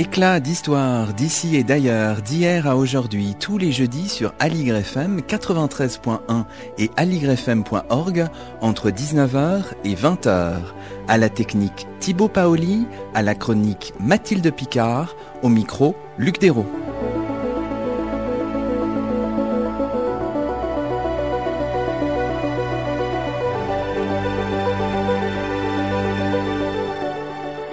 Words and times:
Éclat 0.00 0.40
d'histoire 0.40 1.12
d'ici 1.12 1.56
et 1.56 1.62
d'ailleurs, 1.62 2.22
d'hier 2.22 2.66
à 2.66 2.74
aujourd'hui, 2.74 3.36
tous 3.38 3.58
les 3.58 3.70
jeudis 3.70 4.08
sur 4.08 4.32
AligrefM 4.38 5.20
93.1 5.20 6.46
et 6.78 6.90
aligrefm.org 6.96 8.26
entre 8.62 8.88
19h 8.88 9.62
et 9.84 9.94
20h. 9.94 10.54
À 11.06 11.18
la 11.18 11.28
technique 11.28 11.86
Thibaut 11.98 12.28
Paoli, 12.28 12.86
à 13.12 13.20
la 13.20 13.34
chronique 13.34 13.92
Mathilde 14.00 14.50
Picard, 14.50 15.14
au 15.42 15.50
micro 15.50 15.94
Luc 16.16 16.40
Dérault. 16.40 16.79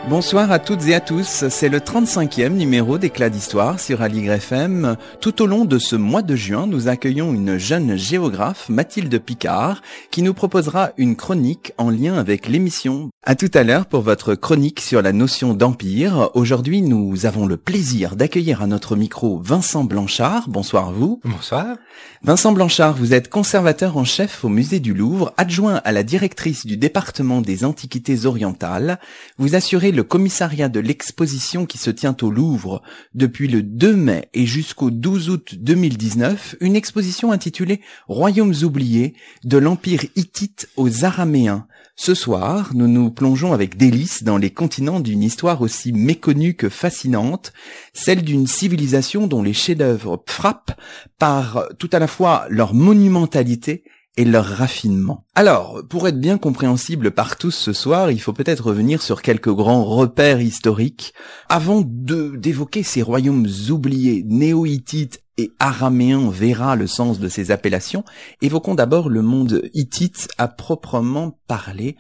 Bonsoir 0.10 0.54
à 0.54 0.60
toutes 0.60 0.88
et 0.88 0.96
à 0.96 1.02
tous, 1.02 1.50
c'est 1.50 1.68
le 1.68 1.80
35e 1.80 2.54
numéro 2.54 2.98
d'Éclat 2.98 3.30
d'Histoire 3.30 3.78
sur 3.78 4.02
Aligre 4.02 4.32
FM. 4.32 4.96
Tout 5.20 5.42
au 5.42 5.46
long 5.46 5.66
de 5.66 5.78
ce 5.80 5.98
mois 5.98 6.22
de 6.22 6.34
juin, 6.34 6.66
nous 6.66 6.88
accueillons 6.88 7.34
une 7.34 7.58
jeune 7.58 7.98
géographe, 7.98 8.70
Mathilde 8.70 9.20
Picard, 9.20 9.82
qui 10.10 10.22
nous 10.22 10.34
proposera 10.34 10.92
une 10.96 11.18
chronique 11.18 11.74
en 11.78 11.90
lien 11.90 12.18
avec 12.18 12.48
l'émission. 12.48 13.10
À 13.30 13.36
tout 13.36 13.52
à 13.56 13.66
l'heure 13.66 13.88
pour 13.88 14.04
votre 14.04 14.36
chronique 14.36 14.80
sur 14.80 15.02
la 15.02 15.12
notion 15.12 15.54
d'empire. 15.54 16.30
Aujourd'hui, 16.34 16.82
nous 16.82 17.26
avons 17.26 17.46
le 17.46 17.58
plaisir 17.58 18.16
d'accueillir 18.16 18.62
à 18.62 18.68
notre 18.68 18.96
micro 18.96 19.42
Vincent 19.42 19.84
Blanchard. 19.84 20.48
Bonsoir 20.48 20.88
à 20.88 20.92
vous. 20.94 21.20
Bonsoir. 21.26 21.76
Vincent 22.24 22.54
Blanchard, 22.54 22.96
vous 22.96 23.14
êtes 23.14 23.30
conservateur 23.30 23.98
en 23.98 24.06
chef 24.06 24.46
au 24.46 24.48
musée 24.48 24.80
du 24.80 24.94
Louvre, 24.94 25.34
adjoint 25.36 25.82
à 25.84 25.92
la 25.92 26.04
directrice 26.04 26.66
du 26.66 26.78
département 26.78 27.42
des 27.42 27.66
Antiquités 27.66 28.26
orientales. 28.26 28.98
Vous 29.38 29.56
assurez 29.56 29.92
le 29.92 30.04
commissariat 30.04 30.70
de 30.70 30.80
l'exposition 30.80 31.66
qui 31.66 31.80
se 31.80 31.90
tient 31.90 32.16
au 32.22 32.32
Louvre 32.32 32.82
depuis 33.14 33.50
le 33.50 33.62
2 33.62 33.94
mai 33.94 34.30
et 34.34 34.46
jusqu'au 34.46 34.90
12 34.90 35.30
août 35.32 35.56
2019, 35.60 36.56
une 36.62 36.78
exposition 36.78 37.34
intitulée 37.34 37.82
Royaumes 38.08 38.56
oubliés 38.64 39.16
de 39.44 39.58
l'Empire 39.58 40.06
hittite 40.16 40.70
aux 40.78 41.04
Araméens. 41.04 41.68
Ce 42.00 42.14
soir, 42.14 42.70
nous 42.76 42.88
nous 42.88 43.10
plongeons 43.10 43.54
avec 43.54 43.76
délice 43.76 44.24
dans 44.24 44.38
les 44.38 44.52
continents 44.52 45.00
d'une 45.00 45.24
histoire 45.24 45.62
aussi 45.62 45.92
méconnue 45.92 46.54
que 46.54 46.70
fascinante, 46.70 47.54
celle 47.92 48.22
d'une 48.22 48.46
civilisation 48.46 49.26
dont 49.26 49.42
les 49.42 49.52
chefs-d'œuvre 49.52 50.24
frappent 50.28 50.80
par 51.18 51.66
tout 51.80 51.90
à 51.92 51.98
la 51.98 52.06
fois 52.06 52.46
leur 52.50 52.76
monumentalité 52.76 53.84
et 54.16 54.26
leur 54.26 54.46
raffinement. 54.46 55.26
Alors, 55.34 55.82
pour 55.90 56.08
être 56.08 56.20
bien 56.20 56.38
compréhensible 56.38 57.10
par 57.10 57.36
tous 57.36 57.52
ce 57.52 57.74
soir, 57.74 58.12
il 58.12 58.22
faut 58.22 58.34
peut-être 58.34 58.68
revenir 58.68 59.02
sur 59.02 59.24
quelques 59.24 59.54
grands 59.54 59.84
repères 59.84 60.40
historiques 60.40 61.16
avant 61.50 61.82
d'évoquer 61.84 62.84
ces 62.84 63.02
royaumes 63.02 63.48
oubliés, 63.70 64.24
néo-hittites 64.28 65.24
et 65.38 65.52
araméens 65.60 66.30
verra 66.30 66.76
le 66.76 66.88
sens 66.88 67.20
de 67.20 67.30
ces 67.30 67.52
appellations. 67.52 68.04
Évoquons 68.42 68.76
d'abord 68.76 69.10
le 69.10 69.22
monde 69.22 69.62
hittite 69.74 70.28
à 70.38 70.48
proprement 70.48 71.38
parler. 71.48 71.96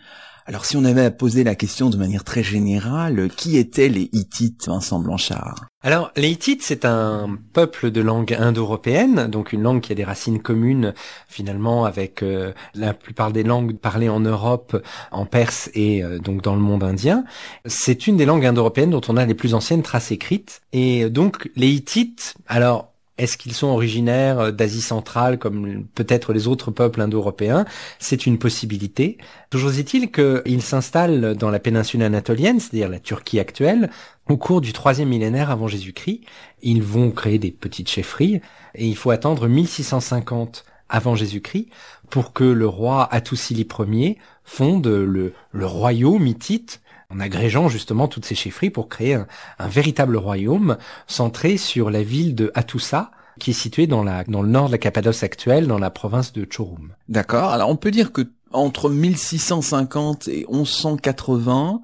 Alors 0.50 0.64
si 0.64 0.78
on 0.78 0.86
avait 0.86 1.04
à 1.04 1.12
poser 1.12 1.44
la 1.44 1.56
question 1.56 1.90
de 1.90 1.98
manière 1.98 2.24
très 2.24 2.42
générale, 2.42 3.28
qui 3.36 3.58
étaient 3.58 3.90
les 3.90 4.10
Hittites, 4.14 4.68
Vincent 4.68 4.98
Blanchard? 4.98 5.66
Alors 5.84 6.10
les 6.16 6.30
Hittites, 6.30 6.64
c'est 6.64 6.86
un 6.86 7.38
peuple 7.52 7.92
de 7.92 8.00
langue 8.00 8.34
indo-européenne, 8.34 9.28
donc 9.28 9.52
une 9.52 9.62
langue 9.62 9.82
qui 9.82 9.92
a 9.92 9.96
des 9.96 10.06
racines 10.06 10.42
communes 10.42 10.94
finalement 11.28 11.84
avec 11.84 12.24
euh, 12.24 12.54
la 12.76 12.94
plupart 12.94 13.34
des 13.34 13.44
langues 13.44 13.78
parlées 13.78 14.08
en 14.08 14.22
Europe, 14.22 14.82
en 15.12 15.26
Perse 15.26 15.70
et 15.74 16.02
euh, 16.02 16.18
donc 16.18 16.42
dans 16.42 16.56
le 16.56 16.62
monde 16.62 16.86
indien. 16.86 17.26
C'est 17.66 18.08
une 18.08 18.16
des 18.16 18.26
langues 18.26 18.46
indo-européennes 18.46 18.92
dont 18.92 19.02
on 19.10 19.18
a 19.18 19.26
les 19.26 19.36
plus 19.36 19.54
anciennes 19.54 19.84
traces 19.84 20.14
écrites. 20.14 20.62
Et 20.72 21.10
donc 21.10 21.52
les 21.58 21.68
Hittites, 21.68 22.36
alors 22.48 22.94
est-ce 23.18 23.38
qu'ils 23.38 23.54
sont 23.54 23.68
originaires 23.68 24.40
euh, 24.40 24.52
d'Asie 24.52 24.82
centrale 24.82 25.40
comme 25.40 25.86
peut-être 25.96 26.34
les 26.34 26.48
autres 26.48 26.72
peuples 26.72 27.02
indo-européens? 27.02 27.66
C'est 28.00 28.26
une 28.26 28.38
possibilité. 28.38 29.18
Toujours 29.50 29.74
est-il 29.78 30.12
qu'ils 30.12 30.62
s'installent 30.62 31.36
dans 31.36 31.50
la 31.50 31.60
péninsule 31.60 32.04
anatolienne, 32.04 32.60
c'est-à-dire 32.60 32.90
la 32.90 33.00
Turquie 33.00 33.40
actuelle, 33.40 33.90
au 34.30 34.38
cours 34.38 34.62
du 34.62 34.74
troisième 34.74 35.10
millénaire 35.10 35.52
avant 35.52 35.68
Jésus-Christ. 35.68 36.22
Ils 36.62 36.84
vont 36.84 37.12
créer 37.12 37.40
des 37.40 37.52
petites 37.52 37.90
chefferies 37.90 38.42
et 38.76 38.86
il 38.86 38.96
faut 38.96 39.12
attendre 39.12 39.48
1650 39.48 40.66
avant 40.90 41.16
Jésus-Christ 41.16 41.68
pour 42.10 42.34
que 42.34 42.44
le 42.44 42.68
roi 42.68 43.08
Atousili 43.12 43.68
Ier 43.80 44.18
fonde 44.44 44.88
le, 44.88 45.34
le 45.52 45.66
royaume 45.66 46.26
hittite 46.26 46.82
en 47.10 47.20
agrégeant 47.20 47.70
justement 47.70 48.08
toutes 48.08 48.26
ces 48.26 48.36
chefferies 48.36 48.70
pour 48.70 48.90
créer 48.90 49.14
un, 49.14 49.68
véritable 49.68 50.18
royaume 50.18 50.78
centré 51.08 51.58
sur 51.58 51.90
la 51.90 52.04
ville 52.04 52.36
de 52.36 52.52
Hattusa, 52.54 53.12
qui 53.40 53.52
est 53.52 53.54
située 53.54 53.88
dans, 53.88 54.04
le 54.04 54.48
nord 54.48 54.68
de 54.68 54.72
la 54.72 54.78
Cappadoce 54.78 55.24
actuelle, 55.24 55.68
dans 55.68 55.80
la 55.80 55.90
province 55.90 56.34
de 56.34 56.46
Chorum. 56.46 56.94
D'accord. 57.08 57.52
Alors 57.52 57.70
on 57.70 57.76
peut 57.76 57.92
dire 57.92 58.12
que 58.12 58.24
entre 58.52 58.90
1650 58.90 60.28
et 60.28 60.46
1180, 60.50 61.82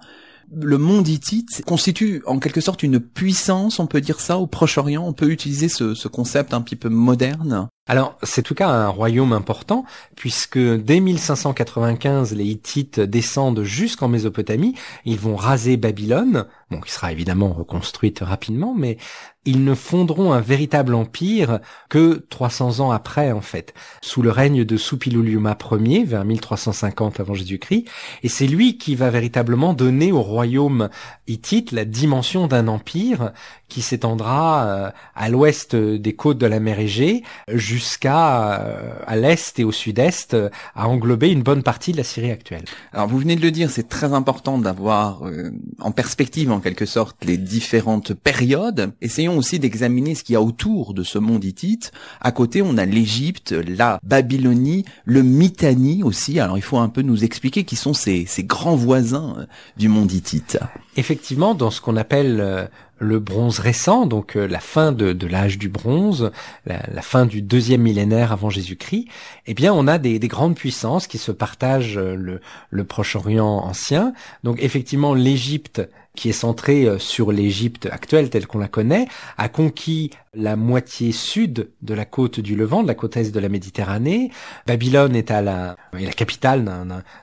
le 0.56 0.78
monde 0.78 1.08
hittite 1.08 1.64
constitue 1.66 2.22
en 2.26 2.40
quelque 2.40 2.62
sorte 2.62 2.84
une 2.84 3.00
puissance, 3.00 3.80
on 3.80 3.88
peut 3.88 4.02
dire 4.02 4.20
ça, 4.20 4.38
au 4.38 4.48
Proche-Orient. 4.48 5.04
On 5.06 5.14
peut 5.14 5.30
utiliser 5.30 5.68
ce 5.68 6.08
concept 6.08 6.54
un 6.54 6.62
petit 6.62 6.76
peu 6.76 6.90
moderne. 6.90 7.68
Alors, 7.86 8.18
c'est 8.24 8.44
tout 8.44 8.56
cas 8.56 8.70
un 8.70 8.88
royaume 8.88 9.34
important, 9.34 9.84
puisque 10.16 10.58
dès 10.58 11.02
1595, 11.02 12.34
les 12.34 12.46
Hittites 12.46 13.02
descendent 13.02 13.64
jusqu'en 13.64 14.08
Mésopotamie, 14.08 14.74
ils 15.04 15.20
vont 15.20 15.36
raser 15.36 15.76
Babylone, 15.76 16.46
bon, 16.72 16.80
qui 16.80 16.94
sera 16.94 17.12
évidemment 17.12 17.52
reconstruite 17.52 18.20
rapidement, 18.22 18.74
mais 18.74 18.98
ils 19.46 19.66
ne 19.66 19.76
fonderont 19.76 20.32
un 20.32 20.40
véritable 20.40 20.96
empire 20.96 21.60
que 21.90 22.26
300 22.30 22.80
ans 22.80 22.92
après, 22.92 23.32
en 23.34 23.42
fait, 23.42 23.74
sous 24.02 24.22
le 24.22 24.32
règne 24.32 24.64
de 24.64 24.78
Suppiluliuma 24.78 25.58
Ier, 25.72 26.06
vers 26.06 26.24
1350 26.24 27.20
avant 27.20 27.34
Jésus-Christ, 27.34 27.86
et 28.24 28.30
c'est 28.30 28.48
lui 28.48 28.78
qui 28.78 28.96
va 28.96 29.10
véritablement 29.10 29.74
donner 29.74 30.14
au 30.14 30.22
royaume 30.22 30.90
hittite 31.28 31.74
la 31.74 31.84
dimension 31.84 32.48
d'un 32.48 32.70
empire 32.70 33.34
qui 33.68 33.82
s'étendra 33.82 34.66
euh, 34.66 34.92
à 35.16 35.30
l'ouest 35.30 35.76
des 35.76 36.16
côtes 36.16 36.38
de 36.38 36.46
la 36.46 36.60
mer 36.60 36.80
Égée 36.80 37.24
jusqu'à 37.74 38.62
euh, 38.62 38.94
à 39.08 39.16
l'est 39.16 39.58
et 39.60 39.64
au 39.64 39.72
sud-est, 39.72 40.34
euh, 40.34 40.50
à 40.76 40.88
englober 40.88 41.30
une 41.32 41.42
bonne 41.42 41.64
partie 41.64 41.92
de 41.92 41.98
la 41.98 42.04
Syrie 42.04 42.32
actuelle. 42.32 42.66
Alors 42.92 43.08
vous 43.08 43.18
venez 43.18 43.36
de 43.36 43.42
le 43.42 43.52
dire, 43.52 43.70
c'est 43.70 43.90
très 43.90 44.14
important 44.14 44.58
d'avoir 44.58 45.24
en 45.80 45.92
perspective 45.92 46.52
en 46.52 46.60
quelque 46.60 46.86
sorte 46.86 47.18
les 47.26 47.38
différentes 47.38 48.14
périodes. 48.14 48.94
Essayons 49.02 49.38
aussi 49.38 49.60
d'examiner 49.60 50.16
ce 50.16 50.24
qu'il 50.24 50.34
y 50.34 50.36
a 50.36 50.42
autour 50.42 50.94
de 50.94 51.04
ce 51.04 51.18
monde 51.18 51.44
hittite. 51.44 51.92
À 52.22 52.32
côté, 52.32 52.62
on 52.62 52.78
a 52.78 52.86
l'Égypte, 52.86 53.52
la 53.52 54.00
Babylonie, 54.04 54.86
le 55.06 55.24
Mitanni 55.24 56.04
aussi. 56.04 56.40
Alors 56.40 56.58
il 56.58 56.64
faut 56.64 56.78
un 56.78 56.90
peu 56.90 57.02
nous 57.02 57.24
expliquer 57.24 57.64
qui 57.64 57.76
sont 57.76 57.94
ces, 57.94 58.26
ces 58.28 58.44
grands 58.44 58.76
voisins 58.76 59.48
du 59.78 59.88
monde 59.88 60.12
hittite. 60.12 60.60
Effectivement, 60.96 61.56
dans 61.56 61.72
ce 61.72 61.82
qu'on 61.82 61.98
appelle 61.98 62.70
le 63.04 63.20
bronze 63.20 63.60
récent, 63.60 64.06
donc 64.06 64.36
euh, 64.36 64.48
la 64.48 64.60
fin 64.60 64.92
de, 64.92 65.28
l'âge 65.28 65.58
du 65.58 65.70
bronze, 65.70 66.32
la, 66.66 67.02
fin 67.02 67.26
du 67.26 67.42
deuxième 67.42 67.82
millénaire 67.82 68.32
avant 68.32 68.50
Jésus-Christ, 68.50 69.08
eh 69.46 69.54
bien 69.54 69.74
on 69.74 69.88
a 69.88 69.98
des, 69.98 70.20
grandes 70.20 70.56
puissances 70.56 71.08
qui 71.08 71.18
se 71.18 71.32
partagent 71.32 71.98
euh, 71.98 72.16
le, 72.16 72.42
le 72.70 72.84
Proche-Orient 72.84 73.46
ancien. 73.46 74.14
Donc 74.44 74.58
effectivement 74.62 75.14
l'Égypte 75.14 75.82
qui 76.16 76.30
est 76.30 76.34
centrée 76.34 76.86
euh, 76.86 77.00
sur 77.00 77.32
l'Égypte 77.32 77.88
actuelle 77.92 78.30
telle 78.30 78.48
qu'on 78.48 78.60
la 78.60 78.68
connaît, 78.68 79.08
a 79.38 79.50
conquis 79.50 80.12
la 80.34 80.56
moitié 80.56 81.12
sud 81.12 81.70
de 81.82 81.94
la 81.94 82.06
côte 82.06 82.40
du 82.40 82.56
Levant, 82.56 82.82
de 82.82 82.88
la 82.88 82.96
côte 82.96 83.18
est 83.18 83.32
de 83.32 83.40
la 83.40 83.50
Méditerranée. 83.50 84.32
Babylone 84.66 85.16
est 85.16 85.30
la, 85.30 85.76
capitale 86.16 86.66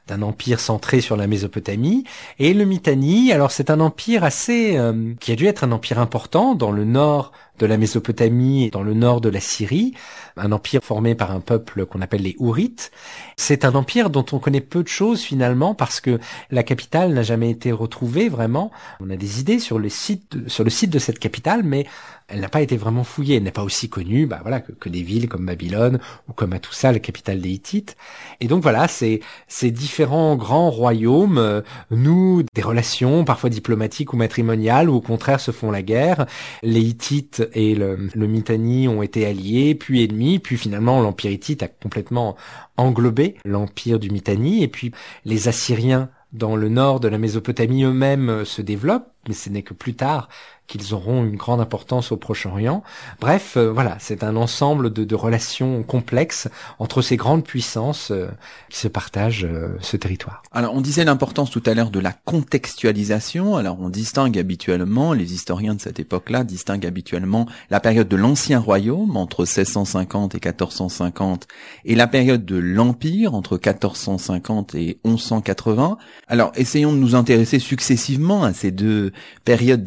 d'un 0.07 0.23
empire 0.23 0.61
centré 0.61 1.01
sur 1.01 1.17
la 1.17 1.27
Mésopotamie. 1.27 2.05
Et 2.39 2.55
le 2.55 2.65
Mitanni, 2.65 3.33
alors 3.33 3.51
c'est 3.51 3.71
un 3.71 3.81
empire 3.81 4.25
assez, 4.25 4.77
euh, 4.77 5.15
qui 5.19 5.33
a 5.33 5.37
dû 5.37 5.47
être 5.47 5.65
un 5.65 5.73
empire 5.73 5.99
important 5.99 6.55
dans 6.55 6.71
le 6.71 6.85
nord 6.85 7.33
de 7.59 7.67
la 7.67 7.77
Mésopotamie 7.77 8.65
et 8.65 8.71
dans 8.71 8.83
le 8.83 8.95
nord 8.95 9.21
de 9.21 9.29
la 9.29 9.41
Syrie, 9.41 9.93
un 10.37 10.51
empire 10.51 10.83
formé 10.83 11.15
par 11.15 11.31
un 11.31 11.41
peuple 11.41 11.85
qu'on 11.85 12.01
appelle 12.01 12.23
les 12.23 12.35
Ourites. 12.39 12.91
C'est 13.37 13.67
un 13.67 13.75
empire 13.75 14.09
dont 14.09 14.25
on 14.33 14.39
connaît 14.39 14.63
peu 14.63 14.83
de 14.83 14.89
choses 14.89 15.21
finalement 15.21 15.75
parce 15.75 16.01
que 16.01 16.19
la 16.51 16.63
capitale 16.63 17.13
n'a 17.13 17.23
jamais 17.23 17.51
été 17.51 17.71
retrouvée 17.71 18.31
vraiment. 18.31 18.71
On 19.01 19.11
a 19.11 19.17
des 19.17 19.41
idées 19.41 19.59
sur 19.59 19.79
le 19.79 19.91
site 19.91 20.31
de 20.33 20.99
cette 20.99 21.19
capitale, 21.19 21.63
mais 21.63 21.87
elle 22.31 22.41
n'a 22.41 22.49
pas 22.49 22.61
été 22.61 22.77
vraiment 22.77 23.05
fouillée, 23.05 23.37
elle 23.37 23.43
n'est 23.43 23.51
pas 23.51 23.65
aussi 23.65 23.89
connue 23.89 24.27
bah 24.27 24.39
voilà, 24.43 24.61
que, 24.61 24.89
des 24.89 25.03
villes 25.03 25.29
comme 25.29 25.47
Babylone 25.47 25.99
ou 26.29 26.33
comme 26.33 26.53
Atoussa, 26.53 26.93
la 26.93 26.99
capitale 26.99 27.41
des 27.41 27.51
Hittites. 27.51 27.97
Et 28.41 28.49
donc 28.49 28.63
voilà, 28.63 28.89
c'est 28.89 29.21
ces 29.49 29.71
différents 29.71 30.37
grands 30.37 30.71
royaumes 30.71 31.39
euh, 31.39 31.61
nous 31.91 32.43
des 32.55 32.63
relations 32.63 33.25
parfois 33.25 33.51
diplomatiques 33.51 34.13
ou 34.13 34.17
matrimoniales 34.17 34.89
ou 34.89 34.95
au 34.95 35.01
contraire 35.01 35.41
se 35.41 35.51
font 35.51 35.71
la 35.71 35.83
guerre. 35.83 36.27
Les 36.63 36.81
Hittites 36.81 37.49
et 37.55 37.75
le, 37.75 38.09
le 38.15 38.27
Mitanni 38.27 38.89
ont 38.89 39.03
été 39.03 39.27
alliés, 39.27 39.75
puis 39.75 40.05
ennemis, 40.05 40.39
puis 40.39 40.57
finalement 40.57 41.01
l'empire 41.01 41.31
hittite 41.31 41.63
a 41.63 41.69
complètement 41.69 42.37
englobé 42.77 43.37
l'empire 43.45 43.99
du 43.99 44.11
Mitanni 44.11 44.63
et 44.63 44.69
puis 44.69 44.93
les 45.25 45.49
Assyriens 45.49 46.09
dans 46.33 46.57
le 46.57 46.69
nord 46.69 47.01
de 47.01 47.09
la 47.09 47.19
Mésopotamie 47.19 47.85
eux-mêmes 47.85 48.29
euh, 48.29 48.45
se 48.45 48.63
développent 48.63 49.11
mais 49.29 49.35
ce 49.35 49.51
n'est 49.51 49.63
que 49.63 49.75
plus 49.75 49.95
tard 49.95 50.29
qu'ils 50.71 50.95
auront 50.95 51.25
une 51.25 51.35
grande 51.35 51.61
importance 51.61 52.13
au 52.13 52.17
Proche-Orient. 52.17 52.85
Bref, 53.21 53.57
euh, 53.57 53.73
voilà, 53.73 53.97
c'est 53.99 54.23
un 54.23 54.37
ensemble 54.37 54.93
de, 54.93 55.03
de, 55.03 55.15
relations 55.17 55.83
complexes 55.83 56.49
entre 56.79 57.03
ces 57.03 57.17
grandes 57.17 57.43
puissances 57.43 58.13
euh, 58.13 58.29
qui 58.69 58.79
se 58.79 58.87
partagent 58.87 59.45
euh, 59.45 59.77
ce 59.81 59.97
territoire. 59.97 60.45
Alors, 60.53 60.73
on 60.75 60.81
disait 60.81 61.05
l'importance 61.05 61.51
tout 61.51 61.63
à 61.67 61.75
l'heure 61.75 61.91
de 61.91 61.99
la 61.99 62.13
contextualisation. 62.13 63.57
Alors, 63.57 63.79
on 63.81 63.89
distingue 63.89 64.39
habituellement, 64.39 65.13
les 65.13 65.35
historiens 65.35 65.75
de 65.75 65.81
cette 65.81 65.99
époque-là 65.99 66.45
distinguent 66.45 66.87
habituellement 66.87 67.47
la 67.71 67.81
période 67.81 68.07
de 68.07 68.17
l'Ancien 68.17 68.61
Royaume 68.61 69.17
entre 69.17 69.41
1650 69.41 70.37
et 70.37 70.39
1450 70.39 71.49
et 71.85 71.97
la 71.97 72.07
période 72.07 72.45
de 72.45 72.57
l'Empire 72.57 73.35
entre 73.35 73.55
1450 73.55 74.77
et 74.77 75.01
1180. 75.05 75.99
Alors, 76.29 76.53
essayons 76.55 76.93
de 76.93 76.99
nous 76.99 77.17
intéresser 77.17 77.59
successivement 77.59 78.45
à 78.45 78.53
ces 78.53 78.71
deux 78.71 79.10
périodes 79.45 79.83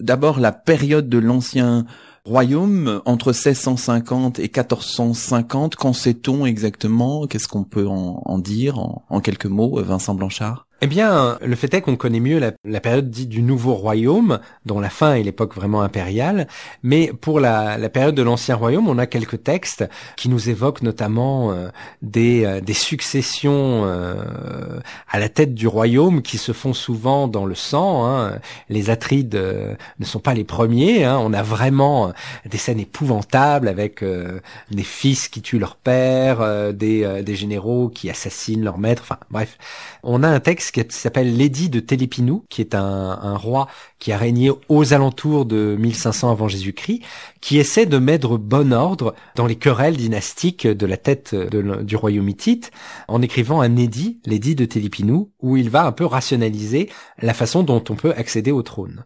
d'abord 0.00 0.40
la 0.40 0.52
période 0.52 1.08
de 1.08 1.18
l'ancien 1.18 1.86
royaume 2.24 3.02
entre 3.06 3.32
1650 3.32 4.38
et 4.38 4.42
1450. 4.42 5.76
Qu'en 5.76 5.92
sait-on 5.92 6.46
exactement? 6.46 7.26
Qu'est-ce 7.26 7.48
qu'on 7.48 7.64
peut 7.64 7.86
en, 7.86 8.38
dire 8.38 8.78
en, 8.78 9.04
en 9.08 9.20
quelques 9.20 9.46
mots, 9.46 9.82
Vincent 9.82 10.14
Blanchard? 10.14 10.67
Eh 10.80 10.86
bien, 10.86 11.38
le 11.42 11.56
fait 11.56 11.74
est 11.74 11.80
qu'on 11.80 11.96
connaît 11.96 12.20
mieux 12.20 12.38
la, 12.38 12.80
période 12.80 13.10
dite 13.10 13.28
du 13.28 13.42
Nouveau 13.42 13.74
Royaume, 13.74 14.38
dont 14.64 14.78
la 14.78 14.90
fin 14.90 15.14
est 15.14 15.24
l'époque 15.24 15.56
vraiment 15.56 15.82
impériale, 15.82 16.46
mais 16.84 17.12
pour 17.20 17.40
la, 17.40 17.76
période 17.88 18.14
de 18.14 18.22
l'Ancien 18.22 18.54
Royaume, 18.54 18.86
on 18.86 18.96
a 18.98 19.06
quelques 19.06 19.42
textes 19.42 19.84
qui 20.16 20.28
nous 20.28 20.50
évoquent 20.50 20.82
notamment 20.82 21.50
euh, 21.50 21.68
des, 22.00 22.44
euh, 22.44 22.60
des, 22.60 22.74
successions 22.74 23.82
euh, 23.86 24.78
à 25.10 25.18
la 25.18 25.28
tête 25.28 25.52
du 25.52 25.66
royaume 25.66 26.22
qui 26.22 26.38
se 26.38 26.52
font 26.52 26.74
souvent 26.74 27.26
dans 27.26 27.44
le 27.44 27.56
sang. 27.56 28.06
Hein. 28.06 28.38
Les 28.68 28.88
Atrides 28.88 29.34
ne 29.34 30.04
sont 30.04 30.20
pas 30.20 30.34
les 30.34 30.44
premiers. 30.44 31.04
Hein. 31.04 31.18
On 31.20 31.32
a 31.32 31.42
vraiment 31.42 32.12
des 32.46 32.58
scènes 32.58 32.78
épouvantables 32.78 33.66
avec 33.66 34.04
des 34.70 34.82
fils 34.84 35.28
qui 35.28 35.42
tuent 35.42 35.58
leur 35.58 35.74
père, 35.74 36.72
des, 36.72 37.22
des 37.24 37.34
généraux 37.34 37.88
qui 37.88 38.10
assassinent 38.10 38.62
leur 38.62 38.78
maître. 38.78 39.02
Enfin, 39.02 39.18
bref, 39.30 39.58
on 40.04 40.22
a 40.22 40.28
un 40.28 40.40
texte 40.40 40.67
qui 40.72 40.84
s'appelle 40.88 41.36
l'édit 41.36 41.68
de 41.68 41.80
Télépinou, 41.80 42.44
qui 42.48 42.60
est 42.60 42.74
un, 42.74 43.36
roi 43.36 43.68
qui 43.98 44.12
a 44.12 44.18
régné 44.18 44.50
aux 44.68 44.92
alentours 44.94 45.44
de 45.44 45.76
1500 45.78 46.30
avant 46.30 46.48
Jésus-Christ, 46.48 47.02
qui 47.40 47.58
essaie 47.58 47.86
de 47.86 47.98
mettre 47.98 48.36
bon 48.36 48.72
ordre 48.72 49.14
dans 49.34 49.46
les 49.46 49.56
querelles 49.56 49.96
dynastiques 49.96 50.66
de 50.66 50.86
la 50.86 50.96
tête 50.96 51.34
du 51.34 51.96
royaume 51.96 52.28
hittite, 52.28 52.70
en 53.06 53.22
écrivant 53.22 53.60
un 53.60 53.76
édit, 53.76 54.20
l'édit 54.26 54.54
de 54.54 54.64
Télépinou, 54.64 55.30
où 55.40 55.56
il 55.56 55.70
va 55.70 55.86
un 55.86 55.92
peu 55.92 56.04
rationaliser 56.04 56.90
la 57.20 57.34
façon 57.34 57.62
dont 57.62 57.82
on 57.88 57.94
peut 57.94 58.12
accéder 58.16 58.50
au 58.50 58.62
trône. 58.62 59.04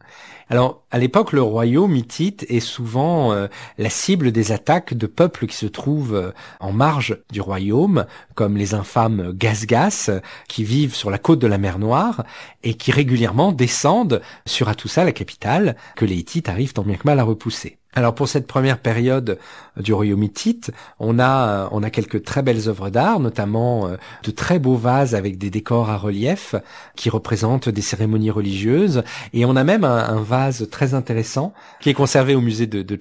Alors, 0.49 0.85
à 0.91 0.99
l'époque, 0.99 1.33
le 1.33 1.41
royaume 1.41 1.97
hittite 1.97 2.45
est 2.51 2.61
souvent 2.61 3.33
euh, 3.33 3.47
la 3.79 3.89
cible 3.89 4.33
des 4.33 4.53
attaques 4.53 4.93
de 4.93 5.07
peuples 5.07 5.47
qui 5.47 5.57
se 5.57 5.65
trouvent 5.65 6.15
euh, 6.15 6.33
en 6.61 6.73
marge 6.73 7.17
du 7.31 7.41
royaume, 7.41 8.05
comme 8.35 8.57
les 8.57 8.75
infâmes 8.75 9.33
Gasgas, 9.33 10.11
qui 10.49 10.65
vivent 10.65 10.95
sur 10.95 11.11
la 11.11 11.19
côte 11.19 11.39
de 11.39 11.47
la 11.47 11.59
mer 11.59 11.79
Noire, 11.79 12.25
et 12.63 12.75
qui 12.75 12.93
régulièrement 12.93 13.53
descendent 13.53 14.21
sur 14.45 14.69
Atoussa, 14.69 15.05
la 15.05 15.13
capitale, 15.13 15.77
que 15.97 16.05
les 16.05 16.17
Hittites 16.17 16.51
arrivent 16.51 16.75
tant 16.75 16.83
bien 16.83 16.97
que 16.97 17.07
mal 17.07 17.19
à 17.19 17.25
repousser. 17.25 17.79
Alors 17.95 18.15
pour 18.15 18.27
cette 18.27 18.47
première 18.47 18.79
période 18.79 19.39
du 19.77 19.93
royaume 19.93 20.23
hittite, 20.23 20.71
on 20.99 21.19
a 21.19 21.69
on 21.73 21.83
a 21.83 21.91
quelques 21.91 22.25
très 22.25 22.43
belles 22.43 22.67
œuvres 22.69 22.89
d'art, 22.89 23.21
notamment 23.21 23.87
euh, 23.87 23.97
de 24.23 24.31
très 24.31 24.59
beaux 24.59 24.77
vases 24.77 25.15
avec 25.15 25.37
des 25.37 25.51
décors 25.51 25.91
à 25.91 25.99
relief 25.99 26.55
qui 26.97 27.11
représentent 27.11 27.69
des 27.69 27.83
cérémonies 27.83 28.31
religieuses, 28.31 29.03
et 29.35 29.45
on 29.45 29.57
a 29.57 29.65
même 29.65 29.85
un, 29.85 30.23
vase 30.23 30.69
très 30.71 30.95
intéressant 30.95 31.53
qui 31.81 31.91
est 31.91 31.95
conservé 31.95 32.35
au 32.35 32.41
musée 32.41 32.67
de, 32.67 32.83
de 32.83 32.99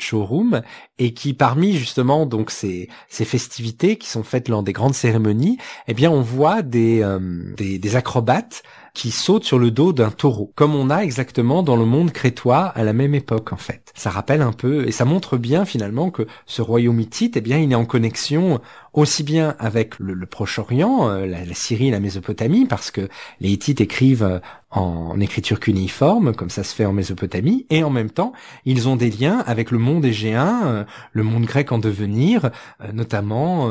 et 1.00 1.14
qui 1.14 1.34
parmi 1.34 1.74
justement 1.74 2.26
donc 2.26 2.52
ces 2.52 2.90
festivités 3.10 3.98
qui 3.98 4.10
sont 4.10 4.24
faites 4.24 4.50
lors 4.50 4.64
des 4.64 4.74
grandes 4.74 4.94
cérémonies, 4.94 5.58
eh 5.88 5.94
bien 5.94 6.12
on 6.12 6.22
voit 6.22 6.60
euh, 6.60 7.20
des, 7.56 7.80
des 7.80 7.96
acrobates 7.96 8.64
qui 8.94 9.12
saute 9.12 9.44
sur 9.44 9.58
le 9.58 9.72
dos 9.72 9.94
d'un 9.94 10.12
taureau, 10.12 10.52
comme 10.56 10.76
on 10.76 10.90
a 10.90 11.00
exactement 11.00 11.64
dans 11.64 11.76
le 11.76 11.86
monde 11.86 12.12
crétois 12.12 12.66
à 12.66 12.84
la 12.84 12.94
même 12.94 13.16
époque 13.16 13.54
en 13.54 13.58
fait. 13.58 13.92
Ça 13.96 14.10
rappelle 14.10 14.42
un 14.42 14.52
peu 14.52 14.88
et 14.88 14.92
ça 14.92 15.06
montre 15.06 15.38
bien 15.38 15.66
finalement 15.66 16.12
que 16.12 16.28
ce 16.46 16.62
royaume 16.62 17.00
hittite, 17.00 17.38
eh 17.38 17.42
bien, 17.42 17.58
il 17.58 17.72
est 17.72 17.76
en 17.76 17.86
connexion 17.86 18.60
aussi 18.94 19.24
bien 19.24 19.56
avec 19.60 19.98
le, 20.00 20.26
Proche-Orient, 20.26 21.10
euh, 21.10 21.26
la, 21.26 21.46
la, 21.46 21.54
Syrie, 21.54 21.92
la 21.92 22.00
Mésopotamie, 22.00 22.66
parce 22.66 22.92
que 22.92 23.08
les 23.40 23.50
Hittites 23.50 23.82
écrivent 23.82 24.24
euh, 24.24 24.40
en, 24.72 25.20
écriture 25.20 25.60
cuniforme, 25.60 26.34
comme 26.34 26.50
ça 26.50 26.64
se 26.64 26.74
fait 26.74 26.86
en 26.86 26.94
Mésopotamie, 26.94 27.66
et 27.70 27.84
en 27.84 27.90
même 27.90 28.10
temps, 28.10 28.34
ils 28.66 28.88
ont 28.88 28.96
des 28.96 29.12
liens 29.12 29.44
avec 29.46 29.70
le 29.70 29.78
monde 29.78 30.04
égéen, 30.04 30.62
euh, 30.66 30.84
le 31.12 31.24
monde 31.24 31.46
grec 31.46 31.72
en 31.72 31.78
devenir, 31.78 32.50
notamment 32.94 33.66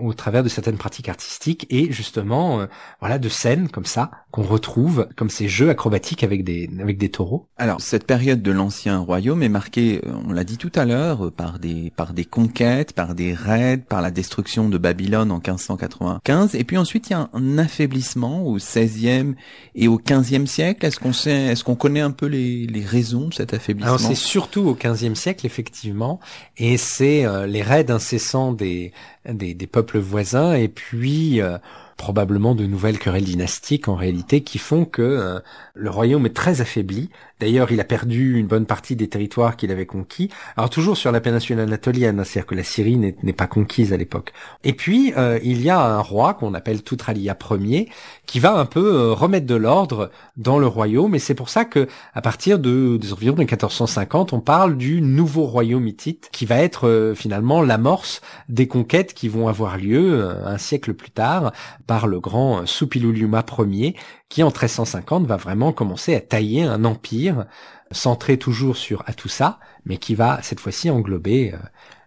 au 0.00 0.12
travers 0.12 0.42
de 0.42 0.48
certaines 0.48 0.76
pratiques 0.76 1.08
artistiques 1.08 1.66
et 1.70 1.90
justement, 1.92 2.66
voilà, 3.00 3.18
de 3.18 3.28
scènes 3.28 3.68
comme 3.68 3.86
ça 3.86 4.10
qu'on 4.30 4.42
retrouve, 4.42 5.08
comme 5.16 5.30
ces 5.30 5.48
jeux 5.48 5.70
acrobatiques 5.70 6.22
avec 6.22 6.44
des 6.44 6.68
avec 6.80 6.98
des 6.98 7.08
taureaux. 7.08 7.48
Alors 7.56 7.80
cette 7.80 8.06
période 8.06 8.42
de 8.42 8.50
l'ancien 8.50 8.98
royaume 8.98 9.42
est 9.42 9.48
marquée, 9.48 10.02
on 10.28 10.32
l'a 10.32 10.44
dit 10.44 10.58
tout 10.58 10.72
à 10.74 10.84
l'heure, 10.84 11.32
par 11.32 11.58
des 11.58 11.92
par 11.96 12.12
des 12.12 12.24
conquêtes, 12.24 12.92
par 12.92 13.14
des 13.14 13.34
raids, 13.34 13.78
par 13.78 14.02
la 14.02 14.10
destruction 14.10 14.68
de 14.68 14.78
Babylone 14.78 15.30
en 15.30 15.36
1595. 15.36 16.54
Et 16.54 16.64
puis 16.64 16.76
ensuite, 16.76 17.10
il 17.10 17.12
y 17.12 17.16
a 17.16 17.28
un 17.32 17.58
affaiblissement 17.58 18.42
au 18.42 18.56
XVIe 18.56 19.34
et 19.74 19.88
au 19.88 19.98
XVe 20.42 20.46
siècle. 20.46 20.86
Est-ce 20.86 20.98
qu'on 20.98 21.12
sait, 21.12 21.46
est-ce 21.46 21.64
qu'on 21.64 21.74
connaît 21.74 22.00
un 22.00 22.10
peu 22.10 22.26
les, 22.26 22.84
raisons 22.84 23.28
de 23.28 23.34
cet 23.34 23.54
affaiblissement 23.54 23.94
Alors 23.94 24.00
c'est 24.00 24.14
surtout 24.14 24.62
au 24.62 24.74
XVe 24.74 25.14
siècle, 25.14 25.46
effectivement, 25.46 26.20
et 26.56 26.76
c'est 26.76 27.24
euh, 27.24 27.46
les 27.46 27.62
raids 27.62 27.90
incessants 27.90 28.52
des, 28.52 28.92
des, 29.28 29.54
des 29.54 29.66
peuples 29.66 29.98
voisins 29.98 30.54
et 30.54 30.68
puis 30.68 31.40
euh, 31.40 31.58
probablement 32.00 32.54
de 32.54 32.64
nouvelles 32.64 32.98
querelles 32.98 33.24
dynastiques 33.24 33.86
en 33.86 33.94
réalité 33.94 34.40
qui 34.40 34.56
font 34.56 34.86
que 34.86 35.02
euh, 35.02 35.38
le 35.74 35.90
royaume 35.90 36.24
est 36.24 36.34
très 36.34 36.62
affaibli. 36.62 37.10
D'ailleurs, 37.40 37.72
il 37.72 37.80
a 37.80 37.84
perdu 37.84 38.38
une 38.38 38.46
bonne 38.46 38.64
partie 38.64 38.96
des 38.96 39.08
territoires 39.08 39.54
qu'il 39.56 39.70
avait 39.70 39.84
conquis. 39.84 40.30
Alors 40.56 40.70
toujours 40.70 40.96
sur 40.96 41.12
la 41.12 41.20
péninsule 41.20 41.60
anatolienne, 41.60 42.18
hein, 42.18 42.24
c'est-à-dire 42.24 42.46
que 42.46 42.54
la 42.54 42.64
Syrie 42.64 42.96
n'est 42.96 43.32
pas 43.34 43.46
conquise 43.46 43.92
à 43.92 43.98
l'époque. 43.98 44.32
Et 44.64 44.72
puis 44.72 45.12
euh, 45.18 45.38
il 45.42 45.60
y 45.62 45.68
a 45.68 45.78
un 45.78 46.00
roi 46.00 46.32
qu'on 46.32 46.54
appelle 46.54 46.82
Toutralia 46.82 47.36
Ier 47.50 47.90
qui 48.24 48.40
va 48.40 48.54
un 48.54 48.64
peu 48.64 48.94
euh, 48.94 49.12
remettre 49.12 49.46
de 49.46 49.54
l'ordre 49.54 50.10
dans 50.38 50.58
le 50.58 50.66
royaume. 50.66 51.14
Et 51.14 51.18
c'est 51.18 51.34
pour 51.34 51.50
ça 51.50 51.66
que 51.66 51.86
à 52.14 52.22
partir 52.22 52.58
de 52.58 52.96
des 52.96 53.12
environs 53.12 53.34
de 53.34 53.40
1450, 53.40 54.32
on 54.32 54.40
parle 54.40 54.78
du 54.78 55.02
nouveau 55.02 55.44
royaume 55.44 55.86
hittite 55.86 56.30
qui 56.32 56.46
va 56.46 56.56
être 56.56 57.12
finalement 57.14 57.60
l'amorce 57.60 58.22
des 58.48 58.68
conquêtes 58.68 59.12
qui 59.12 59.28
vont 59.28 59.48
avoir 59.48 59.76
lieu 59.76 60.30
un 60.46 60.56
siècle 60.56 60.94
plus 60.94 61.10
tard 61.10 61.52
par 61.90 62.06
le 62.06 62.20
grand 62.20 62.66
Suppiluliuma 62.66 63.44
Ier, 63.58 63.96
qui 64.28 64.44
en 64.44 64.50
1350 64.50 65.26
va 65.26 65.36
vraiment 65.36 65.72
commencer 65.72 66.14
à 66.14 66.20
tailler 66.20 66.62
un 66.62 66.84
empire 66.84 67.46
centré 67.90 68.38
toujours 68.38 68.76
sur 68.76 69.02
Atoussa, 69.08 69.58
mais 69.84 69.96
qui 69.96 70.14
va 70.14 70.40
cette 70.40 70.60
fois-ci 70.60 70.88
englober 70.88 71.52
euh, 71.52 71.56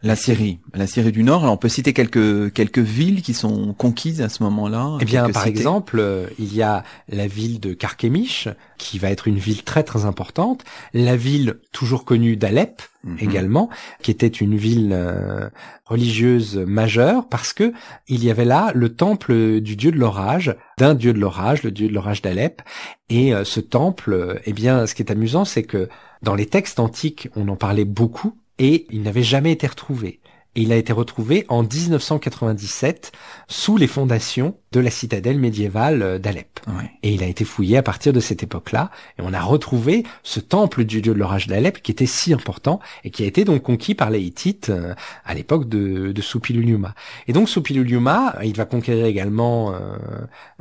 la 0.03 0.15
Syrie, 0.15 0.59
la 0.73 0.85
Syrie 0.85 1.11
du 1.11 1.23
Nord. 1.23 1.43
Alors 1.43 1.53
on 1.53 1.57
peut 1.57 1.69
citer 1.69 1.93
quelques 1.93 2.53
quelques 2.53 2.79
villes 2.79 3.21
qui 3.21 3.33
sont 3.33 3.73
conquises 3.73 4.21
à 4.21 4.29
ce 4.29 4.43
moment-là. 4.43 4.97
Eh 4.99 5.05
bien, 5.05 5.29
par 5.29 5.47
exemple, 5.47 5.97
euh, 5.99 6.27
il 6.37 6.53
y 6.53 6.61
a 6.61 6.83
la 7.09 7.25
ville 7.25 7.59
de 7.59 7.73
Karkemish, 7.73 8.49
qui 8.77 8.99
va 8.99 9.09
être 9.09 9.27
une 9.27 9.37
ville 9.37 9.63
très 9.63 9.83
très 9.83 10.05
importante, 10.05 10.63
la 10.93 11.15
ville 11.15 11.55
toujours 11.71 12.05
connue 12.05 12.35
d'Alep, 12.35 12.81
Mhm. 13.03 13.17
également, 13.19 13.69
qui 14.01 14.11
était 14.11 14.27
une 14.27 14.55
ville 14.55 14.91
euh, 14.93 15.49
religieuse 15.85 16.55
majeure 16.57 17.27
parce 17.27 17.51
que 17.51 17.73
il 18.07 18.23
y 18.23 18.31
avait 18.31 18.45
là 18.45 18.71
le 18.73 18.95
temple 18.95 19.59
du 19.59 19.75
dieu 19.75 19.91
de 19.91 19.97
l'orage, 19.97 20.55
d'un 20.77 20.95
dieu 20.95 21.11
de 21.11 21.19
l'orage, 21.19 21.63
le 21.63 21.71
dieu 21.71 21.89
de 21.89 21.93
l'orage 21.93 22.21
d'Alep. 22.21 22.61
Et 23.09 23.33
euh, 23.33 23.43
ce 23.43 23.59
temple, 23.59 24.41
eh 24.45 24.53
bien, 24.53 24.87
ce 24.87 24.95
qui 24.95 25.01
est 25.01 25.11
amusant, 25.11 25.43
c'est 25.43 25.63
que 25.63 25.89
dans 26.21 26.35
les 26.35 26.45
textes 26.45 26.79
antiques, 26.79 27.27
on 27.35 27.49
en 27.49 27.57
parlait 27.57 27.83
beaucoup 27.83 28.35
et 28.59 28.87
il 28.91 29.01
n'avait 29.01 29.23
jamais 29.23 29.51
été 29.51 29.67
retrouvé 29.67 30.19
et 30.55 30.61
il 30.61 30.71
a 30.71 30.75
été 30.75 30.93
retrouvé 30.93 31.45
en 31.49 31.63
1997 31.63 33.11
sous 33.47 33.77
les 33.77 33.87
fondations 33.87 34.55
de 34.71 34.79
la 34.79 34.89
citadelle 34.89 35.39
médiévale 35.39 36.01
euh, 36.01 36.19
d'Alep. 36.19 36.59
Et 37.01 37.13
il 37.13 37.23
a 37.23 37.27
été 37.27 37.43
fouillé 37.43 37.77
à 37.77 37.83
partir 37.83 38.13
de 38.13 38.19
cette 38.19 38.43
époque-là, 38.43 38.89
et 39.19 39.21
on 39.21 39.33
a 39.33 39.41
retrouvé 39.41 40.03
ce 40.23 40.39
temple 40.39 40.85
du 40.85 41.01
dieu 41.01 41.13
de 41.13 41.19
l'orage 41.19 41.47
d'Alep 41.47 41.81
qui 41.81 41.91
était 41.91 42.05
si 42.05 42.33
important 42.33 42.79
et 43.03 43.09
qui 43.09 43.23
a 43.23 43.25
été 43.25 43.43
donc 43.43 43.63
conquis 43.63 43.95
par 43.95 44.09
les 44.09 44.21
Hittites 44.21 44.69
euh, 44.69 44.93
à 45.25 45.33
l'époque 45.33 45.67
de, 45.67 46.11
de 46.11 46.21
Suppiluliuma. 46.21 46.95
Et 47.27 47.33
donc 47.33 47.49
Suppiluliuma, 47.49 48.35
il 48.43 48.55
va 48.55 48.65
conquérir 48.65 49.05
également 49.05 49.73
euh, 49.73 49.97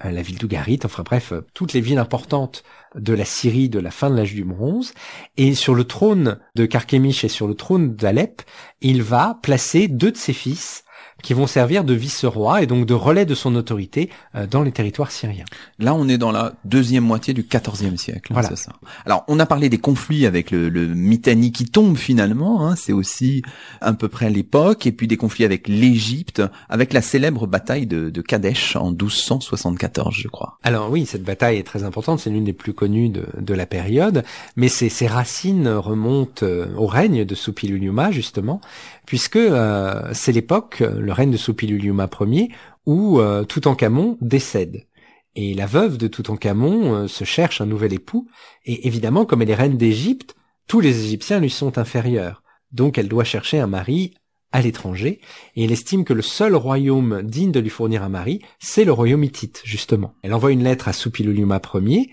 la 0.03 0.23
ville 0.23 0.39
d'Ugarit, 0.39 0.81
enfin 0.85 1.03
bref, 1.05 1.33
toutes 1.55 1.73
les 1.73 1.81
villes 1.81 1.99
importantes 1.99 2.65
de 2.95 3.15
la 3.15 3.25
Syrie 3.25 3.69
de 3.69 3.79
la 3.79 3.91
fin 3.91 4.11
de 4.11 4.17
l'âge 4.17 4.35
du 4.35 4.45
bronze. 4.45 4.93
Et 5.37 5.55
sur 5.55 5.75
le 5.75 5.85
trône 5.85 6.39
de 6.55 6.67
Carchemish 6.67 7.25
et 7.25 7.29
sur 7.29 7.49
le 7.49 7.55
trône 7.55 7.95
d'Alep, 7.95 8.43
il 8.81 9.03
va 9.03 9.39
placer 9.43 9.89
deux 9.89 10.13
de 10.13 10.17
ses 10.17 10.33
fils 10.33 10.85
qui 11.23 11.35
vont 11.35 11.47
servir 11.47 11.85
de 11.85 11.95
vice-roi 11.95 12.63
et 12.63 12.67
donc 12.67 12.87
de 12.87 12.95
relais 12.95 13.27
de 13.27 13.35
son 13.35 13.55
autorité 13.55 14.11
euh, 14.35 14.47
dans 14.47 14.63
les 14.63 14.73
territoires 14.73 15.11
syriens. 15.11 15.45
Là, 15.79 15.95
on 15.95 16.09
est 16.09 16.19
dans 16.19 16.33
la 16.33 16.55
deuxième 16.65 17.05
moitié 17.05 17.35
du 17.35 17.45
XIVe 17.45 17.97
siècle. 17.97 18.33
Hein, 18.33 18.41
voilà. 18.41 18.57
ça. 18.57 18.73
Alors, 19.07 19.25
on 19.29 19.39
a 19.39 19.47
parlé 19.47 19.69
des 19.69 19.79
conflits 19.79 20.27
avec 20.27 20.51
le, 20.51 20.69
le 20.69 20.87
Mitanni 20.87 21.53
qui 21.53 21.67
tombe 21.67 21.97
finalement. 21.97 22.67
Hein, 22.67 22.77
c'est 22.77 22.93
aussi 22.93 23.43
à 23.81 23.93
peu 23.93 24.09
près 24.09 24.31
l'époque, 24.31 24.87
et 24.87 24.93
puis 24.93 25.07
des 25.07 25.17
conflits 25.17 25.45
avec 25.45 25.69
l'Égypte, 25.69 26.43
avec 26.69 26.93
la 26.93 27.03
célèbre 27.03 27.47
bataille 27.47 27.87
de, 27.87 28.11
de 28.11 28.23
Kadesh 28.23 28.77
en 28.77 28.91
1274, 28.91 30.15
je 30.15 30.29
crois. 30.29 30.59
Alors 30.63 30.91
oui, 30.91 31.07
cette 31.07 31.25
bataille 31.25 31.59
est 31.59 31.63
très 31.63 31.85
importante. 31.85 32.21
C'est 32.21 32.31
l'une 32.31 32.45
des 32.45 32.53
plus 32.53 32.73
connues 32.73 33.09
de, 33.09 33.27
de 33.39 33.55
la 33.55 33.67
période, 33.67 34.25
mais 34.57 34.69
ses, 34.69 34.89
ses 34.89 35.07
racines 35.07 35.69
remontent 35.69 36.45
euh, 36.45 36.67
au 36.77 36.87
règne 36.87 37.25
de 37.25 37.35
Suppiluliuma 37.35 38.11
justement, 38.11 38.61
puisque 39.07 39.37
euh, 39.37 40.11
c'est 40.13 40.33
l'époque, 40.33 40.81
le 40.81 41.13
règne 41.13 41.31
de 41.31 41.37
Suppiluliuma 41.37 42.09
Ier, 42.21 42.51
où 42.87 43.21
euh, 43.21 43.45
Toutankhamon 43.45 44.19
décède. 44.21 44.87
Et 45.35 45.55
la 45.55 45.67
veuve 45.67 45.97
de 45.97 46.09
Toutankhamon 46.09 46.95
euh, 46.95 47.09
se 47.09 47.25
cherche 47.25 47.61
un 47.61 47.67
nouvel 47.67 47.93
époux, 47.93 48.29
et 48.65 48.87
évidemment, 48.87 49.25
comme 49.25 49.43
elle 49.43 49.51
est 49.51 49.55
reine 49.55 49.77
d'Égypte, 49.77 50.35
tous 50.67 50.81
les 50.81 51.05
Égyptiens 51.05 51.41
lui 51.41 51.51
sont 51.51 51.79
inférieurs. 51.79 52.43
Donc 52.71 52.99
elle 52.99 53.09
doit 53.09 53.25
chercher 53.25 53.59
un 53.59 53.67
mari 53.67 54.15
à 54.53 54.61
l'étranger, 54.61 55.21
et 55.57 55.65
elle 55.65 55.73
estime 55.73 56.05
que 56.05 56.13
le 56.13 56.23
seul 56.23 56.55
royaume 56.55 57.23
digne 57.23 57.53
de 57.53 57.61
lui 57.61 57.71
fournir 57.71 58.03
un 58.03 58.11
mari, 58.11 58.43
c'est 58.59 58.85
le 58.85 58.93
royaume 58.93 59.25
hittite, 59.25 59.63
justement. 59.65 60.15
Elle 60.23 60.35
envoie 60.35 60.53
une 60.53 60.63
lettre 60.63 60.89
à 60.89 60.93
Suppiluliuma 60.93 61.61
Ier, 61.75 62.11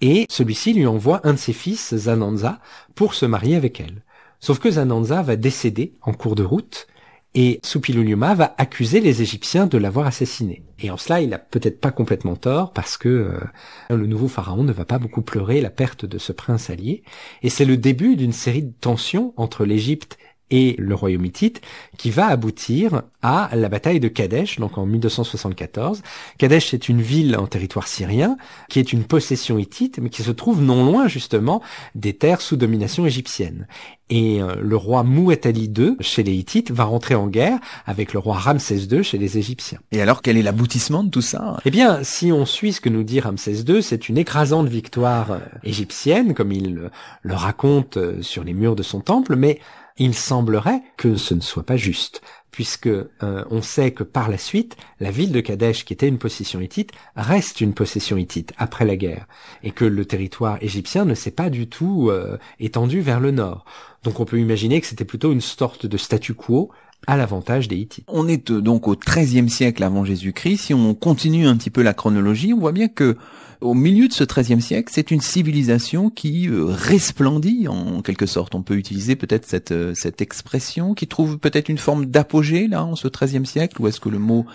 et 0.00 0.26
celui-ci 0.30 0.72
lui 0.72 0.86
envoie 0.86 1.20
un 1.24 1.32
de 1.32 1.38
ses 1.38 1.52
fils, 1.52 1.94
Zananza, 1.94 2.60
pour 2.94 3.14
se 3.14 3.26
marier 3.26 3.56
avec 3.56 3.80
elle. 3.80 4.04
Sauf 4.40 4.58
que 4.58 4.70
Zananza 4.70 5.22
va 5.22 5.36
décéder 5.36 5.94
en 6.02 6.12
cours 6.12 6.34
de 6.34 6.42
route, 6.42 6.86
et 7.34 7.60
Suppiluliuma 7.62 8.34
va 8.34 8.54
accuser 8.58 9.00
les 9.00 9.22
Égyptiens 9.22 9.66
de 9.66 9.78
l'avoir 9.78 10.06
assassiné. 10.06 10.64
Et 10.80 10.90
en 10.90 10.96
cela, 10.96 11.20
il 11.20 11.32
a 11.32 11.38
peut-être 11.38 11.80
pas 11.80 11.92
complètement 11.92 12.34
tort, 12.34 12.72
parce 12.72 12.96
que 12.96 13.08
euh, 13.08 13.96
le 13.96 14.06
nouveau 14.06 14.26
pharaon 14.26 14.64
ne 14.64 14.72
va 14.72 14.84
pas 14.84 14.98
beaucoup 14.98 15.22
pleurer 15.22 15.60
la 15.60 15.70
perte 15.70 16.04
de 16.04 16.18
ce 16.18 16.32
prince 16.32 16.70
allié. 16.70 17.04
Et 17.42 17.50
c'est 17.50 17.64
le 17.64 17.76
début 17.76 18.16
d'une 18.16 18.32
série 18.32 18.64
de 18.64 18.72
tensions 18.80 19.32
entre 19.36 19.64
l'Égypte 19.64 20.18
et 20.50 20.74
le 20.78 20.94
royaume 20.94 21.24
hittite, 21.24 21.60
qui 21.96 22.10
va 22.10 22.26
aboutir 22.26 23.02
à 23.22 23.50
la 23.54 23.68
bataille 23.68 24.00
de 24.00 24.08
Kadesh, 24.08 24.58
donc 24.58 24.78
en 24.78 24.86
1274. 24.86 26.02
Kadesh 26.38 26.74
est 26.74 26.88
une 26.88 27.02
ville 27.02 27.36
en 27.36 27.46
territoire 27.46 27.86
syrien, 27.86 28.36
qui 28.68 28.78
est 28.78 28.92
une 28.92 29.04
possession 29.04 29.58
hittite, 29.58 29.98
mais 29.98 30.10
qui 30.10 30.22
se 30.22 30.30
trouve 30.30 30.62
non 30.62 30.84
loin 30.84 31.08
justement 31.08 31.62
des 31.94 32.14
terres 32.14 32.40
sous 32.40 32.56
domination 32.56 33.06
égyptienne. 33.06 33.66
Et 34.10 34.42
euh, 34.42 34.56
le 34.60 34.76
roi 34.76 35.04
Mouet 35.04 35.46
Ali 35.46 35.72
II, 35.76 35.96
chez 36.00 36.24
les 36.24 36.34
Hittites, 36.34 36.72
va 36.72 36.84
rentrer 36.84 37.14
en 37.14 37.28
guerre 37.28 37.58
avec 37.86 38.12
le 38.12 38.18
roi 38.18 38.36
Ramsès 38.36 38.86
II 38.90 39.04
chez 39.04 39.18
les 39.18 39.38
Égyptiens. 39.38 39.78
Et 39.92 40.02
alors, 40.02 40.20
quel 40.20 40.36
est 40.36 40.42
l'aboutissement 40.42 41.04
de 41.04 41.10
tout 41.10 41.22
ça? 41.22 41.58
Eh 41.64 41.70
bien, 41.70 42.02
si 42.02 42.32
on 42.32 42.44
suit 42.44 42.72
ce 42.72 42.80
que 42.80 42.88
nous 42.88 43.04
dit 43.04 43.20
Ramsès 43.20 43.62
II, 43.68 43.82
c'est 43.82 44.08
une 44.08 44.18
écrasante 44.18 44.66
victoire 44.66 45.30
euh, 45.30 45.38
égyptienne, 45.62 46.34
comme 46.34 46.50
il 46.50 46.74
le, 47.22 47.34
raconte 47.34 47.96
euh, 47.96 48.20
sur 48.20 48.42
les 48.42 48.52
murs 48.52 48.74
de 48.74 48.82
son 48.82 49.00
temple, 49.00 49.36
mais 49.36 49.60
il 50.00 50.14
semblerait 50.14 50.82
que 50.96 51.16
ce 51.16 51.34
ne 51.34 51.40
soit 51.40 51.62
pas 51.62 51.76
juste, 51.76 52.22
puisque 52.50 52.86
euh, 52.88 53.06
on 53.50 53.60
sait 53.60 53.92
que 53.92 54.02
par 54.02 54.30
la 54.30 54.38
suite, 54.38 54.76
la 54.98 55.10
ville 55.10 55.30
de 55.30 55.40
Kadesh, 55.40 55.84
qui 55.84 55.92
était 55.92 56.08
une 56.08 56.18
possession 56.18 56.60
hittite, 56.60 56.92
reste 57.16 57.60
une 57.60 57.74
possession 57.74 58.16
hittite 58.16 58.54
après 58.56 58.86
la 58.86 58.96
guerre, 58.96 59.28
et 59.62 59.70
que 59.70 59.84
le 59.84 60.04
territoire 60.06 60.56
égyptien 60.62 61.04
ne 61.04 61.14
s'est 61.14 61.30
pas 61.30 61.50
du 61.50 61.68
tout 61.68 62.08
euh, 62.08 62.38
étendu 62.58 63.02
vers 63.02 63.20
le 63.20 63.30
nord. 63.30 63.66
Donc 64.02 64.20
on 64.20 64.24
peut 64.24 64.40
imaginer 64.40 64.80
que 64.80 64.86
c'était 64.86 65.04
plutôt 65.04 65.32
une 65.32 65.42
sorte 65.42 65.84
de 65.84 65.96
statu 65.98 66.32
quo 66.32 66.70
à 67.06 67.18
l'avantage 67.18 67.68
des 67.68 67.76
Hittites. 67.76 68.06
On 68.08 68.26
est 68.26 68.50
euh, 68.50 68.62
donc 68.62 68.88
au 68.88 68.96
XIIIe 68.96 69.50
siècle 69.50 69.82
avant 69.84 70.06
Jésus-Christ. 70.06 70.64
Si 70.64 70.74
on 70.74 70.94
continue 70.94 71.46
un 71.46 71.56
petit 71.58 71.70
peu 71.70 71.82
la 71.82 71.92
chronologie, 71.92 72.54
on 72.54 72.58
voit 72.58 72.72
bien 72.72 72.88
que 72.88 73.18
au 73.60 73.74
milieu 73.74 74.08
de 74.08 74.12
ce 74.12 74.24
XIIIe 74.24 74.60
siècle, 74.60 74.90
c'est 74.94 75.10
une 75.10 75.20
civilisation 75.20 76.10
qui 76.10 76.48
euh, 76.48 76.64
resplendit 76.64 77.68
en 77.68 78.02
quelque 78.02 78.26
sorte. 78.26 78.54
On 78.54 78.62
peut 78.62 78.76
utiliser 78.76 79.16
peut-être 79.16 79.46
cette 79.46 79.72
euh, 79.72 79.92
cette 79.94 80.20
expression 80.20 80.94
qui 80.94 81.06
trouve 81.06 81.38
peut-être 81.38 81.68
une 81.68 81.78
forme 81.78 82.06
d'apogée 82.06 82.68
là 82.68 82.84
en 82.84 82.96
ce 82.96 83.08
XIIIe 83.08 83.46
siècle, 83.46 83.80
ou 83.80 83.88
est-ce 83.88 84.00
que 84.00 84.08
le 84.08 84.18
mot 84.18 84.46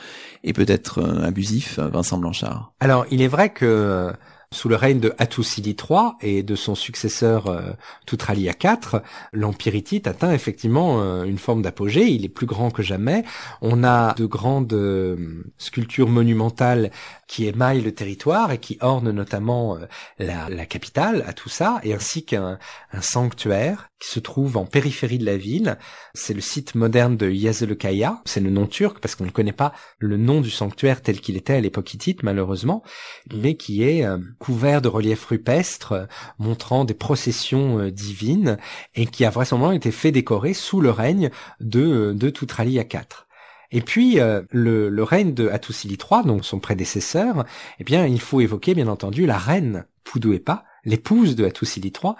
est 0.43 0.53
peut-être 0.53 0.99
euh, 0.99 1.25
abusif, 1.25 1.79
Vincent 1.79 2.17
Blanchard? 2.17 2.73
Alors, 2.79 3.05
il 3.11 3.21
est 3.21 3.27
vrai 3.27 3.49
que 3.49 4.11
sous 4.55 4.69
le 4.69 4.75
règne 4.75 4.99
de 4.99 5.13
Hattusili 5.17 5.75
III 5.77 6.13
et 6.21 6.41
de 6.41 6.55
son 6.55 6.75
successeur 6.75 7.47
euh, 7.47 7.73
IV, 8.09 9.01
l'empire 9.33 9.75
atteint 10.05 10.31
effectivement 10.31 11.01
euh, 11.01 11.23
une 11.23 11.37
forme 11.37 11.61
d'apogée. 11.61 12.07
Il 12.07 12.23
est 12.23 12.29
plus 12.29 12.45
grand 12.45 12.71
que 12.71 12.81
jamais. 12.81 13.25
On 13.61 13.83
a 13.83 14.13
de 14.13 14.25
grandes 14.25 14.73
euh, 14.73 15.43
sculptures 15.57 16.09
monumentales 16.09 16.91
qui 17.27 17.47
émaillent 17.47 17.81
le 17.81 17.93
territoire 17.93 18.51
et 18.51 18.59
qui 18.59 18.77
ornent 18.79 19.11
notamment 19.11 19.77
euh, 19.77 19.85
la, 20.19 20.65
capitale, 20.65 21.23
à 21.27 21.33
tout 21.33 21.49
ça, 21.49 21.79
et 21.83 21.93
ainsi 21.93 22.23
qu'un 22.23 22.57
un 22.93 23.01
sanctuaire 23.01 23.89
qui 23.99 24.09
se 24.09 24.19
trouve 24.19 24.57
en 24.57 24.65
périphérie 24.65 25.17
de 25.17 25.25
la 25.25 25.37
ville. 25.37 25.77
C'est 26.13 26.33
le 26.33 26.41
site 26.41 26.75
moderne 26.75 27.15
de 27.15 27.29
Yazılkaya. 27.29 28.21
C'est 28.25 28.41
le 28.41 28.49
nom 28.49 28.67
turc 28.67 28.99
parce 28.99 29.15
qu'on 29.15 29.25
ne 29.25 29.29
connaît 29.29 29.53
pas 29.53 29.73
le 29.99 30.17
nom 30.17 30.41
du 30.41 30.49
sanctuaire 30.49 31.01
tel 31.01 31.21
qu'il 31.21 31.37
était 31.37 31.53
à 31.53 31.61
l'époque 31.61 31.93
hittite, 31.93 32.23
malheureusement, 32.23 32.83
mais 33.33 33.55
qui 33.55 33.83
est 33.83 34.05
euh, 34.05 34.17
couvert 34.39 34.81
de 34.81 34.89
reliefs 34.89 35.25
rupestres 35.25 35.93
euh, 35.93 36.05
montrant 36.39 36.83
des 36.83 36.93
processions 36.93 37.79
euh, 37.79 37.91
divines 37.91 38.57
et 38.95 39.05
qui 39.05 39.23
a 39.23 39.29
vraisemblablement 39.29 39.77
été 39.77 39.91
fait 39.91 40.11
décorer 40.11 40.53
sous 40.53 40.81
le 40.81 40.91
règne 40.91 41.29
de, 41.61 42.13
de 42.13 42.29
Toutralia 42.29 42.81
IV. 42.83 43.25
Et 43.71 43.81
puis 43.81 44.19
le, 44.51 45.03
règne 45.03 45.33
de 45.33 45.49
Hattusili 45.49 45.97
III, 45.97 46.23
donc 46.23 46.45
son 46.45 46.59
prédécesseur, 46.59 47.45
eh 47.79 47.83
bien 47.83 48.05
il 48.05 48.21
faut 48.21 48.39
évoquer 48.39 48.73
bien 48.73 48.87
entendu 48.87 49.25
la 49.25 49.37
reine 49.37 49.85
Puduepa, 50.03 50.63
l'épouse 50.85 51.35
de 51.35 51.45
Hattusili 51.45 51.91
III, 51.91 52.13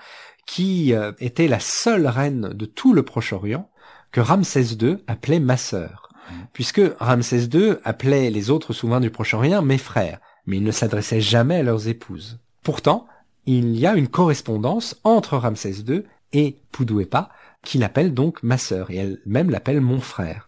qui 0.45 0.93
euh, 0.93 1.11
était 1.19 1.47
la 1.47 1.59
seule 1.59 2.07
reine 2.07 2.49
de 2.53 2.65
tout 2.65 2.93
le 2.93 3.03
Proche-Orient 3.03 3.69
que 4.11 4.21
Ramsès 4.21 4.75
II 4.79 4.97
appelait 5.07 5.39
ma 5.39 5.57
sœur, 5.57 6.09
puisque 6.53 6.81
Ramsès 6.99 7.45
II 7.53 7.75
appelait 7.83 8.29
les 8.29 8.49
autres 8.49 8.73
souverains 8.73 9.01
du 9.01 9.09
Proche-Orient 9.09 9.61
mes 9.61 9.77
frères, 9.77 10.19
mais 10.45 10.57
il 10.57 10.63
ne 10.63 10.71
s'adressait 10.71 11.21
jamais 11.21 11.57
à 11.57 11.63
leurs 11.63 11.87
épouses. 11.87 12.39
Pourtant, 12.63 13.07
il 13.45 13.77
y 13.77 13.85
a 13.85 13.95
une 13.95 14.07
correspondance 14.07 14.99
entre 15.03 15.37
Ramsès 15.37 15.83
II 15.87 16.03
et 16.33 16.57
Puduepa, 16.71 17.29
qui 17.63 17.77
l'appelle 17.77 18.13
donc 18.13 18.41
ma 18.43 18.57
sœur, 18.57 18.91
et 18.91 18.97
elle-même 18.97 19.49
l'appelle 19.49 19.81
mon 19.81 19.99
frère. 19.99 20.44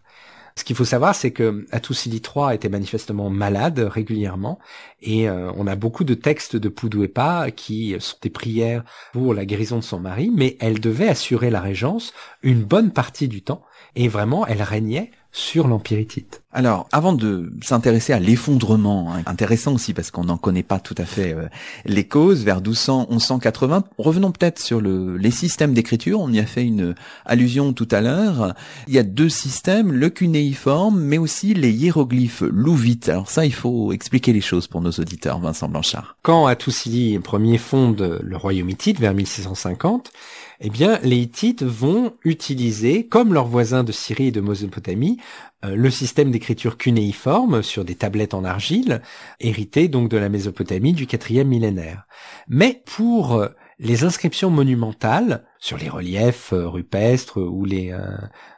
Ce 0.58 0.64
qu'il 0.64 0.74
faut 0.74 0.84
savoir, 0.84 1.14
c'est 1.14 1.30
que 1.30 1.66
Hattusili 1.70 2.16
III 2.16 2.52
était 2.52 2.68
manifestement 2.68 3.30
malade 3.30 3.78
régulièrement, 3.78 4.58
et 5.00 5.28
euh, 5.28 5.52
on 5.56 5.68
a 5.68 5.76
beaucoup 5.76 6.02
de 6.02 6.14
textes 6.14 6.56
de 6.56 6.68
Puduepa 6.68 7.52
qui 7.52 7.94
sont 8.00 8.16
des 8.20 8.28
prières 8.28 8.82
pour 9.12 9.34
la 9.34 9.44
guérison 9.44 9.76
de 9.76 9.84
son 9.84 10.00
mari, 10.00 10.32
mais 10.34 10.56
elle 10.58 10.80
devait 10.80 11.06
assurer 11.06 11.50
la 11.50 11.60
régence 11.60 12.12
une 12.42 12.64
bonne 12.64 12.90
partie 12.90 13.28
du 13.28 13.40
temps, 13.40 13.62
et 13.94 14.08
vraiment, 14.08 14.48
elle 14.48 14.62
régnait 14.62 15.12
sur 15.32 15.68
l'Empire 15.68 16.00
hittite. 16.00 16.42
Alors, 16.50 16.88
avant 16.92 17.12
de 17.12 17.52
s'intéresser 17.62 18.14
à 18.14 18.18
l'effondrement, 18.18 19.12
hein, 19.14 19.22
intéressant 19.26 19.74
aussi 19.74 19.92
parce 19.92 20.10
qu'on 20.10 20.24
n'en 20.24 20.38
connaît 20.38 20.62
pas 20.62 20.80
tout 20.80 20.94
à 20.96 21.04
fait 21.04 21.34
euh, 21.34 21.46
les 21.84 22.04
causes, 22.04 22.42
vers 22.42 22.62
1200-1180, 22.62 23.82
revenons 23.98 24.32
peut-être 24.32 24.58
sur 24.58 24.80
le, 24.80 25.18
les 25.18 25.30
systèmes 25.30 25.74
d'écriture. 25.74 26.20
On 26.20 26.32
y 26.32 26.40
a 26.40 26.46
fait 26.46 26.64
une 26.64 26.94
allusion 27.26 27.74
tout 27.74 27.88
à 27.90 28.00
l'heure. 28.00 28.54
Il 28.88 28.94
y 28.94 28.98
a 28.98 29.02
deux 29.02 29.28
systèmes, 29.28 29.92
le 29.92 30.08
cunéiforme, 30.08 30.98
mais 30.98 31.18
aussi 31.18 31.52
les 31.52 31.70
hiéroglyphes 31.70 32.42
louvites. 32.42 33.10
Alors 33.10 33.30
ça, 33.30 33.44
il 33.44 33.54
faut 33.54 33.92
expliquer 33.92 34.32
les 34.32 34.40
choses 34.40 34.66
pour 34.66 34.80
nos 34.80 34.92
auditeurs, 34.92 35.38
Vincent 35.38 35.68
Blanchard. 35.68 36.16
Quand 36.22 36.46
Hattusili 36.46 37.10
Ier 37.12 37.58
fonde 37.58 38.20
le 38.22 38.36
royaume 38.36 38.70
hittite 38.70 38.98
vers 38.98 39.12
1650, 39.12 40.10
eh 40.60 40.70
bien, 40.70 40.98
les 41.04 41.16
Hittites 41.16 41.62
vont 41.62 42.14
utiliser, 42.24 43.06
comme 43.06 43.32
leurs 43.32 43.46
voisins 43.46 43.84
de 43.84 43.92
Syrie 43.92 44.28
et 44.28 44.32
de 44.32 44.40
Mésopotamie, 44.40 45.18
euh, 45.64 45.76
le 45.76 45.90
système 45.90 46.32
d'écriture 46.32 46.76
cunéiforme 46.76 47.62
sur 47.62 47.84
des 47.84 47.94
tablettes 47.94 48.34
en 48.34 48.44
argile, 48.44 49.00
hérité 49.38 49.86
donc 49.86 50.08
de 50.08 50.16
la 50.16 50.28
Mésopotamie 50.28 50.92
du 50.92 51.06
quatrième 51.06 51.48
millénaire. 51.48 52.06
Mais 52.48 52.82
pour 52.86 53.34
euh, 53.34 53.48
les 53.78 54.02
inscriptions 54.02 54.50
monumentales 54.50 55.44
sur 55.60 55.78
les 55.78 55.88
reliefs 55.88 56.52
euh, 56.52 56.68
rupestres 56.68 57.38
ou 57.38 57.64
les 57.64 57.94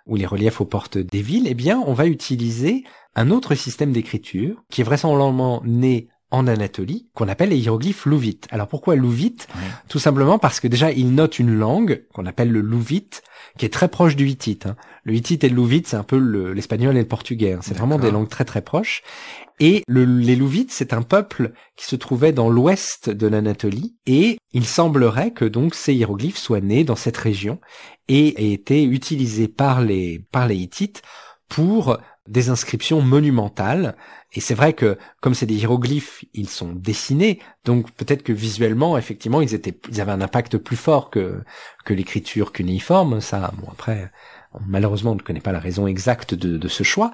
ou 0.07 0.17
les 0.17 0.27
reliefs 0.27 0.61
aux 0.61 0.67
portes 0.67 0.99
des 0.99 1.23
villes, 1.23 1.47
eh 1.49 1.55
bien, 1.55 1.83
on 1.87 1.93
va 1.93 2.07
utiliser 2.07 2.85
un 3.15 3.31
autre 3.31 3.55
système 3.55 3.93
d'écriture 3.93 4.63
qui 4.71 4.81
est 4.81 4.85
vraisemblablement 4.85 5.63
né 5.65 6.09
en 6.31 6.47
Anatolie 6.47 7.09
qu'on 7.15 7.29
appelle 7.29 7.51
les 7.51 7.59
hiéroglyphes 7.59 8.07
louvites. 8.07 8.47
Alors 8.51 8.69
pourquoi 8.69 8.97
louvite. 8.97 9.49
Tout 9.89 9.99
simplement 9.99 10.39
parce 10.39 10.61
que 10.61 10.69
déjà 10.69 10.93
ils 10.93 11.13
notent 11.15 11.39
une 11.39 11.55
langue 11.55 12.05
qu'on 12.13 12.27
appelle 12.27 12.51
le 12.51 12.61
louvite 12.61 13.23
qui 13.59 13.67
est 13.67 13.71
très 13.71 13.89
proche 13.89 14.17
du 14.17 14.29
hittite. 14.29 14.67
Hein. 14.67 14.77
Le 15.05 15.15
hittite 15.15 15.45
et 15.45 15.49
le 15.49 15.57
louvite 15.57 15.89
c'est 15.89 15.97
un 15.97 16.05
peu 16.05 16.19
l'espagnol 16.53 16.97
et 16.97 17.01
le 17.01 17.09
portugais. 17.09 17.55
Hein. 17.55 17.61
C'est 17.63 17.77
vraiment 17.77 17.99
des 17.99 18.11
langues 18.11 18.29
très 18.29 18.45
très 18.45 18.63
proches. 18.63 19.03
Et 19.59 19.83
le, 19.87 20.05
les 20.05 20.37
louvites 20.37 20.71
c'est 20.71 20.93
un 20.93 21.03
peuple 21.03 21.53
qui 21.77 21.87
se 21.87 21.97
trouvait 21.97 22.33
dans 22.33 22.49
l'ouest 22.49 23.11
de 23.11 23.27
l'Anatolie 23.27 23.97
et 24.07 24.39
il 24.53 24.65
semblerait 24.65 25.33
que 25.33 25.45
donc 25.45 25.75
ces 25.75 25.95
hiéroglyphes 25.95 26.39
soient 26.39 26.61
nés 26.61 26.85
dans 26.85 26.97
cette 26.97 27.17
région 27.17 27.61
et 28.09 28.43
aient 28.43 28.53
été 28.53 28.85
utilisés 28.85 29.49
par 29.49 29.83
les 29.83 30.25
par 30.33 30.47
les 30.47 30.57
hittites 30.57 31.03
pour 31.49 31.99
des 32.31 32.49
inscriptions 32.49 33.03
monumentales. 33.03 33.97
Et 34.33 34.41
c'est 34.41 34.55
vrai 34.55 34.73
que 34.73 34.97
comme 35.21 35.35
c'est 35.35 35.47
des 35.47 35.57
hiéroglyphes, 35.57 36.25
ils 36.33 36.49
sont 36.49 36.73
dessinés, 36.73 37.41
donc 37.65 37.91
peut-être 37.93 38.23
que 38.23 38.33
visuellement, 38.33 38.97
effectivement, 38.97 39.43
ils 39.43 39.55
avaient 40.01 40.13
un 40.13 40.21
impact 40.21 40.57
plus 40.57 40.77
fort 40.77 41.11
que 41.11 41.43
que 41.85 41.93
l'écriture 41.93 42.53
cunéiforme. 42.53 43.21
Ça, 43.21 43.53
bon 43.59 43.69
après, 43.71 44.11
malheureusement, 44.67 45.13
on 45.13 45.17
ne 45.17 45.21
connaît 45.21 45.41
pas 45.41 45.53
la 45.53 45.59
raison 45.59 45.87
exacte 45.87 46.35
de, 46.35 46.57
de 46.57 46.69
ce 46.69 46.85
choix. 46.85 47.13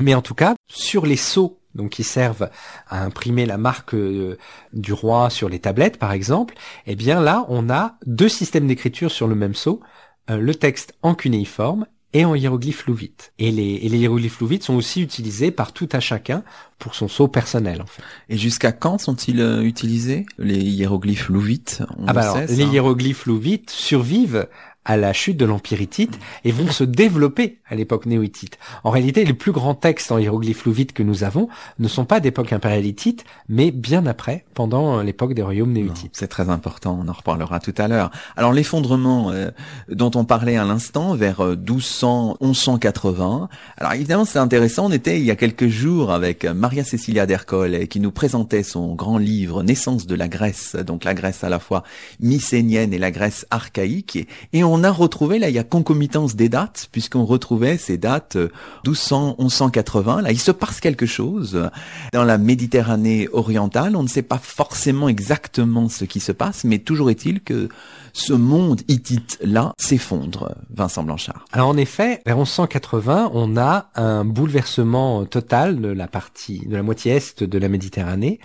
Mais 0.00 0.14
en 0.14 0.22
tout 0.22 0.34
cas, 0.34 0.54
sur 0.68 1.06
les 1.06 1.16
sceaux 1.16 1.58
donc 1.74 1.90
qui 1.90 2.04
servent 2.04 2.50
à 2.88 3.04
imprimer 3.04 3.46
la 3.46 3.56
marque 3.56 3.94
euh, 3.94 4.36
du 4.72 4.92
roi 4.92 5.30
sur 5.30 5.48
les 5.48 5.60
tablettes, 5.60 5.98
par 5.98 6.12
exemple, 6.12 6.54
eh 6.86 6.96
bien 6.96 7.20
là, 7.20 7.46
on 7.48 7.70
a 7.70 7.96
deux 8.04 8.28
systèmes 8.28 8.66
d'écriture 8.66 9.10
sur 9.10 9.28
le 9.28 9.34
même 9.34 9.54
sceau, 9.54 9.80
euh, 10.28 10.38
le 10.38 10.54
texte 10.54 10.94
en 11.02 11.14
cunéiforme 11.14 11.86
et 12.12 12.24
en 12.24 12.34
hiéroglyphe 12.34 12.86
louvite. 12.86 13.32
Et 13.38 13.50
les, 13.50 13.74
et 13.74 13.88
les 13.88 13.98
hiéroglyphes 13.98 14.40
louvites 14.40 14.64
sont 14.64 14.74
aussi 14.74 15.02
utilisés 15.02 15.50
par 15.50 15.72
tout 15.72 15.88
à 15.92 16.00
chacun 16.00 16.42
pour 16.78 16.94
son 16.94 17.08
sceau 17.08 17.28
personnel, 17.28 17.82
en 17.82 17.86
fait. 17.86 18.02
Et 18.28 18.38
jusqu'à 18.38 18.72
quand 18.72 18.98
sont-ils 18.98 19.40
euh, 19.40 19.62
utilisés, 19.62 20.26
les 20.38 20.58
hiéroglyphes 20.58 21.28
louvites? 21.28 21.82
Ah 22.06 22.12
bah 22.12 22.22
alors, 22.22 22.38
les 22.48 22.64
hiéroglyphes 22.64 23.26
louvites 23.26 23.70
survivent 23.70 24.48
à 24.88 24.96
la 24.96 25.12
chute 25.12 25.36
de 25.36 25.44
l'Empire 25.44 25.82
hittite 25.82 26.18
et 26.44 26.50
vont 26.50 26.72
se 26.72 26.82
développer 26.82 27.58
à 27.68 27.74
l'époque 27.74 28.06
néo-hittite. 28.06 28.58
En 28.84 28.90
réalité, 28.90 29.26
les 29.26 29.34
plus 29.34 29.52
grands 29.52 29.74
textes 29.74 30.10
en 30.10 30.18
hiéroglyphes 30.18 30.64
louvites 30.64 30.94
que 30.94 31.02
nous 31.02 31.24
avons 31.24 31.48
ne 31.78 31.88
sont 31.88 32.06
pas 32.06 32.20
d'époque 32.20 32.54
impériale 32.54 32.86
hittite, 32.86 33.24
mais 33.50 33.70
bien 33.70 34.06
après, 34.06 34.46
pendant 34.54 35.02
l'époque 35.02 35.34
des 35.34 35.42
royaumes 35.42 35.72
néo-hittites. 35.72 36.12
C'est 36.14 36.28
très 36.28 36.48
important, 36.48 36.98
on 37.04 37.08
en 37.08 37.12
reparlera 37.12 37.60
tout 37.60 37.74
à 37.76 37.86
l'heure. 37.86 38.10
Alors 38.34 38.54
l'effondrement 38.54 39.30
euh, 39.30 39.50
dont 39.90 40.10
on 40.14 40.24
parlait 40.24 40.56
à 40.56 40.64
l'instant, 40.64 41.14
vers 41.14 41.42
1200, 41.42 42.38
euh, 42.40 42.46
1180, 42.46 43.50
alors 43.76 43.92
évidemment 43.92 44.24
c'est 44.24 44.38
intéressant, 44.38 44.86
on 44.86 44.92
était 44.92 45.18
il 45.18 45.24
y 45.24 45.30
a 45.30 45.36
quelques 45.36 45.68
jours 45.68 46.12
avec 46.12 46.46
Maria 46.46 46.82
Cecilia 46.82 47.26
d'Ercole 47.26 47.88
qui 47.88 48.00
nous 48.00 48.10
présentait 48.10 48.62
son 48.62 48.94
grand 48.94 49.18
livre 49.18 49.62
Naissance 49.62 50.06
de 50.06 50.14
la 50.14 50.28
Grèce, 50.28 50.76
donc 50.76 51.04
la 51.04 51.12
Grèce 51.12 51.44
à 51.44 51.50
la 51.50 51.58
fois 51.58 51.84
mycénienne 52.20 52.94
et 52.94 52.98
la 52.98 53.10
Grèce 53.10 53.44
archaïque, 53.50 54.26
et 54.54 54.64
on 54.64 54.77
on 54.78 54.84
a 54.84 54.92
retrouvé, 54.92 55.40
là, 55.40 55.48
il 55.48 55.54
y 55.54 55.58
a 55.58 55.64
concomitance 55.64 56.36
des 56.36 56.48
dates, 56.48 56.88
puisqu'on 56.92 57.24
retrouvait 57.24 57.78
ces 57.78 57.98
dates 57.98 58.36
1200, 58.86 59.36
euh, 59.40 59.42
1180. 59.42 60.22
Là, 60.22 60.30
il 60.30 60.38
se 60.38 60.52
passe 60.52 60.80
quelque 60.80 61.06
chose 61.06 61.68
dans 62.12 62.22
la 62.22 62.38
Méditerranée 62.38 63.28
orientale. 63.32 63.96
On 63.96 64.04
ne 64.04 64.08
sait 64.08 64.22
pas 64.22 64.38
forcément 64.38 65.08
exactement 65.08 65.88
ce 65.88 66.04
qui 66.04 66.20
se 66.20 66.30
passe, 66.30 66.62
mais 66.62 66.78
toujours 66.78 67.10
est-il 67.10 67.40
que 67.40 67.68
ce 68.12 68.32
monde 68.32 68.82
hittite-là 68.86 69.72
s'effondre, 69.78 70.54
Vincent 70.72 71.02
Blanchard. 71.02 71.44
Alors 71.52 71.68
en 71.68 71.76
effet, 71.76 72.20
vers 72.24 72.36
1180, 72.36 73.30
on 73.34 73.56
a 73.56 73.90
un 73.96 74.24
bouleversement 74.24 75.24
total 75.24 75.80
de 75.80 75.88
la 75.88 76.06
partie, 76.06 76.60
de 76.66 76.76
la 76.76 76.82
moitié 76.82 77.16
est 77.16 77.42
de 77.42 77.58
la 77.58 77.68
Méditerranée. 77.68 78.38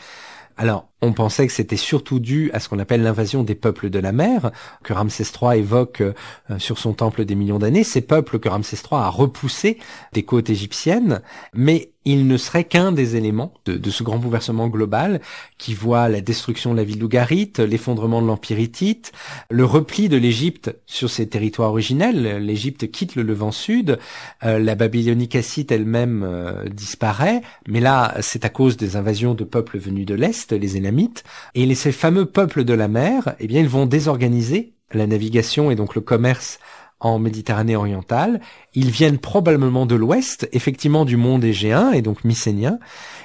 Alors, 0.57 0.89
on 1.01 1.13
pensait 1.13 1.47
que 1.47 1.53
c'était 1.53 1.77
surtout 1.77 2.19
dû 2.19 2.51
à 2.53 2.59
ce 2.59 2.69
qu'on 2.69 2.79
appelle 2.79 3.01
l'invasion 3.01 3.43
des 3.43 3.55
peuples 3.55 3.89
de 3.89 3.99
la 3.99 4.11
mer, 4.11 4.51
que 4.83 4.93
Ramsès 4.93 5.23
III 5.23 5.59
évoque 5.59 6.01
euh, 6.01 6.13
sur 6.59 6.77
son 6.77 6.93
temple 6.93 7.25
des 7.25 7.35
millions 7.35 7.59
d'années, 7.59 7.83
ces 7.83 8.01
peuples 8.01 8.39
que 8.39 8.49
Ramsès 8.49 8.77
III 8.77 8.99
a 8.99 9.09
repoussés 9.09 9.79
des 10.13 10.23
côtes 10.23 10.49
égyptiennes, 10.49 11.21
mais 11.53 11.92
il 12.05 12.27
ne 12.27 12.37
serait 12.37 12.63
qu'un 12.63 12.91
des 12.91 13.15
éléments 13.15 13.53
de, 13.65 13.89
ce 13.89 14.03
grand 14.03 14.17
bouleversement 14.17 14.67
global 14.67 15.21
qui 15.57 15.73
voit 15.73 16.09
la 16.09 16.21
destruction 16.21 16.71
de 16.71 16.77
la 16.77 16.83
ville 16.83 16.99
d'Ougarit, 16.99 17.51
l'effondrement 17.57 18.21
de 18.21 18.27
l'Empire 18.27 18.59
hittite, 18.59 19.11
le 19.49 19.65
repli 19.65 20.09
de 20.09 20.17
l'Égypte 20.17 20.75
sur 20.85 21.09
ses 21.09 21.27
territoires 21.27 21.69
originels. 21.69 22.37
L'Égypte 22.37 22.89
quitte 22.91 23.15
le 23.15 23.23
Levant 23.23 23.51
Sud, 23.51 23.99
euh, 24.43 24.59
la 24.59 24.75
Babylonie 24.75 25.29
cassite 25.29 25.71
elle-même 25.71 26.23
euh, 26.23 26.67
disparaît, 26.69 27.41
mais 27.67 27.79
là 27.79 28.15
c'est 28.21 28.45
à 28.45 28.49
cause 28.49 28.77
des 28.77 28.95
invasions 28.95 29.33
de 29.33 29.43
peuples 29.43 29.77
venus 29.77 30.05
de 30.05 30.15
l'Est, 30.15 30.51
les 30.51 30.77
Énamites, 30.77 31.23
et 31.55 31.73
ces 31.75 31.91
fameux 31.91 32.25
peuples 32.25 32.63
de 32.65 32.73
la 32.73 32.87
mer, 32.87 33.35
eh 33.39 33.47
bien 33.47 33.59
ils 33.59 33.69
vont 33.69 33.85
désorganiser 33.85 34.73
la 34.91 35.07
navigation 35.07 35.71
et 35.71 35.75
donc 35.75 35.95
le 35.95 36.01
commerce 36.01 36.59
en 37.03 37.19
Méditerranée 37.19 37.75
orientale. 37.75 38.41
Ils 38.73 38.89
viennent 38.89 39.19
probablement 39.19 39.85
de 39.85 39.95
l'ouest, 39.95 40.49
effectivement 40.51 41.05
du 41.05 41.17
monde 41.17 41.43
égéen 41.43 41.91
et 41.91 42.01
donc 42.01 42.23
mycénien. 42.23 42.79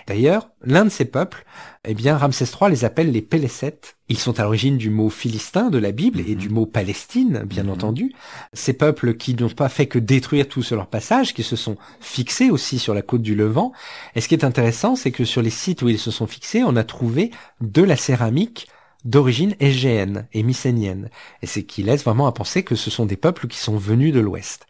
D'ailleurs, 0.06 0.50
l'un 0.62 0.84
de 0.84 0.90
ces 0.90 1.04
peuples, 1.04 1.44
eh 1.84 1.94
bien, 1.94 2.16
Ramsès 2.16 2.44
III 2.44 2.70
les 2.70 2.84
appelle 2.84 3.12
les 3.12 3.22
Pélésètes. 3.22 3.96
Ils 4.08 4.18
sont 4.18 4.40
à 4.40 4.42
l'origine 4.42 4.76
du 4.76 4.90
mot 4.90 5.10
philistin 5.10 5.70
de 5.70 5.78
la 5.78 5.92
Bible 5.92 6.20
et 6.20 6.34
du 6.34 6.48
mot 6.48 6.66
Palestine, 6.66 7.44
bien 7.46 7.64
mhm. 7.64 7.70
entendu. 7.70 8.12
Ces 8.52 8.72
peuples 8.72 9.14
qui 9.14 9.34
n'ont 9.34 9.48
pas 9.48 9.68
fait 9.68 9.86
que 9.86 9.98
détruire 9.98 10.48
tout 10.48 10.62
sur 10.62 10.76
leur 10.76 10.88
passage, 10.88 11.34
qui 11.34 11.42
se 11.42 11.56
sont 11.56 11.76
fixés 12.00 12.50
aussi 12.50 12.78
sur 12.78 12.94
la 12.94 13.02
côte 13.02 13.22
du 13.22 13.34
Levant. 13.34 13.72
Et 14.14 14.20
ce 14.20 14.28
qui 14.28 14.34
est 14.34 14.44
intéressant, 14.44 14.96
c'est 14.96 15.12
que 15.12 15.24
sur 15.24 15.42
les 15.42 15.50
sites 15.50 15.82
où 15.82 15.88
ils 15.88 15.98
se 15.98 16.10
sont 16.10 16.26
fixés, 16.26 16.64
on 16.64 16.76
a 16.76 16.84
trouvé 16.84 17.30
de 17.60 17.82
la 17.82 17.96
céramique 17.96 18.68
d'origine 19.04 19.54
égéenne 19.60 20.26
et 20.32 20.42
mycénienne. 20.42 21.10
Et 21.42 21.46
c'est 21.46 21.62
qui 21.62 21.82
laisse 21.82 22.04
vraiment 22.04 22.26
à 22.26 22.32
penser 22.32 22.62
que 22.62 22.74
ce 22.74 22.90
sont 22.90 23.06
des 23.06 23.16
peuples 23.16 23.46
qui 23.46 23.58
sont 23.58 23.76
venus 23.76 24.12
de 24.12 24.20
l'Ouest. 24.20 24.66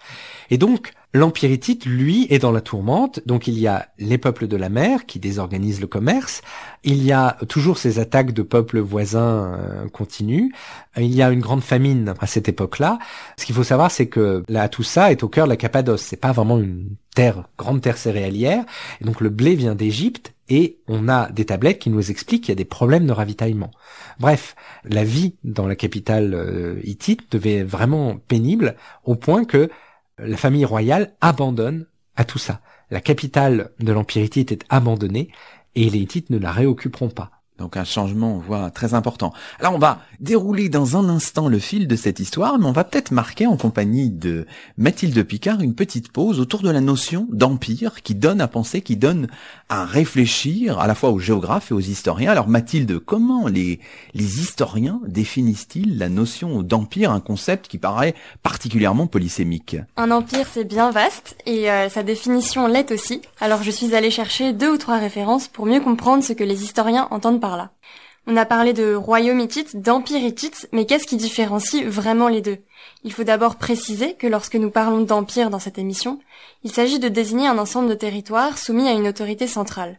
Et 0.50 0.58
donc, 0.58 0.92
l'Empire 1.14 1.50
hittite, 1.50 1.86
lui, 1.86 2.26
est 2.30 2.38
dans 2.38 2.52
la 2.52 2.60
tourmente. 2.60 3.20
Donc, 3.26 3.46
il 3.46 3.58
y 3.58 3.66
a 3.66 3.88
les 3.98 4.18
peuples 4.18 4.46
de 4.46 4.56
la 4.56 4.68
mer 4.68 5.06
qui 5.06 5.18
désorganisent 5.18 5.80
le 5.80 5.86
commerce. 5.86 6.42
Il 6.84 7.02
y 7.02 7.12
a 7.12 7.36
toujours 7.48 7.78
ces 7.78 7.98
attaques 7.98 8.32
de 8.32 8.42
peuples 8.42 8.80
voisins 8.80 9.54
euh, 9.54 9.88
continues. 9.88 10.54
Il 10.96 11.14
y 11.14 11.22
a 11.22 11.30
une 11.30 11.40
grande 11.40 11.62
famine 11.62 12.14
à 12.20 12.26
cette 12.26 12.48
époque-là. 12.48 12.98
Ce 13.38 13.46
qu'il 13.46 13.54
faut 13.54 13.64
savoir, 13.64 13.90
c'est 13.90 14.08
que 14.08 14.42
là, 14.48 14.68
tout 14.68 14.82
ça 14.82 15.10
est 15.10 15.22
au 15.22 15.28
cœur 15.28 15.46
de 15.46 15.50
la 15.50 15.56
Cappadoce. 15.56 16.02
C'est 16.02 16.16
pas 16.16 16.32
vraiment 16.32 16.58
une 16.58 16.90
terre, 17.14 17.48
grande 17.56 17.80
terre 17.80 17.98
céréalière. 17.98 18.64
Et 19.00 19.04
donc, 19.04 19.20
le 19.20 19.30
blé 19.30 19.54
vient 19.54 19.74
d'Égypte 19.74 20.34
et 20.48 20.78
on 20.88 21.08
a 21.08 21.30
des 21.30 21.44
tablettes 21.44 21.78
qui 21.78 21.90
nous 21.90 22.10
expliquent 22.10 22.44
qu'il 22.44 22.52
y 22.52 22.52
a 22.52 22.56
des 22.56 22.64
problèmes 22.64 23.06
de 23.06 23.12
ravitaillement. 23.12 23.70
Bref, 24.18 24.57
la 24.85 25.04
vie 25.04 25.37
dans 25.44 25.66
la 25.66 25.76
capitale 25.76 26.35
euh, 26.35 26.81
hittite 26.83 27.31
devait 27.31 27.62
vraiment 27.62 28.16
pénible 28.16 28.76
au 29.04 29.14
point 29.14 29.44
que 29.44 29.70
la 30.18 30.37
famille 30.37 30.64
royale 30.64 31.14
abandonne 31.20 31.87
à 32.16 32.24
tout 32.24 32.38
ça. 32.38 32.61
La 32.90 33.00
capitale 33.00 33.70
de 33.78 33.92
l'empire 33.92 34.24
hittite 34.24 34.50
est 34.50 34.64
abandonnée 34.70 35.31
et 35.74 35.88
les 35.88 35.98
hittites 35.98 36.31
ne 36.31 36.38
la 36.38 36.50
réoccuperont 36.50 37.11
pas. 37.11 37.38
Donc 37.58 37.76
un 37.76 37.84
changement, 37.84 38.36
on 38.36 38.38
voit, 38.38 38.70
très 38.70 38.94
important. 38.94 39.32
Alors 39.58 39.74
on 39.74 39.78
va 39.78 40.00
dérouler 40.20 40.68
dans 40.68 40.96
un 40.96 41.08
instant 41.08 41.48
le 41.48 41.58
fil 41.58 41.88
de 41.88 41.96
cette 41.96 42.20
histoire, 42.20 42.58
mais 42.58 42.66
on 42.66 42.72
va 42.72 42.84
peut-être 42.84 43.10
marquer 43.10 43.46
en 43.46 43.56
compagnie 43.56 44.10
de 44.10 44.46
Mathilde 44.76 45.20
Picard 45.24 45.60
une 45.60 45.74
petite 45.74 46.12
pause 46.12 46.38
autour 46.38 46.62
de 46.62 46.70
la 46.70 46.80
notion 46.80 47.26
d'empire 47.32 48.02
qui 48.02 48.14
donne 48.14 48.40
à 48.40 48.46
penser, 48.46 48.80
qui 48.80 48.96
donne 48.96 49.26
à 49.68 49.84
réfléchir 49.84 50.78
à 50.78 50.86
la 50.86 50.94
fois 50.94 51.10
aux 51.10 51.18
géographes 51.18 51.72
et 51.72 51.74
aux 51.74 51.80
historiens. 51.80 52.30
Alors 52.30 52.48
Mathilde, 52.48 53.00
comment 53.00 53.48
les, 53.48 53.80
les 54.14 54.40
historiens 54.40 55.00
définissent-ils 55.06 55.98
la 55.98 56.08
notion 56.08 56.62
d'empire, 56.62 57.10
un 57.10 57.20
concept 57.20 57.66
qui 57.66 57.78
paraît 57.78 58.14
particulièrement 58.44 59.08
polysémique? 59.08 59.76
Un 59.96 60.12
empire 60.12 60.46
c'est 60.52 60.64
bien 60.64 60.92
vaste 60.92 61.36
et 61.44 61.70
euh, 61.70 61.88
sa 61.88 62.04
définition 62.04 62.68
l'est 62.68 62.92
aussi. 62.92 63.20
Alors 63.40 63.64
je 63.64 63.70
suis 63.72 63.96
allée 63.96 64.12
chercher 64.12 64.52
deux 64.52 64.74
ou 64.74 64.78
trois 64.78 64.98
références 64.98 65.48
pour 65.48 65.66
mieux 65.66 65.80
comprendre 65.80 66.22
ce 66.22 66.32
que 66.32 66.44
les 66.44 66.62
historiens 66.62 67.08
entendent 67.10 67.40
par 67.40 67.47
On 68.26 68.37
a 68.37 68.44
parlé 68.44 68.74
de 68.74 68.94
royaume 68.94 69.40
hittite, 69.40 69.80
d'empire 69.80 70.22
hittite, 70.22 70.68
mais 70.72 70.84
qu'est-ce 70.84 71.06
qui 71.06 71.16
différencie 71.16 71.84
vraiment 71.84 72.28
les 72.28 72.42
deux? 72.42 72.58
Il 73.02 73.12
faut 73.12 73.24
d'abord 73.24 73.56
préciser 73.56 74.14
que 74.14 74.26
lorsque 74.26 74.56
nous 74.56 74.70
parlons 74.70 75.00
d'empire 75.00 75.48
dans 75.48 75.58
cette 75.58 75.78
émission, 75.78 76.20
il 76.62 76.70
s'agit 76.70 76.98
de 76.98 77.08
désigner 77.08 77.46
un 77.46 77.56
ensemble 77.56 77.88
de 77.88 77.94
territoires 77.94 78.58
soumis 78.58 78.87
à 78.87 78.92
une 78.92 79.08
autorité 79.08 79.46
centrale. 79.46 79.98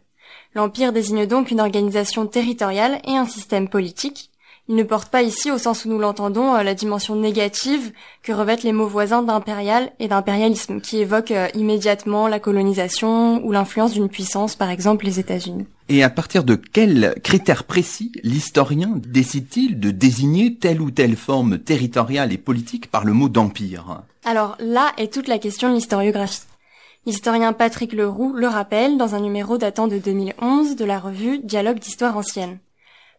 L'empire 0.54 0.92
désigne 0.92 1.26
donc 1.26 1.50
une 1.50 1.60
organisation 1.60 2.26
territoriale 2.26 3.00
et 3.04 3.16
un 3.16 3.26
système 3.26 3.68
politique, 3.68 4.30
il 4.70 4.76
ne 4.76 4.84
porte 4.84 5.08
pas 5.08 5.22
ici, 5.22 5.50
au 5.50 5.58
sens 5.58 5.84
où 5.84 5.88
nous 5.88 5.98
l'entendons, 5.98 6.54
euh, 6.54 6.62
la 6.62 6.74
dimension 6.74 7.16
négative 7.16 7.92
que 8.22 8.30
revêtent 8.30 8.62
les 8.62 8.70
mots 8.70 8.86
voisins 8.86 9.20
d'impérial 9.20 9.90
et 9.98 10.06
d'impérialisme, 10.06 10.80
qui 10.80 10.98
évoquent 10.98 11.32
euh, 11.32 11.48
immédiatement 11.54 12.28
la 12.28 12.38
colonisation 12.38 13.44
ou 13.44 13.50
l'influence 13.50 13.94
d'une 13.94 14.08
puissance, 14.08 14.54
par 14.54 14.70
exemple 14.70 15.06
les 15.06 15.18
États-Unis. 15.18 15.66
Et 15.92 16.04
à 16.04 16.08
partir 16.08 16.44
de 16.44 16.54
quels 16.54 17.16
critères 17.24 17.64
précis 17.64 18.12
l'historien 18.22 18.92
décide-t-il 18.94 19.80
de 19.80 19.90
désigner 19.90 20.54
telle 20.54 20.80
ou 20.80 20.92
telle 20.92 21.16
forme 21.16 21.58
territoriale 21.58 22.32
et 22.32 22.38
politique 22.38 22.88
par 22.88 23.04
le 23.04 23.12
mot 23.12 23.28
d'empire? 23.28 24.02
Alors 24.24 24.56
là 24.60 24.92
est 24.98 25.12
toute 25.12 25.26
la 25.26 25.40
question 25.40 25.68
de 25.68 25.74
l'historiographie. 25.74 26.42
L'historien 27.06 27.52
Patrick 27.52 27.92
Leroux 27.92 28.32
le 28.32 28.46
rappelle 28.46 28.98
dans 28.98 29.16
un 29.16 29.20
numéro 29.20 29.58
datant 29.58 29.88
de 29.88 29.98
2011 29.98 30.76
de 30.76 30.84
la 30.84 31.00
revue 31.00 31.40
Dialogue 31.42 31.80
d'histoire 31.80 32.16
ancienne. 32.16 32.60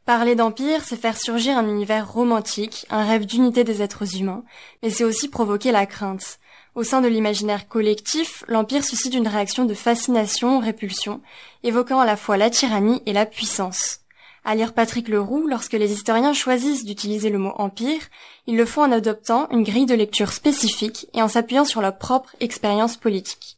Parler 0.06 0.36
d'empire, 0.36 0.82
c'est 0.86 0.96
faire 0.96 1.18
surgir 1.18 1.58
un 1.58 1.68
univers 1.68 2.10
romantique, 2.10 2.86
un 2.90 3.04
rêve 3.04 3.26
d'unité 3.26 3.66
des 3.66 3.82
êtres 3.82 4.16
humains, 4.16 4.46
mais 4.82 4.92
c'est 4.92 5.04
aussi 5.04 5.28
provoquer 5.28 5.74
la 5.74 5.86
crainte. 5.86 6.40
Au 6.74 6.84
sein 6.84 7.02
de 7.02 7.10
l'imaginaire 7.10 7.68
collectif, 7.68 8.46
l'empire 8.48 8.86
suscite 8.86 9.14
une 9.14 9.28
réaction 9.28 9.66
de 9.66 9.74
fascination, 9.74 10.60
répulsion, 10.60 11.20
évoquant 11.64 12.00
à 12.00 12.06
la 12.06 12.16
fois 12.16 12.38
la 12.38 12.50
tyrannie 12.50 13.02
et 13.06 13.12
la 13.12 13.26
puissance. 13.26 14.00
À 14.46 14.56
lire 14.56 14.74
Patrick 14.74 15.10
Leroux, 15.10 15.48
lorsque 15.48 15.74
les 15.74 15.92
historiens 15.92 16.32
choisissent 16.32 16.86
d'utiliser 16.86 17.30
le 17.30 17.40
mot 17.40 17.54
empire, 17.58 18.02
ils 18.48 18.56
le 18.56 18.66
font 18.66 18.84
en 18.84 18.92
adoptant 18.94 19.50
une 19.50 19.64
grille 19.64 19.86
de 19.86 19.96
lecture 19.96 20.32
spécifique 20.32 21.08
et 21.14 21.22
en 21.22 21.28
s'appuyant 21.28 21.66
sur 21.66 21.82
leur 21.82 21.98
propre 21.98 22.36
expérience 22.40 22.96
politique. 22.96 23.58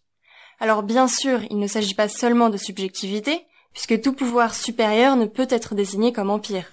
Alors 0.60 0.82
bien 0.82 1.08
sûr, 1.08 1.42
il 1.52 1.60
ne 1.60 1.68
s'agit 1.68 1.94
pas 1.94 2.10
seulement 2.10 2.50
de 2.50 2.58
subjectivité, 2.58 3.46
puisque 3.74 4.02
tout 4.02 4.14
pouvoir 4.14 4.56
supérieur 4.56 5.18
ne 5.18 5.26
peut 5.26 5.48
être 5.52 5.76
désigné 5.76 6.14
comme 6.14 6.32
empire. 6.32 6.66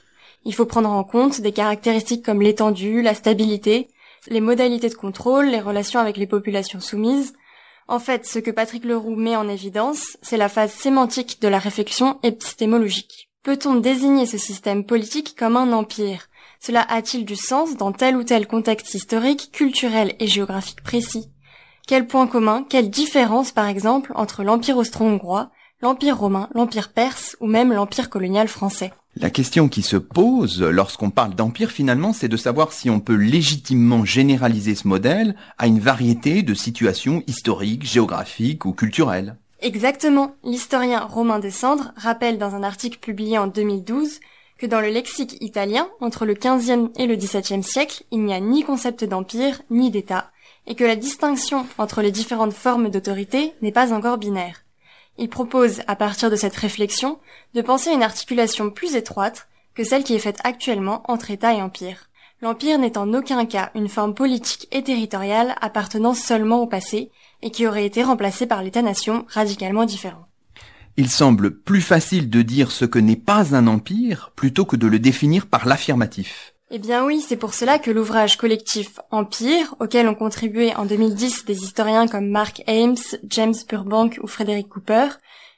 Il 0.47 0.55
faut 0.55 0.67
prendre 0.67 0.91
en 0.91 1.05
compte 1.05 1.43
des 1.43 1.53
caractéristiques 1.53 2.25
comme 2.25 2.41
l'étendue, 2.41 3.03
la 3.03 3.15
stabilité, 3.15 3.89
les 4.29 4.41
modalités 4.41 4.89
de 4.89 4.95
contrôle, 4.95 5.47
les 5.47 5.61
relations 5.61 6.01
avec 6.01 6.17
les 6.17 6.27
populations 6.27 6.81
soumises. 6.81 7.33
En 7.89 7.99
fait, 7.99 8.27
ce 8.27 8.39
que 8.39 8.51
Patrick 8.51 8.85
Leroux 8.85 9.17
met 9.17 9.37
en 9.37 9.49
évidence, 9.49 10.17
c'est 10.23 10.37
la 10.37 10.49
phase 10.49 10.73
sémantique 10.73 11.41
de 11.41 11.49
la 11.49 11.59
réflexion 11.59 12.19
épistémologique. 12.23 13.31
Peut-on 13.43 13.77
désigner 13.77 14.27
ce 14.27 14.39
système 14.39 14.85
politique 14.85 15.35
comme 15.37 15.57
un 15.57 15.73
empire? 15.73 16.29
Cela 16.61 16.83
a-t-il 16.83 17.25
du 17.25 17.37
sens 17.37 17.77
dans 17.77 17.91
tel 17.91 18.17
ou 18.17 18.23
tel 18.23 18.47
contexte 18.47 18.95
historique, 18.95 19.51
culturel 19.51 20.15
et 20.21 20.27
géographique 20.27 20.83
précis? 20.83 21.31
Quel 21.89 22.07
point 22.07 22.27
commun, 22.27 22.65
quelle 22.69 22.91
différence 22.91 23.51
par 23.51 23.67
exemple 23.67 24.13
entre 24.15 24.45
l'empire 24.45 24.77
austro-hongrois, 24.77 25.51
l'empire 25.81 26.19
romain, 26.19 26.49
l'empire 26.55 26.93
perse 26.93 27.37
ou 27.41 27.47
même 27.47 27.73
l'empire 27.73 28.11
colonial 28.11 28.47
français? 28.47 28.93
La 29.17 29.31
question 29.31 29.69
qui 29.69 29.83
se 29.83 29.97
pose 29.97 30.63
lorsqu'on 30.63 31.11
parle 31.11 31.35
d'empire 31.35 31.73
finalement, 31.73 32.13
c'est 32.13 32.29
de 32.29 32.37
savoir 32.37 32.73
si 32.73 32.91
on 32.91 33.01
peut 33.01 33.17
légitimement 33.17 34.05
généraliser 34.05 34.77
ce 34.77 34.87
modèle 34.87 35.35
à 35.59 35.67
une 35.67 35.81
variété 35.81 36.43
de 36.43 36.55
situations 36.55 37.25
historiques, 37.27 37.85
géographiques 37.85 38.65
ou 38.65 38.73
culturelles. 38.73 39.37
Exactement. 39.63 40.37
L'historien 40.45 41.01
Romain 41.01 41.41
Descendres 41.41 41.93
rappelle 41.97 42.39
dans 42.39 42.55
un 42.55 42.63
article 42.63 42.99
publié 42.99 43.37
en 43.37 43.49
2012 43.49 44.21
que 44.59 44.67
dans 44.67 44.81
le 44.81 44.89
lexique 44.89 45.37
italien, 45.41 45.89
entre 46.01 46.25
le 46.25 46.35
XVe 46.35 46.91
et 46.97 47.07
le 47.07 47.17
XVIIe 47.17 47.63
siècle, 47.63 48.05
il 48.11 48.23
n'y 48.23 48.35
a 48.35 48.41
ni 48.41 48.63
concept 48.63 49.05
d'empire, 49.05 49.63
ni 49.71 49.91
d'État, 49.91 50.31
et 50.67 50.75
que 50.75 50.85
la 50.85 50.97
distinction 50.97 51.67
entre 51.79 52.03
les 52.03 52.13
différentes 52.13 52.53
formes 52.53 52.91
d'autorité 52.91 53.55
n'est 53.61 53.73
pas 53.73 53.93
encore 53.93 54.19
binaire. 54.19 54.63
Il 55.21 55.29
propose, 55.29 55.83
à 55.87 55.97
partir 55.97 56.31
de 56.31 56.37
cette 56.37 56.57
réflexion, 56.57 57.19
de 57.55 57.61
penser 57.61 57.91
une 57.93 58.03
articulation 58.03 58.71
plus 58.71 58.97
étroite 58.97 59.49
que 59.75 59.85
celle 59.85 60.03
qui 60.03 60.15
est 60.15 60.19
faite 60.19 60.41
actuellement 60.45 61.03
entre 61.09 61.31
État 61.31 61.53
et 61.53 61.61
Empire. 61.61 62.09
L'Empire 62.41 62.79
n'est 62.79 62.97
en 62.97 63.13
aucun 63.13 63.45
cas 63.45 63.71
une 63.75 63.91
forme 63.91 64.15
politique 64.15 64.67
et 64.73 64.83
territoriale 64.83 65.57
appartenant 65.61 66.15
seulement 66.15 66.63
au 66.63 66.67
passé 66.67 67.11
et 67.43 67.51
qui 67.51 67.67
aurait 67.67 67.85
été 67.85 68.03
remplacée 68.03 68.47
par 68.47 68.63
l'État-nation 68.63 69.27
radicalement 69.29 69.85
différent. 69.85 70.27
Il 70.97 71.11
semble 71.11 71.55
plus 71.55 71.83
facile 71.83 72.31
de 72.31 72.41
dire 72.41 72.71
ce 72.71 72.87
que 72.87 72.99
n'est 72.99 73.15
pas 73.15 73.55
un 73.55 73.67
empire 73.67 74.33
plutôt 74.37 74.65
que 74.65 74.77
de 74.77 74.87
le 74.87 74.99
définir 74.99 75.47
par 75.47 75.67
l'affirmatif. 75.67 76.55
Eh 76.73 76.79
bien 76.79 77.05
oui, 77.05 77.21
c'est 77.21 77.37
pour 77.37 77.53
cela 77.53 77.81
que 77.81 77.91
l'ouvrage 77.91 78.37
collectif 78.37 79.01
Empire, 79.11 79.75
auquel 79.81 80.07
ont 80.07 80.15
contribué 80.15 80.73
en 80.77 80.87
2010 80.87 81.45
des 81.45 81.65
historiens 81.65 82.07
comme 82.07 82.29
Mark 82.29 82.63
Ames, 82.69 82.95
James 83.25 83.57
Burbank 83.69 84.21
ou 84.23 84.29
Frédéric 84.29 84.69
Cooper, 84.69 85.09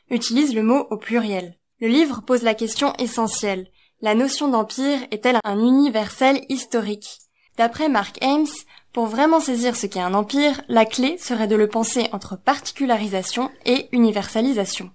utilise 0.09 0.55
le 0.55 0.63
mot 0.63 0.87
au 0.89 0.97
pluriel. 0.97 1.59
Le 1.81 1.89
livre 1.89 2.23
pose 2.23 2.43
la 2.43 2.55
question 2.55 2.95
essentielle. 2.95 3.69
La 4.01 4.15
notion 4.15 4.49
d'empire 4.49 5.01
est-elle 5.11 5.39
un 5.45 5.59
universel 5.59 6.47
historique? 6.49 7.19
D'après 7.59 7.91
Mark 7.91 8.17
Ames, 8.23 8.47
pour 8.95 9.05
vraiment 9.05 9.41
saisir 9.41 9.77
ce 9.77 9.85
qu'est 9.85 10.01
un 10.01 10.15
empire, 10.15 10.63
la 10.69 10.87
clé 10.87 11.19
serait 11.19 11.47
de 11.47 11.57
le 11.57 11.69
penser 11.69 12.09
entre 12.13 12.39
particularisation 12.39 13.51
et 13.67 13.91
universalisation. 13.93 14.91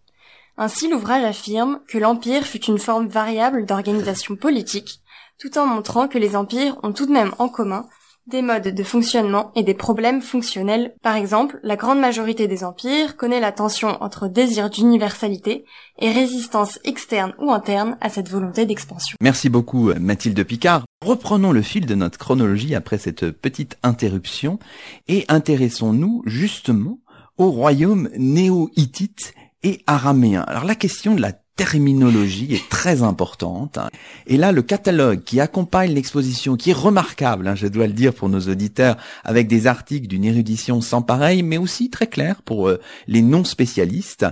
Ainsi, 0.58 0.89
l'ouvrage 0.89 1.23
affirme 1.23 1.82
que 1.88 1.99
l'empire 1.99 2.43
fut 2.43 2.65
une 2.65 2.80
forme 2.80 3.08
variable 3.08 3.67
d'organisation 3.67 4.36
politique, 4.36 5.01
tout 5.39 5.58
en 5.58 5.65
montrant 5.65 6.08
que 6.08 6.17
les 6.17 6.36
empires 6.36 6.78
ont 6.84 6.93
tout 6.93 7.06
de 7.06 7.12
même 7.12 7.34
en 7.39 7.50
commun 7.50 7.86
des 8.28 8.41
modes 8.41 8.67
de 8.67 8.84
fonctionnement 8.84 9.52
et 9.56 9.63
des 9.63 9.73
problèmes 9.73 10.21
fonctionnels. 10.21 10.93
Par 11.02 11.15
exemple, 11.15 11.60
la 11.63 11.78
grande 11.78 12.00
majorité 12.00 12.47
des 12.47 12.63
empires 12.63 13.15
connaît 13.15 13.39
la 13.39 13.54
tension 13.54 14.02
entre 14.04 14.28
désir 14.28 14.69
d'universalité 14.69 15.63
et 16.00 16.12
résistance 16.12 16.78
externe 16.84 17.34
ou 17.39 17.52
interne 17.52 17.97
à 18.02 18.10
cette 18.10 18.30
volonté 18.30 18.65
d'expansion. 18.65 19.17
Merci 19.21 19.50
beaucoup 19.50 19.93
Mathilde 20.00 20.43
Picard. 20.43 20.84
Reprenons 21.06 21.54
le 21.54 21.62
fil 21.62 21.86
de 21.86 21.95
notre 21.95 22.17
chronologie 22.17 22.76
après 22.76 22.97
cette 22.97 23.32
petite 23.32 23.78
interruption 23.82 24.60
et 25.08 25.23
intéressons-nous 25.30 26.23
justement 26.26 27.00
au 27.38 27.50
royaume 27.50 28.10
néo-hittite 28.17 29.34
et 29.63 29.84
araméen. 29.88 30.41
Alors 30.41 30.65
la 30.65 30.76
question 30.76 31.15
de 31.15 31.21
la 31.21 31.32
terminologie 31.57 32.53
est 32.53 32.69
très 32.69 33.01
importante. 33.01 33.79
Et 34.27 34.37
là, 34.37 34.53
le 34.53 34.61
catalogue 34.61 35.23
qui 35.23 35.41
accompagne 35.41 35.91
l'exposition, 35.91 36.55
qui 36.55 36.69
est 36.69 36.73
remarquable, 36.73 37.47
hein, 37.47 37.55
je 37.55 37.67
dois 37.67 37.87
le 37.87 37.93
dire 37.93 38.13
pour 38.13 38.29
nos 38.29 38.39
auditeurs, 38.39 38.95
avec 39.25 39.47
des 39.47 39.67
articles 39.67 40.07
d'une 40.07 40.23
érudition 40.23 40.79
sans 40.79 41.01
pareil, 41.01 41.43
mais 41.43 41.57
aussi 41.57 41.89
très 41.89 42.07
clair 42.07 42.41
pour 42.43 42.69
euh, 42.69 42.79
les 43.07 43.21
non-spécialistes, 43.21 44.25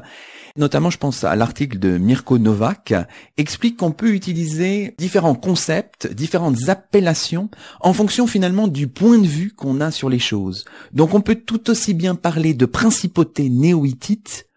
notamment 0.56 0.90
je 0.90 1.00
pense 1.00 1.24
à 1.24 1.36
l'article 1.36 1.80
de 1.80 1.98
Mirko 1.98 2.38
Novak, 2.38 2.94
explique 3.38 3.78
qu'on 3.78 3.92
peut 3.92 4.14
utiliser 4.14 4.94
différents 5.00 5.36
concepts, 5.36 6.08
différentes 6.14 6.70
appellations 6.70 7.50
en 7.82 7.92
fonction 7.92 8.28
finalement 8.28 8.68
du 8.68 8.88
point 8.88 9.18
de 9.18 9.28
vue 9.28 9.52
qu'on 9.52 9.82
a 9.82 9.90
sur 9.92 10.10
les 10.10 10.20
choses. 10.20 10.64
Donc 10.94 11.14
on 11.16 11.22
peut 11.22 11.36
tout 11.36 11.70
aussi 11.72 11.96
bien 11.96 12.14
parler 12.14 12.54
de 12.54 12.68
principauté 12.68 13.50
néo-hittite 13.50 14.48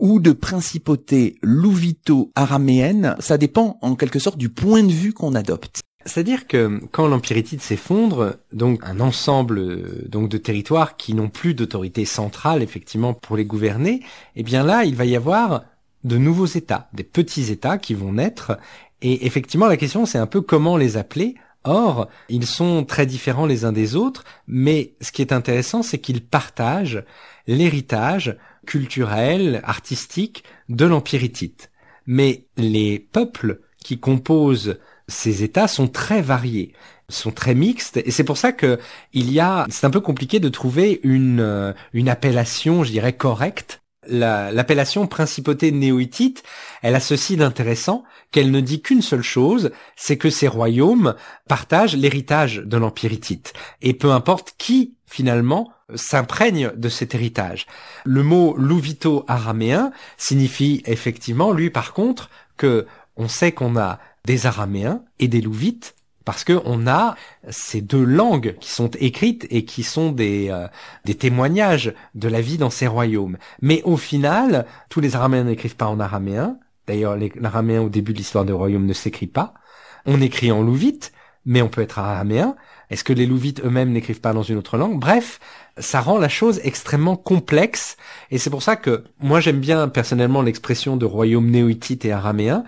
ou 0.00 0.18
de 0.18 0.32
principauté 0.32 1.36
louvito-araméenne, 1.42 3.16
ça 3.20 3.38
dépend 3.38 3.78
en 3.82 3.94
quelque 3.94 4.18
sorte 4.18 4.38
du 4.38 4.48
point 4.48 4.82
de 4.82 4.92
vue 4.92 5.12
qu'on 5.12 5.34
adopte. 5.34 5.80
C'est-à-dire 6.06 6.46
que 6.46 6.80
quand 6.92 7.06
l'empire 7.06 7.36
hittite 7.36 7.60
s'effondre, 7.60 8.36
donc 8.52 8.80
un 8.82 9.00
ensemble 9.00 10.08
donc 10.08 10.30
de 10.30 10.38
territoires 10.38 10.96
qui 10.96 11.12
n'ont 11.12 11.28
plus 11.28 11.52
d'autorité 11.52 12.06
centrale 12.06 12.62
effectivement 12.62 13.12
pour 13.12 13.36
les 13.36 13.44
gouverner, 13.44 14.02
eh 14.34 14.42
bien 14.42 14.64
là 14.64 14.84
il 14.84 14.96
va 14.96 15.04
y 15.04 15.14
avoir 15.14 15.64
de 16.04 16.16
nouveaux 16.16 16.46
États, 16.46 16.88
des 16.94 17.04
petits 17.04 17.52
États 17.52 17.76
qui 17.76 17.92
vont 17.92 18.14
naître. 18.14 18.58
Et 19.02 19.26
effectivement 19.26 19.66
la 19.66 19.76
question 19.76 20.06
c'est 20.06 20.18
un 20.18 20.26
peu 20.26 20.40
comment 20.40 20.78
les 20.78 20.96
appeler. 20.96 21.34
Or, 21.64 22.08
ils 22.28 22.46
sont 22.46 22.84
très 22.84 23.06
différents 23.06 23.46
les 23.46 23.64
uns 23.64 23.72
des 23.72 23.94
autres, 23.94 24.24
mais 24.46 24.94
ce 25.00 25.12
qui 25.12 25.20
est 25.20 25.32
intéressant, 25.32 25.82
c'est 25.82 25.98
qu'ils 25.98 26.24
partagent 26.24 27.04
l'héritage 27.46 28.36
culturel, 28.66 29.60
artistique 29.64 30.44
de 30.68 30.86
l'Empire 30.86 31.22
hittite. 31.22 31.70
Mais 32.06 32.46
les 32.56 32.98
peuples 32.98 33.60
qui 33.82 33.98
composent 33.98 34.78
ces 35.08 35.42
États 35.42 35.68
sont 35.68 35.88
très 35.88 36.22
variés, 36.22 36.72
sont 37.08 37.32
très 37.32 37.54
mixtes, 37.54 37.98
et 37.98 38.10
c'est 38.10 38.24
pour 38.24 38.38
ça 38.38 38.52
que 38.52 38.78
il 39.12 39.32
y 39.32 39.40
a, 39.40 39.66
c'est 39.68 39.86
un 39.86 39.90
peu 39.90 40.00
compliqué 40.00 40.40
de 40.40 40.48
trouver 40.48 41.00
une 41.02 41.40
euh, 41.40 41.72
une 41.92 42.08
appellation, 42.08 42.84
je 42.84 42.92
dirais 42.92 43.12
correcte. 43.12 43.79
L'appellation 44.08 45.06
principauté 45.06 45.72
néo-hittite, 45.72 46.42
elle 46.80 46.94
a 46.94 47.00
ceci 47.00 47.36
d'intéressant 47.36 48.02
qu'elle 48.32 48.50
ne 48.50 48.60
dit 48.60 48.80
qu'une 48.80 49.02
seule 49.02 49.22
chose, 49.22 49.72
c'est 49.94 50.16
que 50.16 50.30
ces 50.30 50.48
royaumes 50.48 51.14
partagent 51.48 51.96
l'héritage 51.96 52.62
de 52.64 52.76
l'empire 52.78 53.12
hittite, 53.12 53.52
et 53.82 53.92
peu 53.92 54.10
importe 54.10 54.54
qui 54.56 54.94
finalement 55.06 55.70
s'imprègne 55.94 56.72
de 56.76 56.88
cet 56.88 57.14
héritage. 57.14 57.66
Le 58.04 58.22
mot 58.22 58.54
louvito 58.56 59.24
araméen 59.28 59.92
signifie 60.16 60.82
effectivement, 60.86 61.52
lui 61.52 61.68
par 61.68 61.92
contre, 61.92 62.30
que 62.56 62.86
on 63.16 63.28
sait 63.28 63.52
qu'on 63.52 63.76
a 63.76 63.98
des 64.24 64.46
araméens 64.46 65.02
et 65.18 65.28
des 65.28 65.40
louvites 65.40 65.94
parce 66.30 66.44
que 66.44 66.60
on 66.64 66.86
a 66.86 67.16
ces 67.48 67.80
deux 67.80 68.04
langues 68.04 68.54
qui 68.60 68.70
sont 68.70 68.88
écrites 69.00 69.48
et 69.50 69.64
qui 69.64 69.82
sont 69.82 70.12
des, 70.12 70.48
euh, 70.48 70.68
des 71.04 71.16
témoignages 71.16 71.92
de 72.14 72.28
la 72.28 72.40
vie 72.40 72.56
dans 72.56 72.70
ces 72.70 72.86
royaumes. 72.86 73.36
Mais 73.62 73.82
au 73.82 73.96
final, 73.96 74.64
tous 74.90 75.00
les 75.00 75.16
araméens 75.16 75.42
n'écrivent 75.42 75.74
pas 75.74 75.88
en 75.88 75.98
araméen. 75.98 76.56
D'ailleurs, 76.86 77.16
l'araméen 77.34 77.80
au 77.80 77.88
début 77.88 78.12
de 78.12 78.18
l'histoire 78.18 78.44
des 78.44 78.52
royaumes 78.52 78.86
ne 78.86 78.92
s'écrit 78.92 79.26
pas. 79.26 79.54
On 80.06 80.20
écrit 80.20 80.52
en 80.52 80.62
louvite, 80.62 81.10
mais 81.46 81.62
on 81.62 81.68
peut 81.68 81.80
être 81.80 81.98
araméen. 81.98 82.54
Est-ce 82.90 83.02
que 83.02 83.12
les 83.12 83.26
louvites 83.26 83.60
eux-mêmes 83.64 83.90
n'écrivent 83.90 84.20
pas 84.20 84.32
dans 84.32 84.44
une 84.44 84.58
autre 84.58 84.76
langue? 84.76 85.00
Bref, 85.00 85.40
ça 85.78 86.00
rend 86.00 86.20
la 86.20 86.28
chose 86.28 86.60
extrêmement 86.62 87.16
complexe, 87.16 87.96
et 88.30 88.38
c'est 88.38 88.50
pour 88.50 88.62
ça 88.62 88.76
que 88.76 89.02
moi 89.18 89.40
j'aime 89.40 89.58
bien 89.58 89.88
personnellement 89.88 90.42
l'expression 90.42 90.96
de 90.96 91.06
royaume 91.06 91.50
néo-hittite 91.50 92.04
et 92.04 92.12
araméen. 92.12 92.62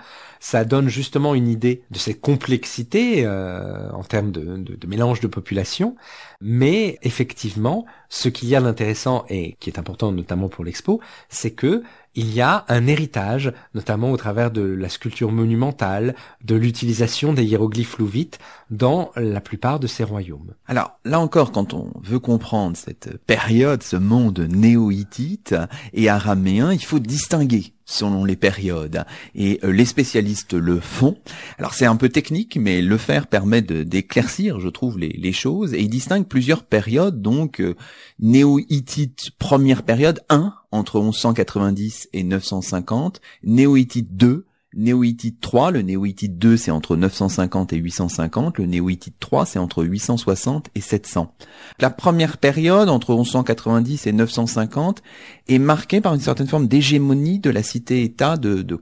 Ça 0.44 0.64
donne 0.64 0.88
justement 0.88 1.36
une 1.36 1.46
idée 1.46 1.84
de 1.92 1.98
cette 1.98 2.20
complexité 2.20 3.24
euh, 3.24 3.88
en 3.92 4.02
termes 4.02 4.32
de, 4.32 4.56
de, 4.56 4.86
mélange 4.88 5.20
de 5.20 5.28
population, 5.28 5.94
mais 6.40 6.98
effectivement, 7.02 7.86
ce 8.08 8.28
qu'il 8.28 8.48
y 8.48 8.56
a 8.56 8.60
d'intéressant 8.60 9.24
et 9.28 9.56
qui 9.60 9.70
est 9.70 9.78
important 9.78 10.10
notamment 10.10 10.48
pour 10.48 10.64
l'expo, 10.64 11.00
c'est 11.28 11.52
que 11.52 11.84
il 12.16 12.34
y 12.34 12.40
a 12.40 12.64
un 12.68 12.88
héritage, 12.88 13.52
notamment 13.72 14.10
au 14.10 14.16
travers 14.16 14.50
de 14.50 14.62
la 14.62 14.88
sculpture 14.88 15.30
monumentale, 15.30 16.16
de 16.44 16.56
l'utilisation 16.56 17.32
des 17.32 17.44
hiéroglyphes 17.44 17.98
louvites 17.98 18.40
dans 18.72 19.12
la 19.16 19.42
plupart 19.42 19.78
de 19.78 19.86
ces 19.86 20.02
royaumes. 20.02 20.54
Alors 20.66 20.98
là 21.04 21.20
encore, 21.20 21.52
quand 21.52 21.74
on 21.74 21.92
veut 22.02 22.18
comprendre 22.18 22.76
cette 22.76 23.18
période, 23.18 23.82
ce 23.82 23.96
monde 23.96 24.40
néo-hittite 24.50 25.54
et 25.92 26.08
araméen, 26.08 26.72
il 26.72 26.82
faut 26.82 26.98
distinguer 26.98 27.74
selon 27.84 28.24
les 28.24 28.36
périodes. 28.36 29.04
Et 29.34 29.60
euh, 29.62 29.72
les 29.72 29.84
spécialistes 29.84 30.54
le 30.54 30.80
font. 30.80 31.18
Alors 31.58 31.74
c'est 31.74 31.84
un 31.84 31.96
peu 31.96 32.08
technique, 32.08 32.56
mais 32.56 32.80
le 32.80 32.96
faire 32.96 33.26
permet 33.26 33.60
d'éclaircir, 33.60 34.58
je 34.58 34.68
trouve, 34.68 34.98
les, 34.98 35.32
choses. 35.32 35.74
Et 35.74 35.80
il 35.80 35.90
distingue 35.90 36.26
plusieurs 36.26 36.64
périodes, 36.64 37.20
donc 37.20 37.60
euh, 37.60 37.74
néo-hittite 38.20 39.32
première 39.38 39.82
période 39.82 40.20
1, 40.30 40.54
entre 40.70 41.00
1190 41.00 42.08
et 42.14 42.22
950, 42.22 43.20
néo-hittite 43.42 44.16
2, 44.16 44.46
Néo-Hittite 44.74 45.40
3, 45.40 45.70
le 45.70 45.82
Néo-Hittite 45.82 46.38
2 46.38 46.56
c'est 46.56 46.70
entre 46.70 46.96
950 46.96 47.72
et 47.72 47.76
850, 47.76 48.58
le 48.58 48.66
Néo-Hittite 48.66 49.16
3 49.20 49.46
c'est 49.46 49.58
entre 49.58 49.84
860 49.84 50.68
et 50.74 50.80
700. 50.80 51.34
La 51.78 51.90
première 51.90 52.38
période, 52.38 52.88
entre 52.88 53.14
1190 53.14 54.06
et 54.06 54.12
950, 54.12 55.02
est 55.48 55.58
marquée 55.58 56.00
par 56.00 56.14
une 56.14 56.20
certaine 56.20 56.46
forme 56.46 56.68
d'hégémonie 56.68 57.38
de 57.38 57.50
la 57.50 57.62
cité-État 57.62 58.36
de, 58.36 58.62
de 58.62 58.76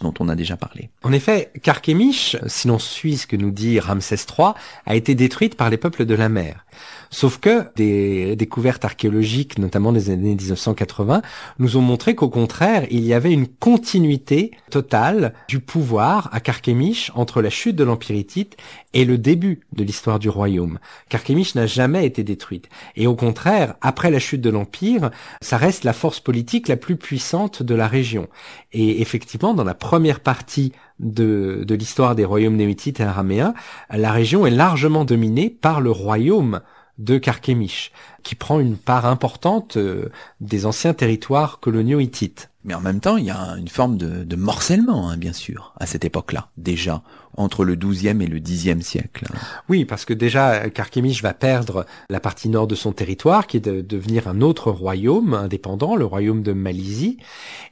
dont 0.00 0.14
on 0.18 0.28
a 0.28 0.36
déjà 0.36 0.56
parlé. 0.56 0.90
En 1.02 1.12
effet, 1.12 1.52
Carchemish, 1.62 2.36
si 2.46 2.68
l'on 2.68 2.78
suit 2.78 3.16
ce 3.16 3.26
que 3.26 3.36
nous 3.36 3.50
dit 3.50 3.80
Ramsès 3.80 4.16
III, 4.16 4.50
a 4.86 4.96
été 4.96 5.14
détruite 5.14 5.56
par 5.56 5.70
les 5.70 5.76
peuples 5.76 6.04
de 6.04 6.14
la 6.14 6.28
mer. 6.28 6.66
Sauf 7.10 7.38
que 7.38 7.64
des 7.74 8.36
découvertes 8.36 8.84
archéologiques, 8.84 9.58
notamment 9.58 9.92
des 9.92 10.10
années 10.10 10.34
1980, 10.34 11.22
nous 11.58 11.76
ont 11.76 11.80
montré 11.80 12.14
qu'au 12.14 12.28
contraire, 12.28 12.86
il 12.90 13.04
y 13.04 13.14
avait 13.14 13.32
une 13.32 13.48
continuité 13.48 14.52
totale 14.70 15.34
du 15.48 15.60
pouvoir 15.60 16.28
à 16.32 16.40
Carchemish 16.40 17.10
entre 17.14 17.42
la 17.42 17.50
chute 17.50 17.76
de 17.76 17.84
l'Empire 17.84 18.16
et 18.92 19.04
le 19.04 19.18
début 19.18 19.60
de 19.72 19.84
l'histoire 19.84 20.18
du 20.18 20.28
royaume. 20.28 20.78
Carchemish 21.08 21.54
n'a 21.54 21.66
jamais 21.66 22.06
été 22.06 22.24
détruite. 22.24 22.68
Et 22.96 23.06
au 23.06 23.14
contraire, 23.14 23.74
après 23.80 24.10
la 24.10 24.18
chute 24.18 24.40
de 24.40 24.50
l'Empire, 24.50 25.10
ça 25.40 25.56
reste 25.56 25.84
la 25.84 25.92
force 25.92 26.20
politique 26.20 26.68
la 26.68 26.76
plus 26.76 26.96
puissante 26.96 27.62
de 27.62 27.74
la 27.74 27.86
région. 27.86 28.28
Et 28.72 29.00
effectivement, 29.00 29.54
dans 29.54 29.64
la 29.64 29.74
première 29.74 30.20
partie 30.20 30.72
de, 30.98 31.64
de 31.66 31.74
l'histoire 31.74 32.14
des 32.14 32.24
royaumes 32.24 32.56
némitites 32.56 33.00
et 33.00 33.04
araméens, 33.04 33.54
la 33.90 34.12
région 34.12 34.46
est 34.46 34.50
largement 34.50 35.04
dominée 35.04 35.50
par 35.50 35.80
le 35.80 35.90
royaume 35.90 36.60
de 36.98 37.16
Carchemish, 37.16 37.92
qui 38.22 38.34
prend 38.34 38.60
une 38.60 38.76
part 38.76 39.06
importante 39.06 39.76
euh, 39.78 40.10
des 40.40 40.66
anciens 40.66 40.92
territoires 40.92 41.58
coloniaux 41.58 42.00
hittites. 42.00 42.50
Mais 42.64 42.74
en 42.74 42.80
même 42.80 43.00
temps, 43.00 43.16
il 43.16 43.24
y 43.24 43.30
a 43.30 43.56
une 43.56 43.68
forme 43.68 43.96
de, 43.96 44.24
de 44.24 44.36
morcellement, 44.36 45.08
hein, 45.08 45.16
bien 45.16 45.32
sûr, 45.32 45.72
à 45.80 45.86
cette 45.86 46.04
époque-là, 46.04 46.48
déjà 46.58 47.02
entre 47.36 47.64
le 47.64 47.74
XIIe 47.74 48.22
et 48.22 48.26
le 48.26 48.38
Xe 48.38 48.80
siècle. 48.80 49.26
Oui, 49.68 49.84
parce 49.84 50.04
que 50.04 50.12
déjà, 50.12 50.68
Carchemish 50.68 51.22
va 51.22 51.32
perdre 51.32 51.86
la 52.08 52.20
partie 52.20 52.48
nord 52.48 52.66
de 52.66 52.74
son 52.74 52.92
territoire, 52.92 53.46
qui 53.46 53.58
est 53.58 53.60
de 53.60 53.80
devenir 53.80 54.28
un 54.28 54.40
autre 54.40 54.70
royaume 54.70 55.34
indépendant, 55.34 55.96
le 55.96 56.04
royaume 56.04 56.42
de 56.42 56.52
Malaisie. 56.52 57.18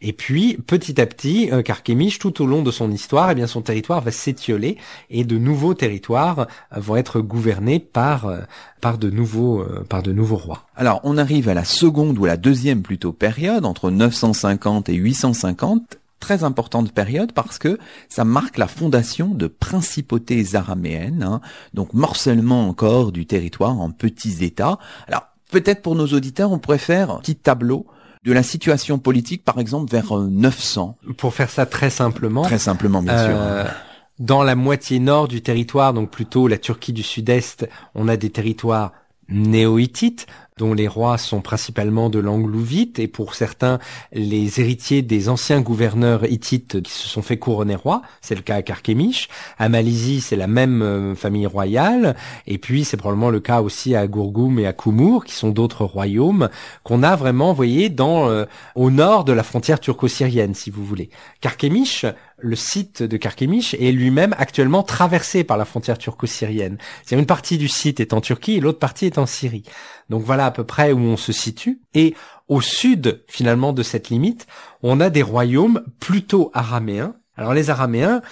Et 0.01 0.13
puis, 0.13 0.59
petit 0.67 1.01
à 1.01 1.07
petit, 1.07 1.51
euh, 1.53 1.63
Carchemish, 1.63 2.19
tout 2.19 2.43
au 2.43 2.47
long 2.47 2.63
de 2.63 2.71
son 2.71 2.91
histoire, 2.91 3.31
eh 3.31 3.35
bien, 3.35 3.47
son 3.47 3.63
territoire 3.63 4.01
va 4.01 4.11
s'étioler 4.11 4.79
et 5.11 5.25
de 5.25 5.39
nouveaux 5.39 5.75
territoires 5.75 6.47
vont 6.75 6.97
être 6.97 7.21
gouvernés 7.21 7.81
par 7.81 8.27
euh, 8.27 8.41
par 8.81 8.97
de 8.99 9.11
nouveaux 9.11 9.61
euh, 9.61 9.85
par 9.89 10.03
de 10.03 10.13
nouveaux 10.13 10.37
rois. 10.37 10.67
Alors, 10.77 11.01
on 11.03 11.19
arrive 11.19 11.49
à 11.49 11.55
la 11.55 11.65
seconde 11.65 12.19
ou 12.19 12.25
la 12.25 12.37
deuxième 12.37 12.83
plutôt 12.83 13.13
période 13.13 13.65
entre 13.65 13.91
950 13.91 14.78
et 14.87 14.95
850 14.95 15.99
très 16.21 16.45
importante 16.45 16.93
période 16.93 17.33
parce 17.33 17.59
que 17.59 17.79
ça 18.09 18.25
marque 18.25 18.59
la 18.59 18.67
fondation 18.67 19.29
de 19.29 19.47
principautés 19.47 20.55
araméennes, 20.55 21.23
hein, 21.23 21.41
donc 21.75 21.95
morcellement 21.95 22.69
encore 22.69 23.13
du 23.13 23.27
territoire 23.27 23.81
en 23.81 23.91
petits 23.91 24.45
États. 24.45 24.79
Alors 25.07 25.29
peut-être 25.51 25.83
pour 25.83 25.95
nos 25.95 26.07
auditeurs, 26.09 26.53
on 26.53 26.59
pourrait 26.59 26.79
faire 26.79 27.11
un 27.11 27.19
petit 27.19 27.37
tableau 27.37 27.87
de 28.25 28.33
la 28.33 28.43
situation 28.43 28.99
politique, 28.99 29.45
par 29.45 29.59
exemple, 29.59 29.91
vers 29.91 30.13
900. 30.13 30.99
Euh, 31.09 31.13
pour 31.15 31.35
faire 31.35 31.51
ça 31.51 31.67
très 31.67 31.91
simplement. 31.91 32.43
Très 32.43 32.59
simplement, 32.59 33.01
bien 33.01 33.17
euh, 33.17 33.65
sûr. 33.65 33.73
Dans 34.19 34.43
la 34.43 34.57
moitié 34.57 34.99
nord 34.99 35.29
du 35.29 35.41
territoire, 35.41 35.95
donc 35.95 36.11
plutôt 36.11 36.49
la 36.49 36.59
Turquie 36.59 36.93
du 36.93 37.05
Sud-Est, 37.05 37.69
on 37.95 38.09
a 38.09 38.17
des 38.17 38.31
territoires 38.31 38.93
néo-hittites, 39.29 40.27
dont 40.59 40.75
les 40.75 40.89
rois 40.89 41.17
sont 41.19 41.41
principalement 41.41 42.11
de 42.11 42.19
langue 42.19 42.47
louvite 42.47 42.99
et 42.99 43.09
pour 43.09 43.35
certains 43.35 43.79
les 44.13 44.61
héritiers 44.61 45.03
des 45.03 45.29
anciens 45.29 45.61
gouverneurs 45.61 46.27
hittites 46.31 46.83
qui 46.83 46.93
se 46.93 47.09
sont 47.09 47.23
fait 47.23 47.39
couronner 47.39 47.77
rois. 47.77 48.03
C'est 48.21 48.35
le 48.35 48.43
cas 48.43 48.57
à 48.57 48.63
Carchemish. 48.63 49.29
À 49.59 49.69
Malaisie, 49.69 50.21
c'est 50.21 50.37
la 50.37 50.49
même 50.49 50.83
euh, 50.83 51.15
famille 51.15 51.47
royale. 51.47 52.17
Et 52.47 52.59
puis, 52.59 52.85
c'est 52.85 52.97
probablement 52.97 53.31
le 53.31 53.41
cas 53.41 53.63
aussi 53.63 53.95
à 53.95 54.07
Gourgoum 54.07 54.59
et 54.59 54.67
à 54.67 54.73
Kumur, 54.73 55.25
qui 55.25 55.35
sont 55.35 55.51
d'autres 55.51 55.85
royaumes 55.85 56.49
qu'on 56.83 57.03
a 57.03 57.15
vraiment, 57.15 57.53
voyez, 57.53 57.89
dans 57.89 58.29
euh, 58.29 58.45
au 58.75 58.91
nord 58.91 59.25
de 59.25 59.33
la 59.33 59.45
frontière 59.45 59.79
turco-syrienne, 59.79 60.55
si 60.55 60.71
vous 60.71 60.85
voulez. 60.85 61.09
Carchemish, 61.41 62.05
le 62.39 62.57
site 62.57 63.03
de 63.03 63.17
Carchemish 63.17 63.75
est 63.75 63.93
lui-même 63.93 64.35
actuellement 64.39 64.83
traversé 64.83 65.45
par 65.45 65.57
la 65.57 65.65
frontière 65.65 65.99
turco-syrienne. 65.99 66.79
C'est 67.05 67.19
une 67.19 67.27
partie 67.27 67.59
du 67.59 67.69
site 67.69 68.01
est 68.01 68.13
en 68.13 68.21
Turquie 68.21 68.57
et 68.57 68.61
l'autre 68.61 68.79
partie 68.79 69.07
est 69.07 69.19
en 69.19 69.27
Syrie. 69.27 69.65
Donc 70.09 70.23
voilà 70.23 70.47
à 70.47 70.51
peu 70.51 70.65
près 70.65 70.93
où 70.93 70.99
on 70.99 71.17
se 71.17 71.33
situe. 71.33 71.81
Et 71.95 72.15
au 72.47 72.61
sud, 72.61 73.23
finalement, 73.29 73.73
de 73.73 73.83
cette 73.83 74.09
limite, 74.09 74.47
on 74.83 75.01
a 75.01 75.11
des 75.11 75.23
royaumes 75.23 75.83
plutôt 76.01 76.51
araméens. 76.55 77.15
Alors 77.37 77.55
les 77.55 77.71
araméens, 77.71 78.23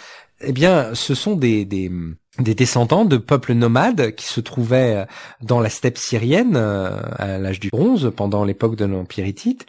eh 0.41 0.53
bien, 0.53 0.95
ce 0.95 1.15
sont 1.15 1.37
des, 1.37 1.91
des 2.39 2.55
descendants 2.55 3.05
de 3.05 3.17
peuples 3.17 3.55
nomades 3.55 4.15
qui 4.15 4.27
se 4.27 4.41
trouvaient 4.41 5.07
dans 5.43 5.61
la 5.61 5.71
steppe 5.71 5.99
syrienne 5.99 6.55
euh, 6.57 7.01
à 7.17 7.39
l'âge 7.39 7.61
du 7.61 7.71
bronze 7.71 8.13
pendant 8.15 8.45
l'époque 8.45 8.77
de 8.77 8.85
l'Empire 8.85 9.27
hittite 9.27 9.67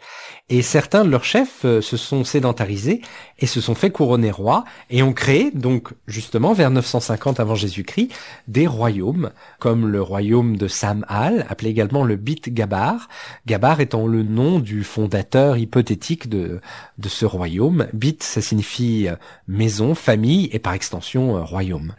et 0.50 0.62
certains 0.62 1.04
de 1.04 1.10
leurs 1.10 1.24
chefs 1.24 1.64
euh, 1.64 1.80
se 1.80 1.96
sont 1.96 2.24
sédentarisés 2.24 3.00
et 3.38 3.46
se 3.46 3.60
sont 3.60 3.74
fait 3.74 3.90
couronner 3.90 4.30
rois 4.30 4.64
et 4.90 5.02
ont 5.02 5.12
créé 5.12 5.50
donc 5.50 5.88
justement 6.06 6.52
vers 6.52 6.70
950 6.70 7.40
avant 7.40 7.54
Jésus-Christ 7.54 8.10
des 8.48 8.66
royaumes 8.66 9.30
comme 9.58 9.86
le 9.86 10.02
royaume 10.02 10.56
de 10.56 10.68
Sam'al 10.68 11.46
appelé 11.48 11.70
également 11.70 12.04
le 12.04 12.16
Bit 12.16 12.52
Gabar, 12.52 13.08
Gabar 13.46 13.80
étant 13.80 14.06
le 14.06 14.22
nom 14.22 14.58
du 14.58 14.84
fondateur 14.84 15.56
hypothétique 15.56 16.28
de 16.28 16.60
de 16.98 17.08
ce 17.08 17.24
royaume. 17.24 17.86
Bit 17.92 18.22
ça 18.22 18.40
signifie 18.40 19.08
euh, 19.08 19.16
maison, 19.46 19.94
famille 19.94 20.48
et 20.52 20.58
par 20.58 20.72
extension 20.72 21.36
euh, 21.36 21.42
royaume. 21.42 21.94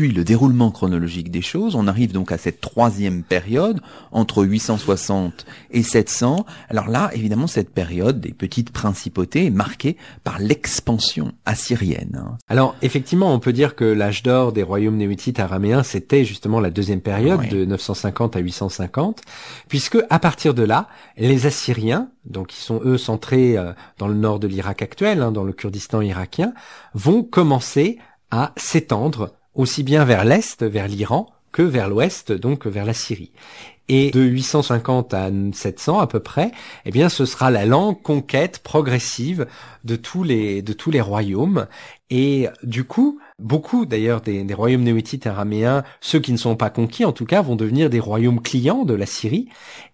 Le 0.00 0.24
déroulement 0.24 0.70
chronologique 0.70 1.30
des 1.30 1.42
choses, 1.42 1.74
on 1.74 1.86
arrive 1.86 2.12
donc 2.12 2.32
à 2.32 2.38
cette 2.38 2.60
troisième 2.60 3.22
période 3.22 3.80
entre 4.12 4.44
860 4.44 5.46
et 5.70 5.82
700. 5.82 6.44
Alors 6.68 6.88
là 6.88 7.10
évidemment 7.14 7.46
cette 7.46 7.70
période 7.70 8.20
des 8.20 8.32
petites 8.32 8.70
principautés 8.70 9.46
est 9.46 9.50
marquée 9.50 9.96
par 10.24 10.38
l'expansion 10.38 11.32
assyrienne. 11.46 12.36
Alors 12.48 12.76
effectivement, 12.82 13.32
on 13.32 13.38
peut 13.38 13.52
dire 13.52 13.74
que 13.74 13.84
l'âge 13.84 14.22
d'or 14.22 14.52
des 14.52 14.62
royaumes 14.62 14.96
néotites 14.96 15.40
araméens, 15.40 15.82
c'était 15.82 16.24
justement 16.24 16.60
la 16.60 16.70
deuxième 16.70 17.00
période 17.00 17.48
de 17.48 17.64
950 17.64 18.36
à 18.36 18.40
850, 18.40 19.22
puisque 19.68 19.98
à 20.10 20.18
partir 20.18 20.54
de 20.54 20.62
là, 20.62 20.88
les 21.16 21.46
Assyriens, 21.46 22.10
donc 22.24 22.48
qui 22.48 22.60
sont 22.60 22.80
eux 22.84 22.98
centrés 22.98 23.56
euh, 23.56 23.72
dans 23.98 24.08
le 24.08 24.14
nord 24.14 24.40
de 24.40 24.46
l'Irak 24.46 24.82
actuel, 24.82 25.22
hein, 25.22 25.32
dans 25.32 25.44
le 25.44 25.52
Kurdistan 25.52 26.00
irakien, 26.00 26.52
vont 26.94 27.22
commencer 27.22 27.98
à 28.30 28.52
s'étendre 28.56 29.32
aussi 29.56 29.82
bien 29.82 30.04
vers 30.04 30.24
l'est, 30.24 30.62
vers 30.62 30.86
l'Iran, 30.86 31.28
que 31.52 31.62
vers 31.62 31.88
l'ouest, 31.88 32.32
donc 32.32 32.66
vers 32.66 32.84
la 32.84 32.94
Syrie. 32.94 33.32
Et 33.88 34.10
de 34.10 34.20
850 34.20 35.14
à 35.14 35.30
700 35.52 36.00
à 36.00 36.06
peu 36.06 36.20
près, 36.20 36.50
eh 36.84 36.90
bien, 36.90 37.08
ce 37.08 37.24
sera 37.24 37.50
la 37.50 37.64
lente 37.64 38.02
conquête 38.02 38.58
progressive 38.58 39.46
de 39.84 39.96
tous 39.96 40.24
les 40.24 41.00
royaumes. 41.00 41.66
Et 42.10 42.48
du 42.62 42.84
coup, 42.84 43.20
beaucoup 43.38 43.86
d'ailleurs 43.86 44.20
des, 44.20 44.44
des, 44.44 44.54
royaumes 44.54 44.82
néotites 44.82 45.26
araméens, 45.26 45.84
ceux 46.00 46.20
qui 46.20 46.32
ne 46.32 46.36
sont 46.36 46.56
pas 46.56 46.70
conquis 46.70 47.04
en 47.04 47.12
tout 47.12 47.26
cas, 47.26 47.42
vont 47.42 47.56
devenir 47.56 47.90
des 47.90 48.00
royaumes 48.00 48.40
clients 48.40 48.84
de 48.84 48.94
la 48.94 49.06
Syrie. 49.06 49.48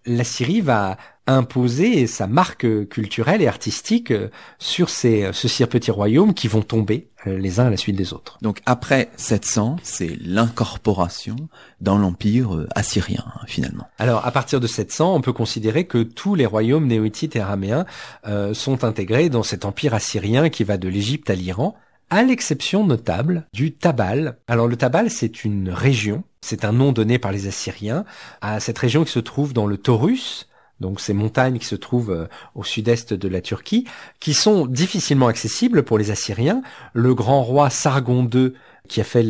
La 0.07 0.25
Syrie 0.25 0.61
va 0.61 0.97
imposer 1.27 2.07
sa 2.09 2.27
marque 2.27 2.67
culturelle 2.89 3.43
et 3.43 3.47
artistique 3.47 4.11
euh, 4.11 4.29
sur 4.59 4.91
ces, 4.91 5.25
euh, 5.25 5.33
ce 5.33 5.65
petits 5.65 5.93
royaumes 5.93 6.35
qui 6.35 6.49
vont 6.49 6.63
tomber 6.63 7.11
euh, 7.27 7.39
les 7.39 7.61
uns 7.61 7.67
à 7.67 7.71
la 7.71 7.77
suite 7.77 7.95
des 7.95 8.13
autres. 8.13 8.39
Donc 8.43 8.61
après 8.67 9.09
700, 9.17 9.77
c'est 9.83 10.17
l'incorporation 10.21 11.37
dans 11.81 11.97
l'empire 11.97 12.67
assyrien 12.75 13.25
finalement. 13.47 13.87
Alors 13.99 14.27
à 14.27 14.33
partir 14.33 14.59
de 14.59 14.67
700, 14.67 15.15
on 15.15 15.21
peut 15.21 15.33
considérer 15.33 15.87
que 15.87 16.03
tous 16.03 16.35
les 16.35 16.47
royaumes 16.47 16.89
néotites 16.89 17.37
et 17.37 17.41
araméens 17.41 17.87
euh, 18.27 18.53
sont 18.53 18.83
intégrés 18.83 19.29
dans 19.29 19.45
cet 19.45 19.65
empire 19.65 19.95
assyrien 19.95 20.49
qui 20.49 20.65
va 20.65 20.77
de 20.77 20.89
l'Égypte 20.89 21.31
à 21.31 21.35
l'Iran, 21.35 21.77
à 22.13 22.23
l'exception 22.23 22.85
notable 22.85 23.47
du 23.55 23.73
Tabal. 23.73 24.37
Alors 24.47 24.69
le 24.69 24.77
Tabal, 24.77 25.09
c'est 25.09 25.45
une 25.45 25.71
région, 25.71 26.25
c'est 26.43 26.67
un 26.67 26.73
nom 26.73 26.93
donné 26.93 27.19
par 27.19 27.33
les 27.33 27.47
Assyriens 27.47 28.05
à 28.43 28.61
cette 28.61 28.77
région 28.77 29.05
qui 29.05 29.13
se 29.13 29.19
trouve 29.19 29.55
dans 29.55 29.67
le 29.67 29.79
Taurus, 29.79 30.47
donc 30.79 31.01
ces 31.01 31.15
montagnes 31.15 31.59
qui 31.59 31.65
se 31.65 31.75
trouvent 31.75 32.11
euh, 32.11 32.27
au 32.55 32.65
sud-est 32.65 33.15
de 33.15 33.29
la 33.29 33.41
Turquie, 33.41 33.87
qui 34.21 34.35
sont 34.35 34.67
difficilement 34.67 35.29
accessibles 35.29 35.85
pour 35.85 35.97
les 35.97 36.11
Assyriens. 36.11 36.61
Le 36.93 37.15
grand 37.15 37.43
roi 37.43 37.71
Sargon 37.71 38.29
II 38.31 38.53
qui 38.93 39.01
a 39.01 39.05
fait 39.05 39.25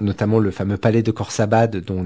notamment 0.00 0.40
le 0.40 0.50
fameux 0.50 0.76
palais 0.76 1.02
de 1.02 1.12
Khorsabad, 1.12 1.76
dont 1.76 2.04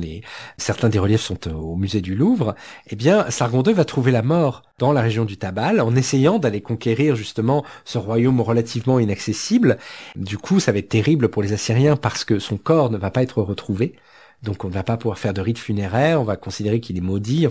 certains 0.59 0.91
des 0.91 0.99
reliefs 0.99 1.23
sont 1.23 1.49
au 1.49 1.75
musée 1.75 2.03
du 2.03 2.15
Louvre, 2.15 2.55
eh 2.91 2.97
bien, 2.97 3.31
Sargon 3.31 3.63
II 3.63 3.73
va 3.73 3.87
trouver 3.87 4.13
la 4.13 4.21
mort 4.21 4.63
dans 4.79 4.93
la 4.93 5.01
région 5.01 5.25
du 5.25 5.39
Tabal 5.39 5.81
en 5.81 5.97
essayant 5.97 6.39
d'aller 6.39 6.61
conquérir 6.61 7.17
justement 7.17 7.65
ce 7.87 7.97
royaume 7.97 8.43
relativement 8.43 8.99
inaccessible. 8.99 9.79
Du 10.17 10.37
coup, 10.37 10.61
ça 10.61 10.71
va 10.71 10.79
être 10.79 10.91
terrible 10.91 11.31
pour 11.31 11.43
les 11.43 11.55
Assyriens 11.55 11.97
parce 11.97 12.25
que 12.25 12.39
son 12.39 12.59
corps 12.59 12.91
ne 12.91 12.99
va 12.99 13.11
pas 13.11 13.23
être 13.23 13.41
retrouvé 13.41 13.95
donc 14.43 14.65
on 14.65 14.69
ne 14.69 14.73
va 14.73 14.83
pas 14.83 14.97
pouvoir 14.97 15.21
faire 15.21 15.33
de 15.33 15.41
rite 15.41 15.59
funéraire, 15.59 16.21
on 16.21 16.25
va 16.25 16.35
considérer 16.35 16.81
qu'il 16.81 16.97
est 16.97 17.01
maudit. 17.01 17.47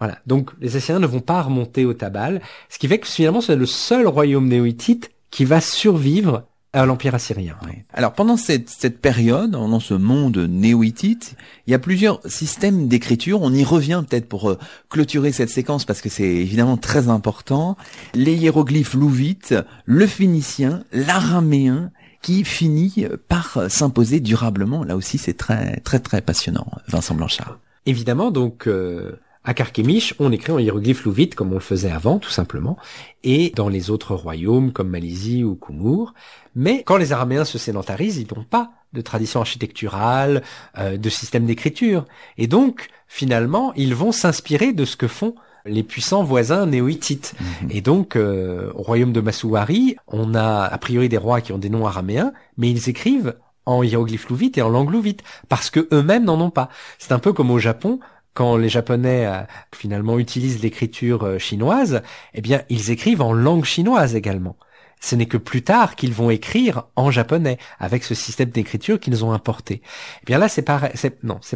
Voilà. 0.00 0.18
Donc 0.26 0.50
les 0.60 0.74
Assyriens 0.74 0.98
ne 0.98 1.06
vont 1.06 1.20
pas 1.20 1.40
remonter 1.40 1.84
au 1.84 1.94
Tabal, 1.94 2.42
ce 2.68 2.80
qui 2.80 2.88
fait 2.88 2.98
que 2.98 3.06
finalement 3.06 3.40
c'est 3.40 3.54
le 3.54 3.66
seul 3.66 4.08
royaume 4.08 4.48
néo-hittite 4.48 5.12
qui 5.30 5.44
va 5.44 5.60
survivre 5.60 6.42
à 6.74 6.86
l'Empire 6.86 7.14
assyrien. 7.14 7.56
Alors 7.92 8.12
pendant 8.12 8.36
cette, 8.36 8.68
cette 8.68 9.00
période, 9.00 9.52
dans 9.52 9.80
ce 9.80 9.94
monde 9.94 10.36
néo-hittite, 10.36 11.36
il 11.66 11.70
y 11.70 11.74
a 11.74 11.78
plusieurs 11.78 12.20
systèmes 12.26 12.88
d'écriture. 12.88 13.42
On 13.42 13.52
y 13.52 13.64
revient 13.64 14.02
peut-être 14.08 14.28
pour 14.28 14.50
euh, 14.50 14.58
clôturer 14.90 15.32
cette 15.32 15.50
séquence 15.50 15.84
parce 15.84 16.00
que 16.00 16.08
c'est 16.08 16.24
évidemment 16.24 16.76
très 16.76 17.08
important. 17.08 17.76
Les 18.12 18.34
hiéroglyphes 18.34 18.94
louvites, 18.94 19.54
le 19.84 20.06
phénicien, 20.06 20.82
l'araméen 20.92 21.90
qui 22.22 22.42
finit 22.42 23.06
par 23.28 23.70
s'imposer 23.70 24.18
durablement. 24.20 24.82
Là 24.82 24.96
aussi, 24.96 25.18
c'est 25.18 25.34
très 25.34 25.76
très 25.80 26.00
très 26.00 26.22
passionnant. 26.22 26.66
Vincent 26.88 27.14
Blanchard. 27.14 27.58
Évidemment, 27.86 28.30
donc 28.30 28.66
euh, 28.66 29.12
à 29.44 29.54
Carchemish, 29.54 30.14
on 30.18 30.32
écrit 30.32 30.52
en 30.52 30.58
hiéroglyphe 30.58 31.04
louvite 31.04 31.34
comme 31.34 31.50
on 31.50 31.54
le 31.54 31.60
faisait 31.60 31.90
avant, 31.90 32.18
tout 32.18 32.30
simplement, 32.30 32.76
et 33.22 33.52
dans 33.54 33.68
les 33.68 33.90
autres 33.90 34.14
royaumes 34.14 34.72
comme 34.72 34.88
Malaisie 34.88 35.44
ou 35.44 35.54
Kumur. 35.54 36.14
Mais 36.54 36.82
quand 36.84 36.96
les 36.96 37.12
Araméens 37.12 37.44
se 37.44 37.58
sédentarisent, 37.58 38.16
ils 38.16 38.34
n'ont 38.34 38.44
pas 38.44 38.70
de 38.92 39.00
tradition 39.00 39.40
architecturale, 39.40 40.42
euh, 40.78 40.96
de 40.96 41.08
système 41.10 41.44
d'écriture, 41.44 42.06
et 42.38 42.46
donc 42.46 42.88
finalement, 43.06 43.72
ils 43.76 43.94
vont 43.94 44.12
s'inspirer 44.12 44.72
de 44.72 44.84
ce 44.84 44.96
que 44.96 45.08
font 45.08 45.34
les 45.66 45.82
puissants 45.82 46.24
voisins 46.24 46.66
néo-hittites. 46.66 47.34
Mhm. 47.40 47.70
Et 47.70 47.80
donc, 47.80 48.16
euh, 48.16 48.70
au 48.74 48.82
royaume 48.82 49.12
de 49.12 49.20
Masuari, 49.20 49.96
on 50.08 50.34
a 50.34 50.64
a 50.64 50.78
priori 50.78 51.08
des 51.08 51.16
rois 51.16 51.40
qui 51.40 51.52
ont 51.52 51.58
des 51.58 51.70
noms 51.70 51.86
araméens, 51.86 52.32
mais 52.58 52.70
ils 52.70 52.88
écrivent 52.88 53.34
en 53.66 53.82
hiéroglyphe 53.82 54.28
louvite 54.28 54.58
et 54.58 54.62
en 54.62 54.68
langue 54.68 54.90
louvite, 54.90 55.22
parce 55.48 55.70
que 55.70 55.88
eux-mêmes 55.92 56.24
n'en 56.24 56.40
ont 56.40 56.50
pas. 56.50 56.68
C'est 56.98 57.12
un 57.12 57.18
peu 57.18 57.32
comme 57.32 57.50
au 57.50 57.58
Japon, 57.58 57.98
quand 58.34 58.56
les 58.56 58.68
Japonais 58.68 59.26
euh, 59.26 59.42
finalement 59.74 60.18
utilisent 60.18 60.60
l'écriture 60.60 61.24
euh, 61.24 61.38
chinoise, 61.38 62.02
eh 62.34 62.40
bien, 62.40 62.62
ils 62.68 62.90
écrivent 62.90 63.22
en 63.22 63.32
langue 63.32 63.64
chinoise 63.64 64.16
également. 64.16 64.56
Ce 65.00 65.14
n'est 65.14 65.26
que 65.26 65.36
plus 65.36 65.62
tard 65.62 65.96
qu'ils 65.96 66.14
vont 66.14 66.30
écrire 66.30 66.84
en 66.96 67.10
japonais 67.10 67.58
avec 67.78 68.04
ce 68.04 68.14
système 68.14 68.48
d'écriture 68.48 68.98
qu'ils 68.98 69.24
ont 69.24 69.32
importé. 69.32 69.82
Eh 70.22 70.26
bien 70.26 70.38
là, 70.38 70.48
c'est 70.48 70.62
pareil. 70.62 70.92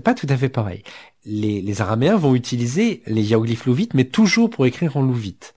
Pas 0.04 0.14
tout 0.14 0.26
à 0.28 0.36
fait 0.36 0.50
pareil. 0.50 0.82
Les, 1.24 1.62
les 1.62 1.80
Araméens 1.80 2.16
vont 2.16 2.34
utiliser 2.34 3.02
les 3.06 3.22
hiéroglyphes 3.22 3.64
louvites, 3.64 3.94
mais 3.94 4.04
toujours 4.04 4.50
pour 4.50 4.66
écrire 4.66 4.96
en 4.98 5.02
louvite. 5.02 5.54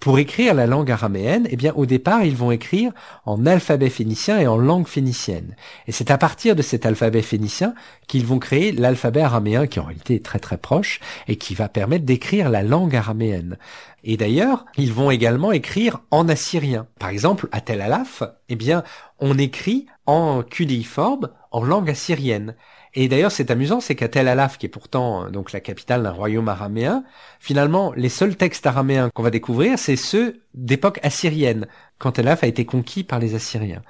Pour 0.00 0.18
écrire 0.18 0.54
la 0.54 0.66
langue 0.66 0.90
araméenne, 0.90 1.46
eh 1.50 1.56
bien, 1.56 1.74
au 1.76 1.84
départ, 1.84 2.24
ils 2.24 2.34
vont 2.34 2.50
écrire 2.50 2.90
en 3.26 3.44
alphabet 3.44 3.90
phénicien 3.90 4.38
et 4.38 4.46
en 4.46 4.56
langue 4.56 4.88
phénicienne. 4.88 5.54
Et 5.86 5.92
c'est 5.92 6.10
à 6.10 6.16
partir 6.16 6.56
de 6.56 6.62
cet 6.62 6.86
alphabet 6.86 7.20
phénicien 7.20 7.74
qu'ils 8.08 8.24
vont 8.24 8.38
créer 8.38 8.72
l'alphabet 8.72 9.20
araméen, 9.20 9.66
qui 9.66 9.78
en 9.78 9.84
réalité 9.84 10.14
est 10.14 10.24
très 10.24 10.38
très 10.38 10.56
proche, 10.56 11.00
et 11.28 11.36
qui 11.36 11.54
va 11.54 11.68
permettre 11.68 12.06
d'écrire 12.06 12.48
la 12.48 12.62
langue 12.62 12.96
araméenne. 12.96 13.58
Et 14.02 14.16
d'ailleurs, 14.16 14.64
ils 14.78 14.94
vont 14.94 15.10
également 15.10 15.52
écrire 15.52 16.00
en 16.10 16.30
assyrien. 16.30 16.86
Par 16.98 17.10
exemple, 17.10 17.48
à 17.52 17.60
Tel 17.60 17.82
Alaf, 17.82 18.22
eh 18.48 18.56
bien, 18.56 18.82
on 19.18 19.36
écrit 19.36 19.84
en 20.10 20.42
cunéiforme 20.42 21.30
en 21.52 21.62
langue 21.62 21.88
assyrienne. 21.88 22.56
Et 22.94 23.06
d'ailleurs, 23.06 23.30
c'est 23.30 23.52
amusant, 23.52 23.80
c'est 23.80 23.94
qu'à 23.94 24.08
Tel 24.08 24.26
Alaf, 24.26 24.58
qui 24.58 24.66
est 24.66 24.70
pourtant 24.70 25.26
euh, 25.26 25.30
donc 25.30 25.52
la 25.52 25.60
capitale 25.60 26.02
d'un 26.02 26.10
royaume 26.10 26.48
araméen, 26.48 27.04
finalement, 27.38 27.92
les 27.94 28.08
seuls 28.08 28.36
textes 28.36 28.66
araméens 28.66 29.10
qu'on 29.14 29.22
va 29.22 29.30
découvrir, 29.30 29.78
c'est 29.78 29.94
ceux 29.94 30.42
d'époque 30.54 30.98
assyrienne, 31.04 31.68
quand 31.98 32.12
Tel 32.12 32.26
Alaf 32.26 32.42
a 32.42 32.48
été 32.48 32.64
conquis 32.64 33.04
par 33.04 33.20
les 33.20 33.36
Assyriens. 33.36 33.82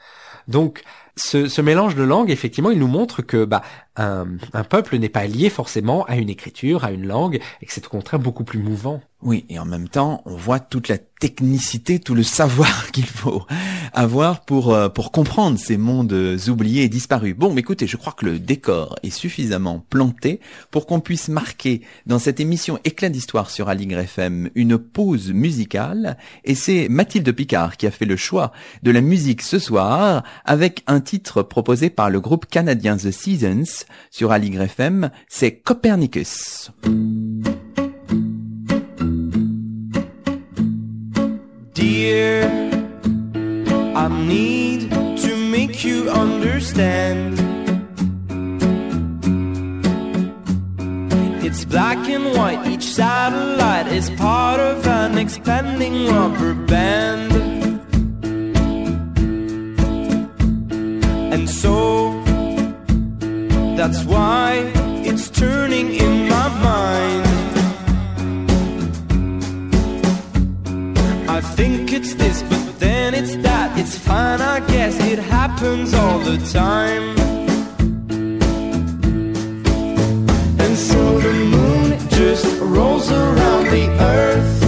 Donc, 0.47 0.83
ce, 1.17 1.49
ce, 1.49 1.61
mélange 1.61 1.95
de 1.95 2.03
langues, 2.03 2.31
effectivement, 2.31 2.71
il 2.71 2.79
nous 2.79 2.87
montre 2.87 3.23
que 3.23 3.45
bah, 3.45 3.63
un, 3.97 4.27
un 4.53 4.65
peuple 4.65 4.99
n'est 4.99 5.09
pas 5.09 5.27
lié 5.27 5.51
forcément 5.51 6.05
à 6.05 6.17
une 6.17 6.31
écriture, 6.31 6.85
à 6.85 6.93
une 6.93 7.07
langue, 7.07 7.41
et 7.61 7.67
que 7.67 7.73
c'est 7.73 7.87
au 7.87 7.91
contraire 7.91 8.21
beaucoup 8.21 8.45
plus 8.45 8.59
mouvant. 8.59 9.01
Oui, 9.23 9.45
et 9.51 9.59
en 9.59 9.67
même 9.67 9.89
temps, 9.89 10.23
on 10.25 10.35
voit 10.35 10.61
toute 10.61 10.89
la 10.89 10.97
technicité, 10.97 11.99
tout 11.99 12.15
le 12.15 12.23
savoir 12.23 12.91
qu'il 12.93 13.05
faut 13.05 13.45
avoir 13.93 14.47
pour 14.47 14.73
euh, 14.73 14.89
pour 14.89 15.13
comprendre 15.13 15.59
ces 15.59 15.77
mondes 15.77 16.39
oubliés 16.49 16.85
et 16.85 16.89
disparus. 16.89 17.37
Bon, 17.37 17.53
mais 17.53 17.61
écoutez, 17.61 17.87
je 17.87 17.99
crois 17.99 18.15
que 18.15 18.25
le 18.25 18.39
décor 18.39 18.97
est 19.03 19.11
suffisamment 19.11 19.85
planté 19.91 20.41
pour 20.71 20.87
qu'on 20.87 21.01
puisse 21.01 21.29
marquer 21.29 21.83
dans 22.07 22.19
cette 22.19 22.41
émission 22.41 22.79
Éclat 22.85 23.11
d'histoire 23.11 23.51
sur 23.51 23.69
Aligre 23.69 23.99
FM 23.99 24.49
une 24.55 24.79
pause 24.79 25.33
musicale. 25.33 26.17
Et 26.45 26.55
c'est 26.55 26.89
Mathilde 26.89 27.31
Picard 27.33 27.77
qui 27.77 27.87
a 27.87 27.91
fait 27.91 28.07
le 28.07 28.17
choix 28.17 28.53
de 28.83 28.91
la 28.91 29.03
musique 29.03 29.43
ce 29.43 29.59
soir 29.59 30.25
avec 30.47 30.83
un 30.87 31.00
titre 31.01 31.43
proposé 31.43 31.91
par 31.91 32.11
le 32.11 32.21
groupe 32.21 32.47
canadien 32.47 32.97
The 32.97 33.11
Seasons 33.11 33.85
sur 34.11 34.33
Aligre 34.33 34.63
FM. 34.63 35.11
C'est 35.29 35.53
Copernicus. 35.53 36.71
Dear, 41.75 42.49
I 43.95 44.09
need 44.27 44.91
to 45.23 45.37
make 45.37 45.85
you 45.85 46.09
understand. 46.11 47.39
It's 51.43 51.65
black 51.65 51.99
and 52.09 52.37
white, 52.37 52.67
each 52.69 52.85
satellite 52.85 53.89
is 53.89 54.11
part 54.11 54.61
of 54.61 54.87
an 54.87 55.19
expanding 55.19 56.07
rubber 56.07 56.55
band. 56.55 57.50
And 61.33 61.49
so, 61.49 62.11
that's 63.77 64.05
why 64.05 64.73
it's 65.09 65.31
turning 65.31 65.95
in 65.95 66.29
my 66.29 66.49
mind. 66.69 67.27
I 71.31 71.41
think 71.41 71.93
it's 71.93 72.15
this, 72.15 72.43
but 72.43 72.79
then 72.81 73.15
it's 73.15 73.37
that. 73.37 73.79
It's 73.79 73.97
fine, 73.97 74.41
I 74.41 74.61
guess 74.67 74.95
it 75.13 75.19
happens 75.19 75.95
all 75.95 76.19
the 76.19 76.39
time. 76.53 77.17
And 80.59 80.77
so 80.77 81.21
the 81.21 81.33
moon 81.33 81.99
just 82.11 82.61
rolls 82.61 83.11
around 83.11 83.65
the 83.71 83.87
earth. 84.01 84.60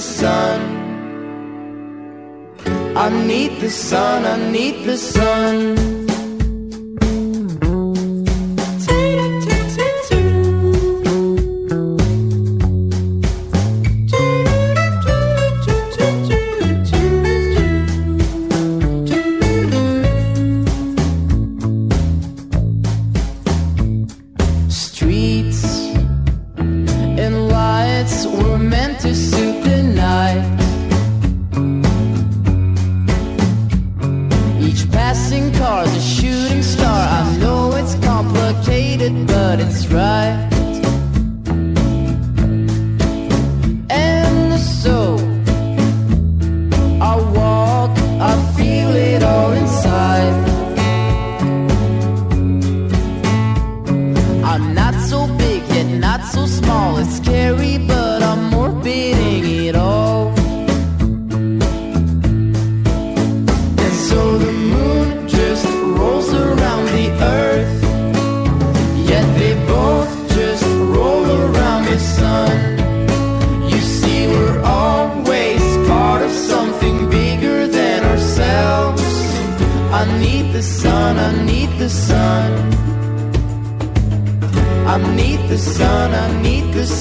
Sun. 0.00 0.60
I 2.96 3.08
need 3.26 3.60
the 3.60 3.70
sun, 3.70 4.24
I 4.24 4.50
need 4.50 4.84
the 4.84 4.96
sun. 4.96 5.99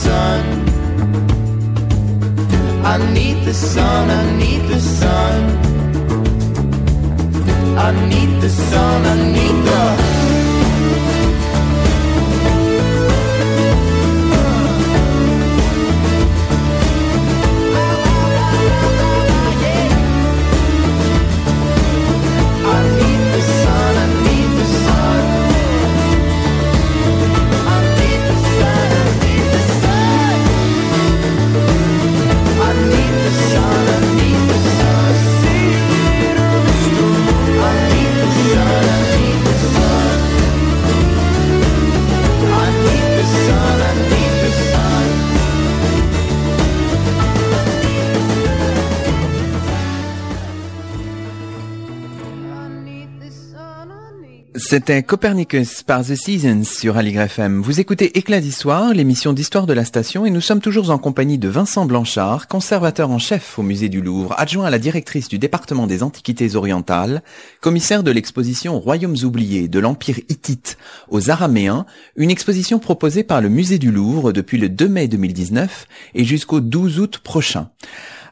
Sun. 0.09 0.43
I 2.93 2.95
need 3.15 3.37
the 3.47 3.53
sun, 3.53 4.05
I 4.19 4.23
need 4.41 4.61
the 4.73 4.79
sun. 4.99 5.39
I 7.87 7.89
need 8.11 8.31
the 8.43 8.51
sun, 8.69 8.99
I 9.13 9.15
need 9.35 9.57
the 9.67 10.08
C'était 54.69 55.01
Copernicus 55.01 55.81
par 55.81 56.05
The 56.05 56.13
Seasons 56.13 56.63
sur 56.63 56.95
Aligre 56.95 57.21
FM. 57.21 57.59
Vous 57.59 57.79
écoutez 57.79 58.19
Éclat 58.19 58.39
d'Histoire, 58.39 58.93
l'émission 58.93 59.33
d'histoire 59.33 59.65
de 59.65 59.73
la 59.73 59.83
station, 59.83 60.27
et 60.27 60.29
nous 60.29 60.41
sommes 60.41 60.61
toujours 60.61 60.91
en 60.91 60.99
compagnie 60.99 61.39
de 61.39 61.47
Vincent 61.47 61.87
Blanchard, 61.87 62.47
conservateur 62.47 63.09
en 63.09 63.17
chef 63.17 63.57
au 63.57 63.63
musée 63.63 63.89
du 63.89 63.99
Louvre, 63.99 64.35
adjoint 64.37 64.65
à 64.65 64.69
la 64.69 64.77
directrice 64.77 65.27
du 65.27 65.39
département 65.39 65.87
des 65.87 66.03
Antiquités 66.03 66.55
orientales, 66.55 67.23
commissaire 67.61 68.03
de 68.03 68.11
l'exposition 68.11 68.79
Royaumes 68.79 69.17
oubliés 69.23 69.67
de 69.67 69.79
l'Empire 69.79 70.19
hittite 70.29 70.77
aux 71.09 71.31
Araméens, 71.31 71.87
une 72.15 72.29
exposition 72.29 72.77
proposée 72.77 73.23
par 73.23 73.41
le 73.41 73.49
musée 73.49 73.79
du 73.79 73.91
Louvre 73.91 74.33
depuis 74.33 74.59
le 74.59 74.69
2 74.69 74.87
mai 74.87 75.07
2019 75.07 75.87
et 76.13 76.25
jusqu'au 76.25 76.59
12 76.59 76.99
août 76.99 77.17
prochain. 77.23 77.71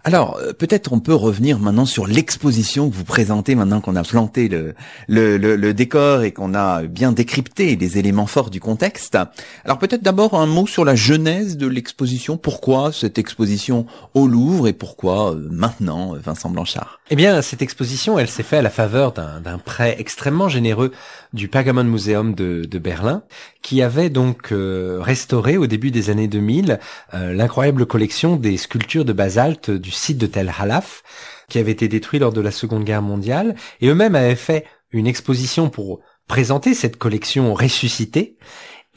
Alors, 0.04 0.38
euh, 0.38 0.54
peut-être 0.54 0.93
on 0.93 1.00
peut 1.00 1.14
revenir 1.14 1.60
maintenant 1.60 1.86
sur 1.86 2.08
l'exposition 2.08 2.89
que 2.89 2.95
vous 2.95 3.04
présentez 3.04 3.56
maintenant 3.56 3.82
qu'on 3.82 3.95
a 3.95 4.04
planté 4.04 4.48
le, 4.48 4.76
le, 5.08 5.74
décor 5.74 6.24
et 6.24 6.32
qu'on 6.32 6.54
a 6.54 6.84
bien 6.84 7.12
décrypté 7.12 7.76
les 7.76 7.98
éléments 7.98 8.28
forts 8.28 8.50
du 8.50 8.60
contexte. 8.60 9.18
Alors 9.66 9.80
peut-être 9.80 10.04
d'abord 10.04 10.34
un 10.36 10.45
mot 10.45 10.68
sur 10.68 10.86
la 10.86 10.95
genèse 10.95 11.58
de 11.58 11.68
l'exposition. 11.68 12.38
Pourquoi 12.38 12.91
cette 12.91 13.18
exposition 13.18 13.86
au 14.14 14.28
Louvre 14.28 14.68
et 14.68 14.74
pourquoi 14.74 15.34
euh, 15.34 15.48
maintenant 15.52 16.14
Vincent 16.16 16.50
Blanchard? 16.50 16.97
Eh 17.10 17.16
bien, 17.16 17.41
cette 17.41 17.62
exposition, 17.62 18.20
elle 18.20 18.28
s'est 18.28 18.43
faite 18.43 18.60
à 18.60 18.64
la 18.64 18.70
faveur 18.70 19.14
d'un 19.14 19.60
prêt 19.60 19.95
extrêmement 19.97 20.49
généreux 20.49 20.91
du 21.32 21.47
Pergamon 21.47 21.86
Museum 21.86 22.36
de, 22.36 22.78
Berlin, 22.80 23.24
qui 23.62 23.82
avait 23.82 24.10
donc 24.10 24.51
euh, 24.51 24.97
restauré 24.99 25.55
au 25.55 25.68
début 25.68 25.89
des 25.89 26.10
années 26.10 26.28
2000 26.28 26.80
l'incroyable 27.14 27.86
collection 27.86 28.36
des 28.36 28.58
sculptures 28.58 29.05
de 29.05 29.14
basalte 29.14 29.72
du 29.72 29.89
site 29.89 30.18
de 30.18 30.28
Tel 30.28 30.51
Halaf, 30.60 31.01
qui 31.47 31.60
avait 31.60 31.72
été 31.72 31.88
détruit 31.88 32.20
lors 32.20 32.34
de 32.34 32.41
la 32.41 32.51
Seconde 32.51 32.84
Guerre 32.84 33.01
mondiale, 33.01 33.55
et 33.80 33.88
eux-mêmes 33.88 34.16
avaient 34.16 34.36
fait 34.36 34.66
une 34.91 35.08
exposition 35.08 35.70
pour 35.70 36.01
présenter 36.28 36.74
cette 36.74 36.97
collection 36.97 37.53
ressuscitée. 37.53 38.36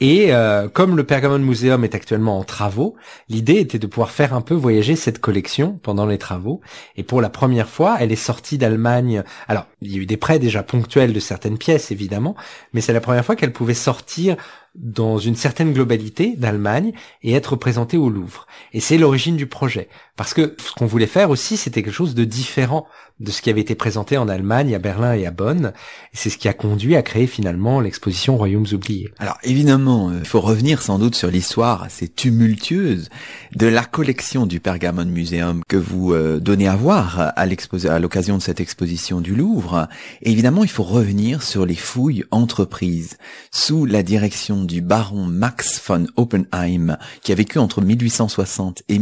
Et 0.01 0.33
euh, 0.33 0.67
comme 0.67 0.97
le 0.97 1.03
Pergamon 1.03 1.37
Museum 1.37 1.83
est 1.83 1.93
actuellement 1.93 2.39
en 2.39 2.43
travaux, 2.43 2.95
l'idée 3.29 3.57
était 3.57 3.77
de 3.77 3.85
pouvoir 3.85 4.09
faire 4.09 4.33
un 4.33 4.41
peu 4.41 4.55
voyager 4.55 4.95
cette 4.95 5.19
collection 5.19 5.79
pendant 5.83 6.07
les 6.07 6.17
travaux. 6.17 6.59
Et 6.97 7.03
pour 7.03 7.21
la 7.21 7.29
première 7.29 7.69
fois, 7.69 7.97
elle 7.99 8.11
est 8.11 8.15
sortie 8.15 8.57
d'Allemagne. 8.57 9.23
Alors, 9.47 9.67
il 9.83 9.95
y 9.95 9.99
a 9.99 10.01
eu 10.01 10.07
des 10.07 10.17
prêts 10.17 10.39
déjà 10.39 10.63
ponctuels 10.63 11.13
de 11.13 11.19
certaines 11.19 11.59
pièces, 11.59 11.91
évidemment, 11.91 12.35
mais 12.73 12.81
c'est 12.81 12.93
la 12.93 12.99
première 12.99 13.23
fois 13.23 13.35
qu'elle 13.35 13.53
pouvait 13.53 13.75
sortir 13.75 14.37
dans 14.73 15.19
une 15.19 15.35
certaine 15.35 15.73
globalité 15.73 16.35
d'Allemagne 16.35 16.93
et 17.21 17.33
être 17.33 17.55
présenté 17.55 17.97
au 17.97 18.09
Louvre. 18.09 18.47
Et 18.73 18.79
c'est 18.79 18.97
l'origine 18.97 19.35
du 19.35 19.45
projet. 19.45 19.87
Parce 20.21 20.35
que 20.35 20.55
ce 20.63 20.71
qu'on 20.73 20.85
voulait 20.85 21.07
faire 21.07 21.31
aussi, 21.31 21.57
c'était 21.57 21.81
quelque 21.81 21.95
chose 21.95 22.13
de 22.13 22.25
différent 22.25 22.85
de 23.21 23.31
ce 23.31 23.41
qui 23.41 23.49
avait 23.49 23.61
été 23.61 23.75
présenté 23.75 24.17
en 24.17 24.27
Allemagne, 24.27 24.73
à 24.73 24.79
Berlin 24.79 25.13
et 25.13 25.25
à 25.25 25.31
Bonn. 25.31 25.73
Et 26.13 26.17
c'est 26.17 26.29
ce 26.29 26.37
qui 26.37 26.47
a 26.47 26.53
conduit 26.53 26.95
à 26.95 27.03
créer 27.03 27.27
finalement 27.27 27.79
l'exposition 27.79 28.35
Royaumes 28.35 28.67
oubliés. 28.73 29.11
Alors 29.19 29.37
évidemment, 29.43 30.09
euh, 30.09 30.19
il 30.19 30.27
faut 30.27 30.41
revenir 30.41 30.81
sans 30.81 30.97
doute 30.97 31.15
sur 31.15 31.29
l'histoire 31.29 31.83
assez 31.83 32.07
tumultueuse 32.07 33.09
de 33.55 33.67
la 33.67 33.83
collection 33.83 34.47
du 34.47 34.59
Pergamon 34.59 35.05
Museum 35.05 35.61
que 35.67 35.77
vous 35.77 36.13
euh, 36.13 36.39
donnez 36.39 36.67
à 36.67 36.75
voir 36.75 37.33
à 37.35 37.99
l'occasion 37.99 38.37
de 38.37 38.41
cette 38.41 38.59
exposition 38.59 39.21
du 39.21 39.35
Louvre. 39.35 39.87
Évidemment, 40.21 40.63
il 40.63 40.69
faut 40.69 40.83
revenir 40.83 41.43
sur 41.43 41.65
les 41.65 41.75
fouilles 41.75 42.25
entreprises 42.31 43.17
sous 43.51 43.85
la 43.85 44.01
direction 44.01 44.63
du 44.63 44.81
baron 44.81 45.25
Max 45.25 45.81
von 45.87 46.05
Oppenheim, 46.15 46.97
qui 47.21 47.31
a 47.31 47.35
vécu 47.35 47.59
entre 47.59 47.81
1860 47.81 48.83
et 48.87 48.99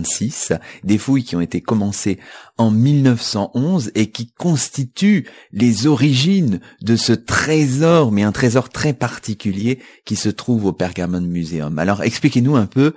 1946, 0.00 0.52
des 0.84 0.98
fouilles 0.98 1.24
qui 1.24 1.36
ont 1.36 1.40
été 1.40 1.60
commencées 1.60 2.18
en 2.58 2.70
1911 2.70 3.92
et 3.94 4.10
qui 4.10 4.30
constituent 4.32 5.26
les 5.52 5.86
origines 5.86 6.60
de 6.82 6.96
ce 6.96 7.12
trésor, 7.12 8.12
mais 8.12 8.22
un 8.22 8.32
trésor 8.32 8.68
très 8.68 8.92
particulier 8.92 9.78
qui 10.04 10.16
se 10.16 10.28
trouve 10.28 10.66
au 10.66 10.72
Pergamon 10.72 11.20
Museum. 11.20 11.78
Alors 11.78 12.02
expliquez-nous 12.02 12.56
un 12.56 12.66
peu 12.66 12.94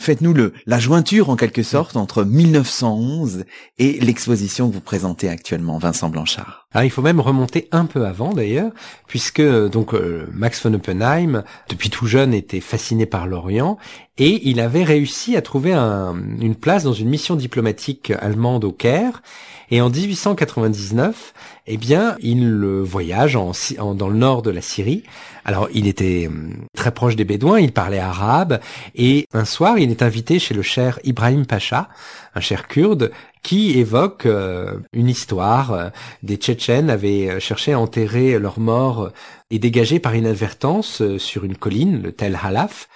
Faites-nous 0.00 0.34
la 0.66 0.78
jointure 0.80 1.30
en 1.30 1.36
quelque 1.36 1.62
sorte 1.62 1.96
entre 1.96 2.24
1911 2.24 3.44
et 3.78 4.00
l'exposition 4.00 4.68
que 4.68 4.74
vous 4.74 4.80
présentez 4.80 5.28
actuellement, 5.28 5.78
Vincent 5.78 6.08
Blanchard. 6.08 6.63
Ah, 6.76 6.84
il 6.84 6.90
faut 6.90 7.02
même 7.02 7.20
remonter 7.20 7.68
un 7.70 7.86
peu 7.86 8.04
avant 8.04 8.32
d'ailleurs, 8.32 8.72
puisque 9.06 9.40
donc 9.40 9.94
euh, 9.94 10.26
Max 10.32 10.60
von 10.66 10.74
Oppenheim, 10.74 11.44
depuis 11.68 11.88
tout 11.88 12.06
jeune, 12.06 12.34
était 12.34 12.60
fasciné 12.60 13.06
par 13.06 13.28
l'Orient 13.28 13.78
et 14.18 14.48
il 14.48 14.58
avait 14.58 14.82
réussi 14.82 15.36
à 15.36 15.42
trouver 15.42 15.72
une 15.72 16.54
place 16.54 16.82
dans 16.82 16.92
une 16.92 17.08
mission 17.08 17.36
diplomatique 17.36 18.12
allemande 18.20 18.64
au 18.64 18.72
Caire. 18.72 19.22
Et 19.70 19.80
en 19.80 19.88
1899, 19.88 21.32
eh 21.66 21.76
bien, 21.76 22.16
il 22.20 22.64
voyage 22.82 23.34
dans 23.34 24.08
le 24.08 24.16
nord 24.16 24.42
de 24.42 24.50
la 24.50 24.60
Syrie. 24.60 25.02
Alors, 25.44 25.68
il 25.74 25.86
était 25.88 26.26
hum, 26.28 26.54
très 26.76 26.92
proche 26.92 27.16
des 27.16 27.24
Bédouins, 27.24 27.58
il 27.58 27.72
parlait 27.72 27.98
arabe, 27.98 28.60
et 28.94 29.26
un 29.32 29.44
soir, 29.44 29.78
il 29.78 29.90
est 29.90 30.02
invité 30.02 30.38
chez 30.38 30.54
le 30.54 30.62
cher 30.62 31.00
Ibrahim 31.04 31.46
Pacha, 31.46 31.88
un 32.34 32.40
cher 32.40 32.68
kurde, 32.68 33.10
qui 33.44 33.78
évoque 33.78 34.26
euh, 34.26 34.80
une 34.92 35.08
histoire. 35.08 35.72
Euh, 35.72 35.90
des 36.24 36.36
Tchétchènes 36.36 36.90
avaient 36.90 37.30
euh, 37.30 37.38
cherché 37.38 37.72
à 37.74 37.78
enterrer 37.78 38.40
leurs 38.40 38.58
morts 38.58 39.12
et 39.50 39.60
dégager 39.60 40.00
par 40.00 40.16
inadvertance 40.16 41.02
sur 41.18 41.44
une 41.44 41.56
colline, 41.56 42.02
le 42.02 42.10
Tel 42.10 42.36
Halaf, 42.42 42.88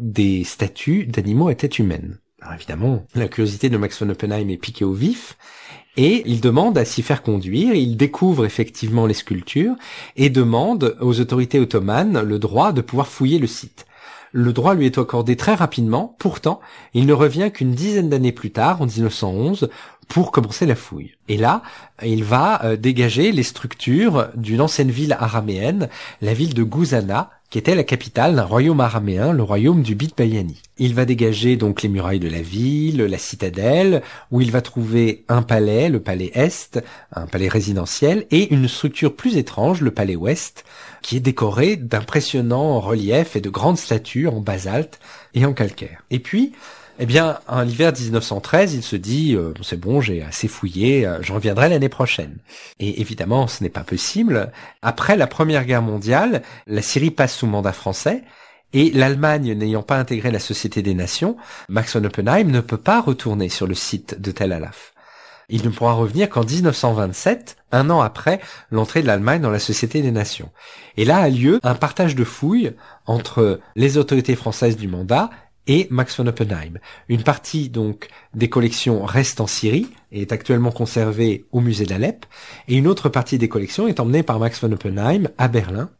des 0.00 0.44
statues 0.44 1.04
d'animaux 1.04 1.48
à 1.48 1.54
tête 1.54 1.78
humaine. 1.78 2.18
Alors 2.40 2.54
évidemment, 2.54 3.04
la 3.14 3.28
curiosité 3.28 3.68
de 3.68 3.76
Max 3.76 4.02
von 4.02 4.10
Oppenheim 4.10 4.48
est 4.48 4.56
piquée 4.56 4.84
au 4.84 4.92
vif, 4.92 5.36
et 5.96 6.22
il 6.26 6.40
demande 6.40 6.78
à 6.78 6.84
s'y 6.84 7.02
faire 7.02 7.22
conduire, 7.22 7.74
il 7.74 7.96
découvre 7.96 8.44
effectivement 8.44 9.06
les 9.06 9.14
sculptures, 9.14 9.74
et 10.14 10.30
demande 10.30 10.96
aux 11.00 11.20
autorités 11.20 11.58
ottomanes 11.58 12.20
le 12.20 12.38
droit 12.38 12.72
de 12.72 12.82
pouvoir 12.82 13.08
fouiller 13.08 13.38
le 13.38 13.46
site. 13.46 13.86
Le 14.32 14.52
droit 14.52 14.74
lui 14.74 14.84
est 14.84 14.98
accordé 14.98 15.34
très 15.34 15.54
rapidement, 15.54 16.14
pourtant, 16.18 16.60
il 16.92 17.06
ne 17.06 17.14
revient 17.14 17.50
qu'une 17.50 17.72
dizaine 17.72 18.10
d'années 18.10 18.32
plus 18.32 18.50
tard, 18.50 18.82
en 18.82 18.86
1911, 18.86 19.70
pour 20.08 20.30
commencer 20.30 20.66
la 20.66 20.76
fouille. 20.76 21.12
Et 21.28 21.36
là, 21.36 21.62
il 22.04 22.24
va 22.24 22.64
euh, 22.64 22.76
dégager 22.76 23.32
les 23.32 23.42
structures 23.42 24.28
d'une 24.34 24.60
ancienne 24.60 24.90
ville 24.90 25.16
araméenne, 25.18 25.88
la 26.20 26.34
ville 26.34 26.54
de 26.54 26.62
Gouzana, 26.62 27.30
qui 27.50 27.58
était 27.58 27.76
la 27.76 27.84
capitale 27.84 28.34
d'un 28.34 28.44
royaume 28.44 28.80
araméen, 28.80 29.32
le 29.32 29.42
royaume 29.42 29.82
du 29.82 29.94
Bit 29.94 30.16
Bayani. 30.16 30.60
Il 30.78 30.94
va 30.94 31.04
dégager 31.04 31.56
donc 31.56 31.82
les 31.82 31.88
murailles 31.88 32.18
de 32.18 32.28
la 32.28 32.42
ville, 32.42 33.02
la 33.02 33.18
citadelle, 33.18 34.02
où 34.32 34.40
il 34.40 34.50
va 34.50 34.60
trouver 34.62 35.24
un 35.28 35.42
palais, 35.42 35.88
le 35.88 36.00
palais 36.00 36.32
Est, 36.34 36.82
un 37.12 37.26
palais 37.26 37.48
résidentiel, 37.48 38.26
et 38.32 38.52
une 38.52 38.66
structure 38.66 39.14
plus 39.14 39.36
étrange, 39.36 39.80
le 39.80 39.92
palais 39.92 40.16
Ouest, 40.16 40.64
qui 41.02 41.16
est 41.16 41.20
décoré 41.20 41.76
d'impressionnants 41.76 42.80
reliefs 42.80 43.36
et 43.36 43.40
de 43.40 43.50
grandes 43.50 43.78
statues 43.78 44.26
en 44.26 44.40
basalte 44.40 44.98
et 45.34 45.46
en 45.46 45.52
calcaire. 45.52 46.02
Et 46.10 46.18
puis, 46.18 46.52
eh 46.98 47.06
bien, 47.06 47.40
en 47.46 47.62
l'hiver 47.62 47.92
1913, 47.92 48.74
il 48.74 48.82
se 48.82 48.96
dit 48.96 49.34
euh, 49.34 49.52
c'est 49.62 49.78
bon, 49.78 50.00
j'ai 50.00 50.22
assez 50.22 50.48
fouillé, 50.48 51.06
euh, 51.06 51.18
je 51.20 51.32
reviendrai 51.32 51.68
l'année 51.68 51.90
prochaine. 51.90 52.38
Et 52.80 53.00
évidemment, 53.00 53.48
ce 53.48 53.62
n'est 53.62 53.70
pas 53.70 53.84
possible. 53.84 54.50
Après 54.80 55.16
la 55.16 55.26
Première 55.26 55.66
Guerre 55.66 55.82
mondiale, 55.82 56.42
la 56.66 56.80
Syrie 56.80 57.10
passe 57.10 57.36
sous 57.36 57.46
mandat 57.46 57.72
français. 57.72 58.22
Et 58.72 58.90
l'Allemagne 58.90 59.52
n'ayant 59.52 59.82
pas 59.82 59.98
intégré 59.98 60.30
la 60.30 60.38
Société 60.38 60.82
des 60.82 60.94
Nations, 60.94 61.36
Max 61.68 61.96
von 61.96 62.04
Oppenheim 62.04 62.50
ne 62.50 62.60
peut 62.60 62.76
pas 62.76 63.00
retourner 63.00 63.48
sur 63.48 63.66
le 63.66 63.74
site 63.74 64.20
de 64.20 64.32
Tel 64.32 64.52
Alaf. 64.52 64.92
il 65.48 65.64
ne 65.64 65.70
pourra 65.70 65.92
revenir 65.92 66.28
qu'en 66.28 66.44
1927, 66.44 67.56
un 67.72 67.90
an 67.90 68.00
après 68.00 68.40
l'entrée 68.70 69.02
de 69.02 69.06
l'Allemagne 69.06 69.40
dans 69.40 69.50
la 69.50 69.60
Société 69.60 70.02
des 70.02 70.10
Nations. 70.10 70.50
Et 70.96 71.04
là 71.04 71.18
a 71.18 71.28
lieu 71.28 71.60
un 71.62 71.74
partage 71.74 72.16
de 72.16 72.24
fouilles 72.24 72.72
entre 73.06 73.60
les 73.76 73.98
autorités 73.98 74.34
françaises 74.34 74.76
du 74.76 74.88
mandat 74.88 75.30
et 75.66 75.86
Max 75.90 76.16
von 76.16 76.26
Oppenheim. 76.26 76.78
Une 77.08 77.22
partie 77.22 77.68
donc 77.68 78.08
des 78.34 78.48
collections 78.48 79.04
reste 79.04 79.40
en 79.40 79.46
Syrie 79.46 79.88
et 80.12 80.22
est 80.22 80.32
actuellement 80.32 80.70
conservée 80.70 81.44
au 81.52 81.60
musée 81.60 81.86
d'Alep, 81.86 82.26
et 82.68 82.76
une 82.76 82.86
autre 82.86 83.08
partie 83.08 83.38
des 83.38 83.48
collections 83.48 83.88
est 83.88 84.00
emmenée 84.00 84.22
par 84.22 84.38
Max 84.38 84.60
von 84.60 84.72
Oppenheim 84.72 85.28
à 85.38 85.48
Berlin, 85.48 85.90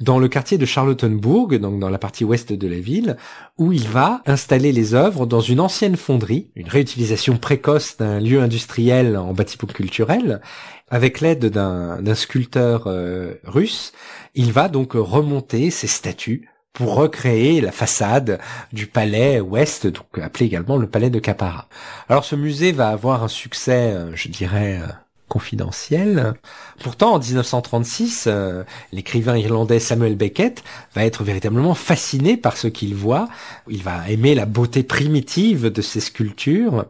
dans 0.00 0.18
le 0.18 0.28
quartier 0.28 0.56
de 0.56 0.64
Charlottenburg, 0.64 1.58
donc 1.58 1.78
dans 1.78 1.90
la 1.90 1.98
partie 1.98 2.24
ouest 2.24 2.52
de 2.54 2.68
la 2.68 2.78
ville, 2.78 3.16
où 3.58 3.72
il 3.72 3.86
va 3.86 4.22
installer 4.24 4.72
les 4.72 4.94
œuvres 4.94 5.26
dans 5.26 5.42
une 5.42 5.60
ancienne 5.60 5.96
fonderie, 5.96 6.50
une 6.56 6.68
réutilisation 6.68 7.36
précoce 7.36 7.98
d'un 7.98 8.18
lieu 8.18 8.40
industriel 8.40 9.18
en 9.18 9.34
bâtiment 9.34 9.70
culturel, 9.70 10.40
avec 10.88 11.20
l'aide 11.20 11.46
d'un 11.46 12.14
sculpteur 12.14 12.84
euh, 12.86 13.34
russe, 13.44 13.92
il 14.34 14.52
va 14.52 14.68
donc 14.68 14.92
remonter 14.94 15.70
ces 15.70 15.86
statues 15.86 16.48
pour 16.72 16.94
recréer 16.94 17.60
la 17.60 17.72
façade 17.72 18.40
du 18.72 18.86
palais 18.86 19.40
ouest, 19.40 19.86
donc 19.86 20.06
appelé 20.20 20.46
également 20.46 20.76
le 20.76 20.88
palais 20.88 21.10
de 21.10 21.18
Capara. 21.18 21.68
Alors 22.08 22.24
ce 22.24 22.36
musée 22.36 22.72
va 22.72 22.88
avoir 22.88 23.22
un 23.24 23.28
succès, 23.28 23.92
euh, 23.92 24.14
je 24.14 24.28
dirais, 24.28 24.80
euh, 24.82 24.92
confidentiel. 25.30 26.34
Pourtant, 26.82 27.14
en 27.14 27.18
1936, 27.20 28.24
euh, 28.26 28.64
l'écrivain 28.92 29.38
irlandais 29.38 29.78
Samuel 29.78 30.16
Beckett 30.16 30.62
va 30.94 31.04
être 31.04 31.22
véritablement 31.22 31.74
fasciné 31.74 32.36
par 32.36 32.56
ce 32.56 32.66
qu'il 32.66 32.94
voit. 32.96 33.28
Il 33.68 33.82
va 33.82 34.10
aimer 34.10 34.34
la 34.34 34.44
beauté 34.44 34.82
primitive 34.82 35.68
de 35.68 35.82
ces 35.82 36.00
sculptures. 36.00 36.84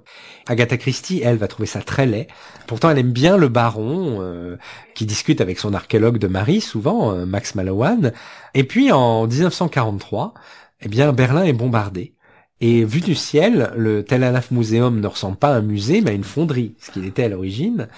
Agatha 0.49 0.79
Christie, 0.79 1.21
elle, 1.23 1.37
va 1.37 1.49
trouver 1.49 1.67
ça 1.67 1.83
très 1.83 2.07
laid. 2.07 2.29
Pourtant, 2.67 2.91
elle 2.91 2.99
aime 2.99 3.13
bien 3.13 3.37
le 3.37 3.49
baron, 3.49 4.19
euh, 4.21 4.57
qui 4.95 5.05
discute 5.05 5.41
avec 5.41 5.59
son 5.59 5.75
archéologue 5.75 6.19
de 6.19 6.27
Marie, 6.27 6.63
souvent, 6.63 7.13
euh, 7.13 7.27
Max 7.27 7.55
Mallowan. 7.55 8.13
Et 8.55 8.65
puis, 8.65 8.91
en 8.91 9.27
1943, 9.27 10.33
eh 10.81 10.89
bien, 10.89 11.13
Berlin 11.13 11.45
est 11.45 11.53
bombardé. 11.53 12.15
Et 12.63 12.85
vu 12.85 13.01
du 13.01 13.15
ciel, 13.15 13.73
le 13.75 14.05
Tel 14.05 14.23
Alaf 14.23 14.51
Museum 14.51 15.01
ne 15.01 15.07
ressemble 15.07 15.37
pas 15.37 15.49
à 15.49 15.57
un 15.57 15.63
musée, 15.63 16.03
mais 16.03 16.11
à 16.11 16.15
une 16.15 16.25
fonderie, 16.25 16.75
ce 16.79 16.91
qu'il 16.91 17.07
était 17.07 17.25
à 17.25 17.29
l'origine. 17.29 17.89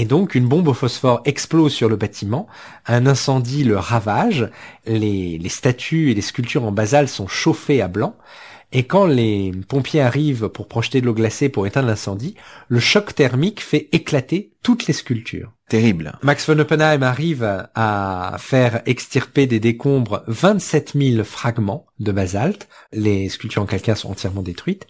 Et 0.00 0.04
donc, 0.04 0.36
une 0.36 0.46
bombe 0.46 0.68
au 0.68 0.74
phosphore 0.74 1.22
explose 1.24 1.72
sur 1.72 1.88
le 1.88 1.96
bâtiment, 1.96 2.46
un 2.86 3.04
incendie 3.04 3.64
le 3.64 3.76
ravage, 3.76 4.48
les, 4.86 5.38
les 5.38 5.48
statues 5.48 6.12
et 6.12 6.14
les 6.14 6.22
sculptures 6.22 6.62
en 6.62 6.70
basalte 6.70 7.08
sont 7.08 7.26
chauffées 7.26 7.82
à 7.82 7.88
blanc, 7.88 8.14
et 8.70 8.84
quand 8.84 9.06
les 9.06 9.50
pompiers 9.66 10.00
arrivent 10.00 10.50
pour 10.50 10.68
projeter 10.68 11.00
de 11.00 11.06
l'eau 11.06 11.14
glacée 11.14 11.48
pour 11.48 11.66
éteindre 11.66 11.88
l'incendie, 11.88 12.36
le 12.68 12.78
choc 12.78 13.12
thermique 13.12 13.60
fait 13.60 13.88
éclater 13.90 14.52
toutes 14.62 14.86
les 14.86 14.94
sculptures. 14.94 15.50
Terrible. 15.68 16.16
Max 16.22 16.48
von 16.48 16.60
Oppenheim 16.60 17.02
arrive 17.02 17.66
à 17.74 18.36
faire 18.38 18.82
extirper 18.86 19.48
des 19.48 19.58
décombres 19.58 20.22
27 20.28 20.92
000 20.94 21.24
fragments 21.24 21.86
de 21.98 22.12
basalte. 22.12 22.68
Les 22.92 23.28
sculptures 23.28 23.62
en 23.62 23.66
calcaire 23.66 23.96
sont 23.96 24.12
entièrement 24.12 24.42
détruites 24.42 24.86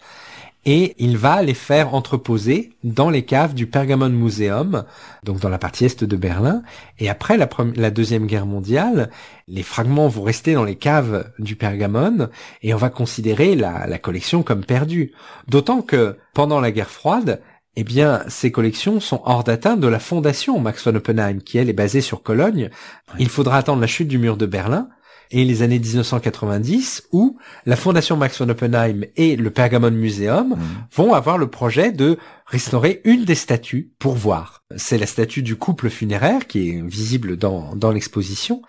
et 0.70 0.94
il 0.98 1.16
va 1.16 1.40
les 1.40 1.54
faire 1.54 1.94
entreposer 1.94 2.74
dans 2.84 3.08
les 3.08 3.24
caves 3.24 3.54
du 3.54 3.66
Pergamon 3.66 4.10
Museum, 4.10 4.84
donc 5.24 5.40
dans 5.40 5.48
la 5.48 5.56
partie 5.56 5.86
est 5.86 6.04
de 6.04 6.16
Berlin. 6.16 6.60
Et 6.98 7.08
après 7.08 7.38
la, 7.38 7.90
deuxième 7.90 8.26
guerre 8.26 8.44
mondiale, 8.44 9.08
les 9.46 9.62
fragments 9.62 10.08
vont 10.08 10.24
rester 10.24 10.52
dans 10.52 10.64
les 10.64 10.76
caves 10.76 11.32
du 11.38 11.56
Pergamon 11.56 12.28
et 12.62 12.74
on 12.74 12.76
va 12.76 12.90
considérer 12.90 13.56
la, 13.56 13.86
la 13.86 13.98
collection 13.98 14.42
comme 14.42 14.62
perdue. 14.62 15.12
D'autant 15.48 15.80
que 15.80 16.18
pendant 16.34 16.60
la 16.60 16.70
guerre 16.70 16.90
froide, 16.90 17.40
eh 17.76 17.82
bien, 17.82 18.22
ces 18.28 18.52
collections 18.52 19.00
sont 19.00 19.22
hors 19.24 19.44
d'atteinte 19.44 19.80
de 19.80 19.88
la 19.88 19.98
fondation 19.98 20.60
Max 20.60 20.86
von 20.86 20.96
Oppenheim, 20.96 21.40
qui 21.40 21.56
elle 21.56 21.70
est 21.70 21.72
basée 21.72 22.02
sur 22.02 22.22
Cologne. 22.22 22.68
Il 23.18 23.30
faudra 23.30 23.56
attendre 23.56 23.80
la 23.80 23.86
chute 23.86 24.08
du 24.08 24.18
mur 24.18 24.36
de 24.36 24.44
Berlin 24.44 24.90
et 25.31 25.45
les 25.45 25.62
années 25.62 25.79
1990 25.79 27.09
où 27.12 27.39
la 27.66 27.76
Fondation 27.76 28.16
Max 28.16 28.41
von 28.41 28.49
Oppenheim 28.49 29.05
et 29.16 29.37
le 29.37 29.51
Pergamon 29.51 29.91
Museum 29.91 30.51
mm. 30.51 30.59
vont 30.95 31.14
avoir 31.14 31.39
le 31.39 31.49
projet 31.49 31.93
de 31.93 32.18
restaurer 32.47 33.01
une 33.05 33.24
des 33.24 33.35
statues 33.35 33.93
pour 33.99 34.14
voir. 34.14 34.64
C'est 34.76 34.99
la 34.99 35.07
statue 35.07 35.43
du 35.43 35.57
couple 35.57 35.91
funéraire 35.91 36.47
qui 36.47 36.70
est 36.70 36.83
visible 36.83 37.37
dans, 37.37 37.76
dans 37.76 37.91
l'exposition. 37.91 38.62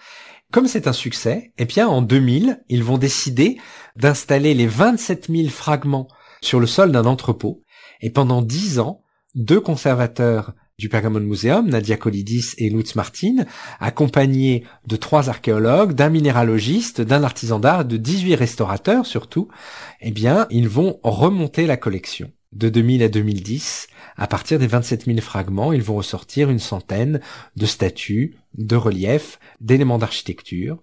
Comme 0.51 0.67
c'est 0.67 0.87
un 0.87 0.93
succès, 0.93 1.53
eh 1.59 1.65
bien, 1.65 1.87
en 1.87 2.01
2000, 2.01 2.63
ils 2.69 2.83
vont 2.83 2.97
décider 2.97 3.57
d'installer 3.95 4.53
les 4.55 4.65
27 4.65 5.27
000 5.29 5.49
fragments 5.49 6.07
sur 6.41 6.59
le 6.59 6.67
sol 6.67 6.91
d'un 6.91 7.05
entrepôt. 7.05 7.61
Et 8.01 8.09
pendant 8.09 8.41
10 8.41 8.79
ans, 8.79 9.03
deux 9.35 9.59
conservateurs 9.59 10.53
du 10.79 10.89
Pergamon 10.89 11.19
Museum, 11.19 11.69
Nadia 11.69 11.97
Kolidis 11.97 12.53
et 12.57 12.69
Lutz 12.69 12.95
Martin, 12.95 13.45
accompagnés 13.79 14.63
de 14.87 14.95
trois 14.95 15.29
archéologues, 15.29 15.93
d'un 15.93 16.09
minéralogiste, 16.09 17.01
d'un 17.01 17.23
artisan 17.23 17.59
d'art, 17.59 17.83
de 17.85 17.97
18 17.97 18.35
restaurateurs 18.35 19.05
surtout, 19.05 19.49
eh 20.01 20.11
bien, 20.11 20.47
ils 20.49 20.69
vont 20.69 20.99
remonter 21.03 21.67
la 21.67 21.77
collection. 21.77 22.31
De 22.53 22.69
2000 22.69 23.03
à 23.03 23.09
2010, 23.09 23.87
à 24.17 24.25
partir 24.25 24.57
des 24.57 24.67
27 24.67 25.05
000 25.05 25.19
fragments, 25.19 25.71
ils 25.71 25.83
vont 25.83 25.95
ressortir 25.95 26.49
une 26.49 26.59
centaine 26.59 27.19
de 27.55 27.65
statues, 27.65 28.37
de 28.57 28.75
reliefs, 28.75 29.39
d'éléments 29.61 29.99
d'architecture, 29.99 30.79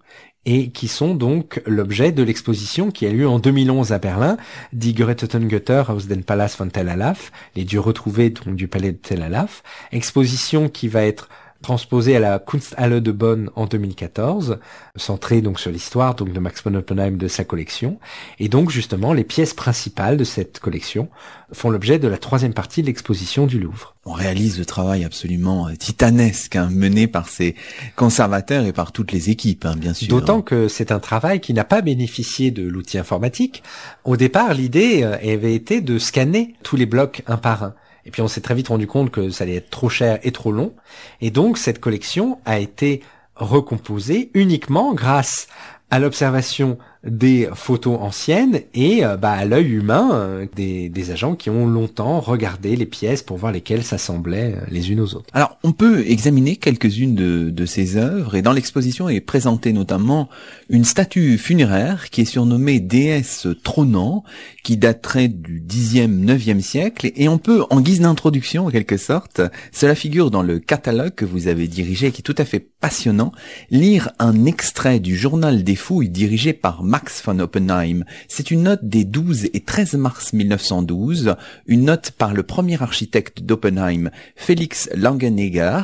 et 0.47 0.69
qui 0.69 0.87
sont 0.87 1.13
donc 1.13 1.61
l'objet 1.65 2.13
de 2.13 2.23
l'exposition 2.23 2.89
qui 2.89 3.05
a 3.05 3.11
lieu 3.11 3.27
en 3.27 3.37
2011 3.37 3.91
à 3.91 3.99
Berlin, 3.99 4.37
Die 4.71 4.95
Götter 4.95 5.83
aus 5.89 6.07
den 6.07 6.23
Palast 6.23 6.57
von 6.57 6.69
Tel 6.69 6.87
Alaf, 6.87 7.33
les 7.55 7.65
dieux 7.65 7.81
retrouvés 7.81 8.33
du 8.45 8.67
palais 8.69 8.93
de 8.93 8.97
Tel 8.97 9.21
Alaf, 9.21 9.61
exposition 9.91 10.69
qui 10.69 10.87
va 10.87 11.03
être 11.03 11.27
transposé 11.61 12.15
à 12.15 12.19
la 12.19 12.39
Kunsthalle 12.39 13.01
de 13.01 13.11
Bonn 13.11 13.49
en 13.55 13.65
2014, 13.65 14.59
centré 14.95 15.41
donc 15.41 15.59
sur 15.59 15.71
l'histoire 15.71 16.15
donc 16.15 16.31
de 16.31 16.39
Max 16.39 16.63
von 16.63 16.75
Oppenheim 16.75 17.17
de 17.17 17.27
sa 17.27 17.43
collection. 17.43 17.99
Et 18.39 18.47
donc 18.47 18.69
justement, 18.69 19.11
les 19.11 19.25
pièces 19.25 19.53
principales 19.53 20.15
de 20.15 20.23
cette 20.23 20.59
collection 20.59 21.09
font 21.53 21.69
l'objet 21.69 21.97
de 21.99 22.07
la 22.07 22.17
troisième 22.17 22.53
partie 22.53 22.81
de 22.81 22.87
l'exposition 22.87 23.45
du 23.45 23.59
Louvre. 23.59 23.95
On 24.05 24.11
réalise 24.11 24.59
le 24.59 24.65
travail 24.65 25.05
absolument 25.05 25.67
euh, 25.67 25.75
titanesque 25.75 26.55
hein, 26.55 26.69
mené 26.71 27.07
par 27.07 27.29
ces 27.29 27.55
conservateurs 27.95 28.65
et 28.65 28.73
par 28.73 28.91
toutes 28.91 29.11
les 29.11 29.29
équipes, 29.29 29.65
hein, 29.65 29.75
bien 29.77 29.93
sûr. 29.93 30.09
D'autant 30.09 30.41
que 30.41 30.67
c'est 30.67 30.91
un 30.91 30.99
travail 30.99 31.39
qui 31.39 31.53
n'a 31.53 31.63
pas 31.63 31.81
bénéficié 31.81 32.51
de 32.51 32.67
l'outil 32.67 32.97
informatique. 32.97 33.63
Au 34.03 34.17
départ, 34.17 34.53
l'idée 34.53 35.03
euh, 35.03 35.15
avait 35.15 35.53
été 35.53 35.81
de 35.81 35.99
scanner 35.99 36.55
tous 36.63 36.75
les 36.75 36.85
blocs 36.85 37.23
un 37.27 37.37
par 37.37 37.63
un. 37.63 37.75
Et 38.05 38.11
puis 38.11 38.21
on 38.21 38.27
s'est 38.27 38.41
très 38.41 38.55
vite 38.55 38.69
rendu 38.69 38.87
compte 38.87 39.11
que 39.11 39.29
ça 39.29 39.43
allait 39.43 39.55
être 39.55 39.69
trop 39.69 39.89
cher 39.89 40.19
et 40.23 40.31
trop 40.31 40.51
long. 40.51 40.73
Et 41.19 41.29
donc 41.29 41.57
cette 41.57 41.79
collection 41.79 42.39
a 42.45 42.59
été 42.59 43.01
recomposée 43.35 44.31
uniquement 44.33 44.93
grâce 44.93 45.47
à 45.89 45.99
l'observation 45.99 46.77
des 47.03 47.47
photos 47.53 47.99
anciennes 48.01 48.61
et 48.73 49.05
euh, 49.05 49.17
bah, 49.17 49.31
à 49.31 49.45
l'œil 49.45 49.71
humain 49.71 50.09
euh, 50.13 50.45
des, 50.55 50.89
des, 50.89 51.11
agents 51.11 51.35
qui 51.35 51.49
ont 51.49 51.67
longtemps 51.67 52.19
regardé 52.19 52.75
les 52.75 52.85
pièces 52.85 53.21
pour 53.21 53.37
voir 53.37 53.51
lesquelles 53.51 53.83
s'assemblaient 53.83 54.55
euh, 54.55 54.65
les 54.69 54.91
unes 54.91 55.01
aux 55.01 55.15
autres. 55.15 55.29
Alors 55.33 55.59
on 55.63 55.73
peut 55.73 56.03
examiner 56.07 56.55
quelques-unes 56.55 57.13
de, 57.13 57.49
de 57.49 57.65
ces 57.65 57.97
œuvres 57.97 58.35
et 58.35 58.41
dans 58.41 58.51
l'exposition 58.51 59.09
est 59.09 59.21
présentée 59.21 59.73
notamment 59.73 60.27
une 60.69 60.85
statue 60.85 61.37
funéraire 61.37 62.09
qui 62.09 62.21
est 62.21 62.25
surnommée 62.25 62.79
déesse 62.79 63.47
trônant 63.63 64.23
qui 64.63 64.75
daterait 64.75 65.27
du 65.27 65.61
10e, 65.61 66.25
9e 66.25 66.61
siècle 66.61 67.11
et 67.15 67.29
on 67.29 67.37
peut 67.37 67.63
en 67.69 67.79
guise 67.79 68.01
d'introduction 68.01 68.65
en 68.65 68.71
quelque 68.71 68.97
sorte, 68.97 69.41
cela 69.71 69.93
figure 69.93 70.31
dans 70.31 70.43
le 70.43 70.59
catalogue 70.59 71.13
que 71.13 71.25
vous 71.25 71.47
avez 71.47 71.67
dirigé 71.67 72.11
qui 72.11 72.21
est 72.21 72.23
tout 72.23 72.35
à 72.37 72.45
fait 72.45 72.59
passionnant, 72.59 73.31
lire 73.69 74.09
un 74.19 74.45
extrait 74.45 74.99
du 74.99 75.15
journal 75.15 75.63
des 75.63 75.75
fouilles 75.75 76.09
dirigé 76.09 76.53
par 76.53 76.83
Max 76.87 77.21
von 77.23 77.39
Oppenheim. 77.39 78.05
C'est 78.27 78.49
une 78.49 78.63
note 78.63 78.83
des 78.83 79.03
12 79.03 79.49
et 79.53 79.59
13 79.59 79.95
mars 79.95 80.33
1912, 80.33 81.35
une 81.67 81.85
note 81.85 82.11
par 82.11 82.33
le 82.33 82.43
premier 82.43 82.81
architecte 82.81 83.41
d'Oppenheim, 83.41 84.09
Félix 84.35 84.89
Langenegger, 84.95 85.83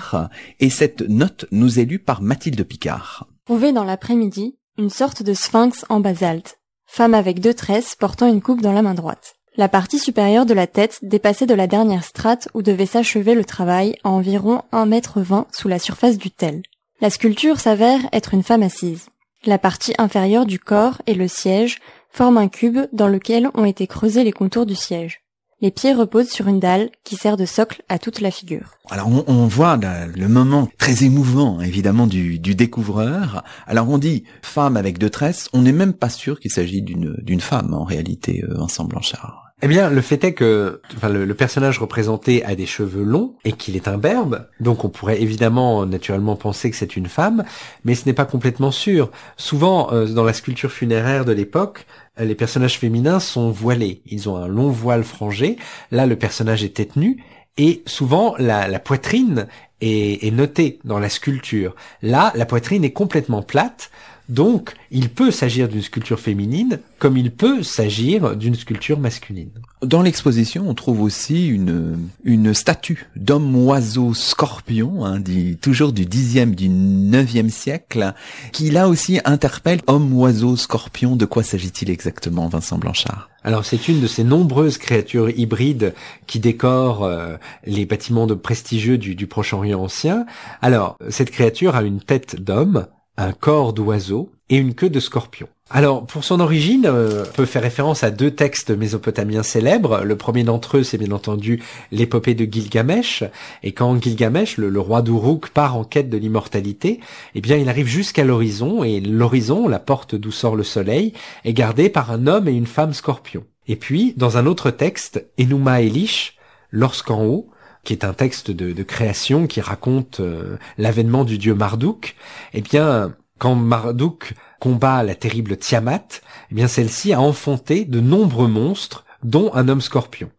et 0.59 0.69
cette 0.69 1.01
note 1.01 1.45
nous 1.51 1.79
est 1.79 1.85
lue 1.85 1.99
par 1.99 2.21
Mathilde 2.21 2.63
Picard. 2.63 3.27
Trouvez 3.45 3.73
dans 3.73 3.83
l'après-midi 3.83 4.55
une 4.77 4.89
sorte 4.89 5.21
de 5.21 5.33
sphinx 5.33 5.85
en 5.89 5.99
basalte, 5.99 6.59
femme 6.85 7.13
avec 7.13 7.41
deux 7.41 7.53
tresses 7.53 7.95
portant 7.95 8.27
une 8.27 8.41
coupe 8.41 8.61
dans 8.61 8.71
la 8.71 8.81
main 8.81 8.93
droite. 8.93 9.35
La 9.55 9.67
partie 9.67 9.99
supérieure 9.99 10.47
de 10.47 10.53
la 10.55 10.65
tête 10.65 10.99
dépassait 11.03 11.45
de 11.45 11.53
la 11.53 11.67
dernière 11.67 12.03
strate 12.03 12.47
où 12.55 12.63
devait 12.63 12.87
s'achever 12.87 13.35
le 13.35 13.45
travail 13.45 13.95
à 14.03 14.09
environ 14.09 14.63
1 14.71 14.87
mètre 14.87 15.21
20 15.21 15.47
sous 15.51 15.67
la 15.67 15.77
surface 15.77 16.17
du 16.17 16.31
tel. 16.31 16.63
La 17.01 17.09
sculpture 17.09 17.59
s'avère 17.59 17.99
être 18.13 18.33
une 18.33 18.43
femme 18.43 18.63
assise. 18.63 19.09
La 19.45 19.57
partie 19.57 19.93
inférieure 19.97 20.45
du 20.45 20.57
corps 20.57 21.01
et 21.05 21.13
le 21.13 21.27
siège 21.27 21.79
forment 22.09 22.37
un 22.37 22.47
cube 22.47 22.79
dans 22.93 23.09
lequel 23.09 23.49
ont 23.55 23.65
été 23.65 23.87
creusés 23.87 24.23
les 24.23 24.31
contours 24.31 24.65
du 24.65 24.75
siège. 24.75 25.19
Les 25.59 25.69
pieds 25.69 25.93
reposent 25.93 26.29
sur 26.29 26.47
une 26.47 26.61
dalle 26.61 26.89
qui 27.03 27.17
sert 27.17 27.35
de 27.35 27.45
socle 27.45 27.83
à 27.89 27.99
toute 27.99 28.21
la 28.21 28.31
figure. 28.31 28.75
Alors 28.89 29.09
on, 29.27 29.47
voit 29.47 29.77
le 29.77 30.27
moment 30.27 30.69
très 30.77 31.03
émouvant 31.03 31.59
évidemment 31.59 32.07
du, 32.07 32.39
découvreur. 32.39 33.43
Alors 33.67 33.89
on 33.89 33.97
dit 33.97 34.23
femme 34.41 34.77
avec 34.77 34.97
deux 34.97 35.09
tresses, 35.09 35.49
on 35.51 35.61
n'est 35.61 35.71
même 35.73 35.93
pas 35.93 36.09
sûr 36.09 36.39
qu'il 36.39 36.51
s'agit 36.51 36.81
d'une 36.81 37.41
femme 37.41 37.73
en 37.73 37.83
réalité, 37.83 38.43
euh, 38.43 38.55
Vincent 38.55 38.85
Blanchard. 38.85 39.42
Eh 39.65 39.67
bien, 39.69 39.89
le 39.89 40.01
fait 40.01 40.21
est 40.25 40.33
que 40.33 40.81
le, 41.01 41.33
personnage 41.35 41.79
représenté 41.79 42.43
a 42.43 42.53
des 42.53 42.65
cheveux 42.65 43.05
longs 43.05 43.35
et 43.45 43.53
qu'il 43.53 43.77
est 43.77 43.87
un 43.87 43.97
berbe, 43.97 44.45
donc 44.59 44.83
on 44.83 44.89
pourrait 44.89 45.21
évidemment 45.21 45.85
naturellement 45.85 46.35
penser 46.35 46.69
que 46.69 46.75
c'est 46.75 46.97
une 46.97 47.07
femme, 47.07 47.45
mais 47.85 47.95
ce 47.95 48.05
n'est 48.05 48.13
pas 48.13 48.25
complètement 48.25 48.71
sûr. 48.71 49.09
Souvent, 49.37 49.93
euh, 49.93 50.05
dans 50.05 50.25
la 50.25 50.33
sculpture 50.33 50.69
funéraire 50.69 51.23
de 51.23 51.31
l'époque, 51.31 51.85
euh, 52.19 52.25
les 52.25 52.35
personnages 52.35 52.77
féminins 52.77 53.21
sont 53.21 53.51
voilés. 53.51 54.01
Ils 54.05 54.27
ont 54.27 54.35
un 54.35 54.49
long 54.49 54.69
voile 54.69 55.05
frangé. 55.05 55.55
Là, 55.91 56.07
le 56.07 56.17
personnage 56.17 56.65
est 56.65 56.75
tête 56.75 56.97
nue. 56.97 57.23
Et 57.55 57.83
souvent, 57.85 58.35
la, 58.39 58.67
poitrine 58.79 59.47
est 59.79 60.33
notée 60.33 60.79
dans 60.83 60.99
la 60.99 61.07
sculpture. 61.07 61.73
Là, 62.01 62.33
la 62.35 62.45
poitrine 62.45 62.83
est 62.83 62.91
complètement 62.91 63.43
plate. 63.43 63.91
Donc, 64.29 64.73
il 64.89 65.09
peut 65.09 65.31
s'agir 65.31 65.67
d'une 65.67 65.81
sculpture 65.81 66.19
féminine 66.19 66.79
comme 66.97 67.17
il 67.17 67.31
peut 67.31 67.63
s'agir 67.63 68.37
d'une 68.37 68.55
sculpture 68.55 68.97
masculine. 68.97 69.49
Dans 69.81 70.01
l'exposition, 70.01 70.63
on 70.69 70.73
trouve 70.73 71.01
aussi 71.01 71.47
une, 71.47 71.99
une 72.23 72.53
statue 72.53 73.07
d'homme 73.17 73.53
oiseau 73.55 74.13
scorpion, 74.13 75.03
hein, 75.05 75.21
toujours 75.61 75.91
du 75.91 76.05
10e, 76.05 76.55
du 76.55 76.69
9e 76.69 77.49
siècle, 77.49 78.13
qui 78.53 78.69
là 78.69 78.87
aussi 78.87 79.19
interpelle 79.25 79.81
homme 79.87 80.13
oiseau 80.13 80.55
scorpion. 80.55 81.17
De 81.17 81.25
quoi 81.25 81.43
s'agit-il 81.43 81.89
exactement, 81.89 82.47
Vincent 82.47 82.77
Blanchard? 82.77 83.29
Alors 83.43 83.65
c'est 83.65 83.89
une 83.89 83.99
de 83.99 84.07
ces 84.07 84.23
nombreuses 84.23 84.77
créatures 84.77 85.29
hybrides 85.29 85.93
qui 86.27 86.39
décorent 86.39 87.03
euh, 87.03 87.35
les 87.65 87.85
bâtiments 87.85 88.27
de 88.27 88.35
prestigieux 88.35 88.97
du, 88.97 89.15
du 89.15 89.27
Proche-Orient 89.27 89.81
ancien. 89.81 90.25
Alors 90.61 90.97
cette 91.09 91.31
créature 91.31 91.75
a 91.75 91.83
une 91.83 91.99
tête 91.99 92.41
d'homme, 92.41 92.87
un 93.17 93.31
corps 93.31 93.73
d'oiseau 93.73 94.31
et 94.49 94.57
une 94.57 94.73
queue 94.73 94.89
de 94.89 94.99
scorpion. 94.99 95.47
Alors, 95.69 96.05
pour 96.05 96.23
son 96.23 96.39
origine, 96.39 96.85
euh, 96.85 97.23
on 97.27 97.31
peut 97.33 97.45
faire 97.45 97.63
référence 97.63 98.03
à 98.03 98.11
deux 98.11 98.31
textes 98.31 98.69
mésopotamiens 98.69 99.41
célèbres. 99.41 100.03
Le 100.03 100.15
premier 100.15 100.43
d'entre 100.43 100.77
eux, 100.77 100.83
c'est 100.83 100.97
bien 100.97 101.11
entendu 101.11 101.63
l'épopée 101.91 102.35
de 102.35 102.45
Gilgamesh. 102.45 103.23
Et 103.63 103.71
quand 103.71 103.99
Gilgamesh, 104.01 104.57
le, 104.57 104.79
roi 104.79 105.01
d'Uruk, 105.01 105.49
part 105.49 105.75
en 105.75 105.83
quête 105.83 106.09
de 106.09 106.17
l'immortalité, 106.17 106.99
eh 107.33 107.41
bien, 107.41 107.57
il 107.57 107.69
arrive 107.69 107.87
jusqu'à 107.87 108.23
l'horizon, 108.23 108.83
et 108.83 108.99
l'horizon, 108.99 109.67
la 109.67 109.79
porte 109.79 110.15
d'où 110.15 110.31
sort 110.31 110.55
le 110.55 110.63
soleil, 110.63 111.13
est 111.45 111.53
gardée 111.53 111.89
par 111.89 112.11
un 112.11 112.27
homme 112.27 112.47
et 112.47 112.53
une 112.53 112.67
femme 112.67 112.93
scorpion. 112.93 113.45
Et 113.67 113.77
puis, 113.77 114.13
dans 114.17 114.37
un 114.37 114.45
autre 114.45 114.69
texte, 114.69 115.25
Enuma 115.39 115.81
Elish, 115.81 116.37
lorsqu'en 116.69 117.23
haut, 117.23 117.49
qui 117.83 117.93
est 117.93 118.05
un 118.05 118.13
texte 118.13 118.51
de, 118.51 118.83
création 118.83 119.47
qui 119.47 119.61
raconte 119.61 120.19
euh, 120.19 120.57
l'avènement 120.77 121.25
du 121.25 121.37
dieu 121.37 121.53
Marduk, 121.53 122.15
eh 122.53 122.61
bien, 122.61 123.13
quand 123.39 123.55
Marduk 123.55 124.33
combat 124.59 125.03
la 125.03 125.15
terrible 125.15 125.57
Tiamat, 125.57 126.21
eh 126.51 126.55
bien 126.55 126.67
celle-ci 126.67 127.13
a 127.13 127.21
enfanté 127.21 127.85
de 127.85 127.99
nombreux 127.99 128.47
monstres, 128.47 129.05
dont 129.23 129.51
un 129.53 129.69
homme 129.69 129.81
scorpion. 129.81 130.29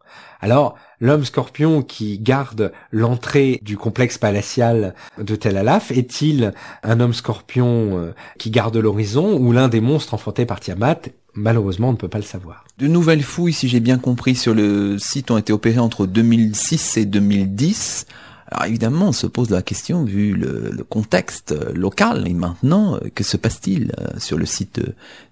Alors, 0.40 0.76
l'homme 1.00 1.24
scorpion 1.24 1.82
qui 1.82 2.18
garde 2.18 2.72
l'entrée 2.90 3.58
du 3.62 3.78
complexe 3.78 4.18
palatial 4.18 4.94
de 5.18 5.36
Tel 5.36 5.56
Alaf 5.56 5.90
est-il 5.90 6.52
un 6.82 7.00
homme 7.00 7.14
scorpion 7.14 7.98
euh, 7.98 8.14
qui 8.38 8.50
garde 8.50 8.76
l'horizon 8.76 9.38
ou 9.38 9.52
l'un 9.52 9.68
des 9.68 9.80
monstres 9.80 10.12
enfantés 10.12 10.44
par 10.44 10.60
Tiamat 10.60 11.00
Malheureusement, 11.34 11.88
on 11.88 11.92
ne 11.92 11.96
peut 11.96 12.08
pas 12.08 12.18
le 12.18 12.24
savoir. 12.24 12.64
De 12.78 12.86
nouvelles 12.86 13.22
fouilles, 13.22 13.52
si 13.52 13.68
j'ai 13.68 13.80
bien 13.80 13.98
compris, 13.98 14.34
sur 14.34 14.54
le 14.54 14.98
site 14.98 15.30
ont 15.30 15.38
été 15.38 15.52
opérées 15.52 15.80
entre 15.80 16.06
2006 16.06 16.96
et 16.96 17.04
2010. 17.06 18.06
Alors 18.48 18.66
évidemment, 18.66 19.08
on 19.08 19.12
se 19.12 19.26
pose 19.26 19.50
la 19.50 19.62
question, 19.62 20.04
vu 20.04 20.34
le, 20.34 20.84
contexte 20.88 21.54
local, 21.74 22.28
et 22.28 22.34
maintenant, 22.34 22.96
euh, 22.96 23.08
que 23.14 23.24
se 23.24 23.36
passe-t-il 23.36 23.92
euh, 23.98 24.18
sur 24.18 24.38
le 24.38 24.46
site 24.46 24.80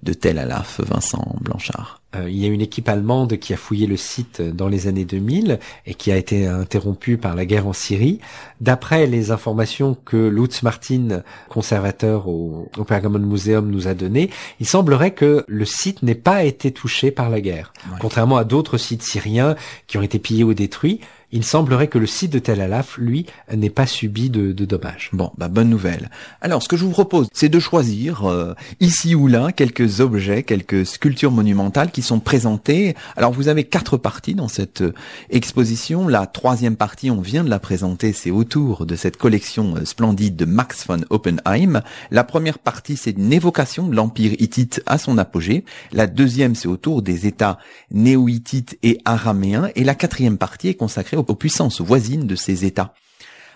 de 0.02 0.12
Tel 0.12 0.38
Alaf, 0.38 0.80
Vincent 0.80 1.36
Blanchard? 1.40 2.01
Euh, 2.14 2.28
il 2.28 2.36
y 2.36 2.44
a 2.44 2.48
une 2.48 2.60
équipe 2.60 2.88
allemande 2.88 3.38
qui 3.38 3.54
a 3.54 3.56
fouillé 3.56 3.86
le 3.86 3.96
site 3.96 4.42
dans 4.42 4.68
les 4.68 4.86
années 4.86 5.04
2000 5.04 5.58
et 5.86 5.94
qui 5.94 6.12
a 6.12 6.16
été 6.16 6.46
interrompue 6.46 7.16
par 7.16 7.34
la 7.34 7.46
guerre 7.46 7.66
en 7.66 7.72
Syrie. 7.72 8.20
D'après 8.60 9.06
les 9.06 9.30
informations 9.30 9.96
que 10.04 10.28
Lutz 10.28 10.62
Martin, 10.62 11.22
conservateur 11.48 12.28
au, 12.28 12.70
au 12.76 12.84
Pergamon 12.84 13.18
Museum, 13.18 13.70
nous 13.70 13.88
a 13.88 13.94
données, 13.94 14.30
il 14.60 14.66
semblerait 14.66 15.12
que 15.12 15.44
le 15.48 15.64
site 15.64 16.02
n'ait 16.02 16.14
pas 16.14 16.44
été 16.44 16.70
touché 16.70 17.10
par 17.10 17.30
la 17.30 17.40
guerre. 17.40 17.72
Ouais. 17.90 17.98
Contrairement 18.00 18.36
à 18.36 18.44
d'autres 18.44 18.78
sites 18.78 19.02
syriens 19.02 19.56
qui 19.86 19.98
ont 19.98 20.02
été 20.02 20.18
pillés 20.18 20.44
ou 20.44 20.54
détruits, 20.54 21.00
il 21.32 21.44
semblerait 21.44 21.88
que 21.88 21.98
le 21.98 22.06
site 22.06 22.32
de 22.32 22.38
Tel 22.38 22.60
Alaf, 22.60 22.98
lui, 22.98 23.26
n'ait 23.54 23.70
pas 23.70 23.86
subi 23.86 24.30
de, 24.30 24.52
dommages. 24.52 25.10
Bon, 25.12 25.32
bah 25.38 25.48
bonne 25.48 25.70
nouvelle. 25.70 26.10
Alors, 26.40 26.62
ce 26.62 26.68
que 26.68 26.76
je 26.76 26.84
vous 26.84 26.90
propose, 26.90 27.28
c'est 27.32 27.48
de 27.48 27.58
choisir 27.58 28.30
euh, 28.30 28.54
ici 28.80 29.14
ou 29.14 29.26
là 29.26 29.50
quelques 29.50 30.00
objets, 30.00 30.42
quelques 30.42 30.86
sculptures 30.86 31.32
monumentales 31.32 31.90
qui 31.90 32.02
sont 32.02 32.20
présentées. 32.20 32.94
Alors, 33.16 33.32
vous 33.32 33.48
avez 33.48 33.64
quatre 33.64 33.96
parties 33.96 34.34
dans 34.34 34.48
cette 34.48 34.82
euh, 34.82 34.94
exposition. 35.30 36.06
La 36.06 36.26
troisième 36.26 36.76
partie, 36.76 37.10
on 37.10 37.20
vient 37.20 37.44
de 37.44 37.50
la 37.50 37.58
présenter, 37.58 38.12
c'est 38.12 38.30
autour 38.30 38.84
de 38.84 38.94
cette 38.94 39.16
collection 39.16 39.76
euh, 39.76 39.84
splendide 39.84 40.36
de 40.36 40.44
Max 40.44 40.86
von 40.86 41.00
Oppenheim. 41.10 41.80
La 42.10 42.24
première 42.24 42.58
partie, 42.58 42.96
c'est 42.96 43.12
une 43.12 43.32
évocation 43.32 43.88
de 43.88 43.96
l'empire 43.96 44.32
hittite 44.38 44.82
à 44.86 44.98
son 44.98 45.16
apogée. 45.16 45.64
La 45.92 46.06
deuxième, 46.06 46.54
c'est 46.54 46.68
autour 46.68 47.00
des 47.00 47.26
États 47.26 47.58
néo-hittites 47.90 48.78
et 48.82 48.98
araméens. 49.06 49.70
Et 49.76 49.84
la 49.84 49.94
quatrième 49.94 50.36
partie 50.36 50.68
est 50.68 50.74
consacrée 50.74 51.16
aux 51.28 51.34
puissances 51.34 51.80
voisines 51.80 52.26
de 52.26 52.36
ces 52.36 52.64
États. 52.64 52.94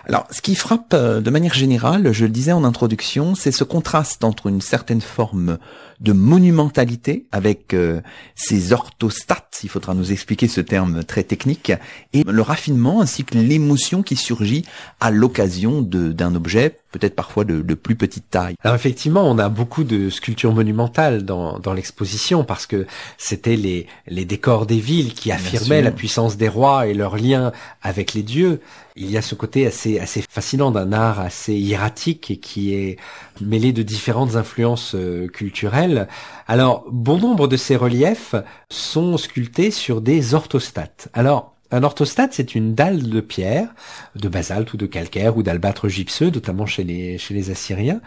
Alors, 0.09 0.29
ce 0.31 0.41
qui 0.41 0.55
frappe 0.55 0.95
euh, 0.95 1.21
de 1.21 1.31
manière 1.31 1.55
générale, 1.55 2.13
je 2.13 2.25
le 2.25 2.31
disais 2.31 2.53
en 2.53 2.63
introduction, 2.63 3.35
c'est 3.35 3.51
ce 3.51 3.65
contraste 3.65 4.23
entre 4.23 4.47
une 4.47 4.61
certaine 4.61 5.01
forme 5.01 5.59
de 5.99 6.13
monumentalité 6.13 7.27
avec 7.33 7.75
euh, 7.75 8.01
ces 8.37 8.73
orthostates, 8.73 9.61
il 9.65 9.69
faudra 9.69 9.95
nous 9.95 10.13
expliquer 10.13 10.47
ce 10.47 10.61
terme 10.61 11.03
très 11.03 11.25
technique, 11.25 11.73
et 12.13 12.23
le 12.23 12.43
raffinement 12.43 13.01
ainsi 13.01 13.25
que 13.25 13.37
l'émotion 13.37 14.05
qui 14.05 14.15
surgit 14.15 14.65
à 15.01 15.11
l'occasion 15.11 15.83
d'un 15.83 16.37
objet, 16.37 16.79
peut-être 16.99 17.15
parfois 17.17 17.45
de, 17.45 17.61
de 17.63 17.75
plus 17.75 17.97
petite 17.97 18.31
taille. 18.31 18.55
Alors 18.63 18.75
effectivement, 18.75 19.29
on 19.29 19.39
a 19.39 19.49
beaucoup 19.49 19.85
de 19.85 20.11
sculptures 20.11 20.53
monumentales 20.53 21.25
dans, 21.25 21.59
dans 21.59 21.73
l'exposition 21.73 22.45
parce 22.45 22.67
que 22.67 22.87
c'était 23.19 23.57
les, 23.57 23.87
les 24.07 24.25
décors 24.25 24.67
des 24.67 24.79
villes 24.79 25.15
qui 25.15 25.33
affirmaient 25.33 25.83
la 25.83 25.91
puissance 25.91 26.37
des 26.37 26.49
rois 26.49 26.87
et 26.87 26.95
leur 26.95 27.17
lien 27.17 27.53
avec 27.83 28.15
les 28.15 28.23
dieux. 28.23 28.61
Il 28.97 29.11
y 29.11 29.19
a 29.19 29.23
ce 29.23 29.35
côté 29.35 29.67
assez, 29.67 29.99
assez 29.99 30.25
fascinant 30.29 30.71
d'un 30.71 30.93
art 30.93 31.21
assez 31.21 31.53
hiératique 31.53 32.31
et 32.31 32.39
qui 32.39 32.75
est 32.75 32.97
mêlé 33.43 33.73
de 33.73 33.83
différentes 33.83 34.37
influences 34.37 34.95
euh, 34.95 35.29
culturelles. 35.29 36.09
Alors, 36.47 36.87
bon 36.91 37.19
nombre 37.19 37.47
de 37.47 37.59
ces 37.59 37.77
reliefs 37.77 38.35
sont 38.71 39.19
sculptés 39.19 39.71
sur 39.71 40.01
des 40.01 40.33
orthostates. 40.33 41.09
Alors, 41.13 41.56
un 41.71 41.83
orthostate, 41.83 42.33
c'est 42.33 42.55
une 42.55 42.75
dalle 42.75 43.03
de 43.03 43.21
pierre, 43.21 43.69
de 44.15 44.29
basalte 44.29 44.73
ou 44.73 44.77
de 44.77 44.87
calcaire 44.87 45.37
ou 45.37 45.43
d'albâtre 45.43 45.89
gypseux, 45.89 46.31
notamment 46.31 46.67
chez 46.67 46.85
les, 46.85 47.51
Assyriens. 47.51 48.01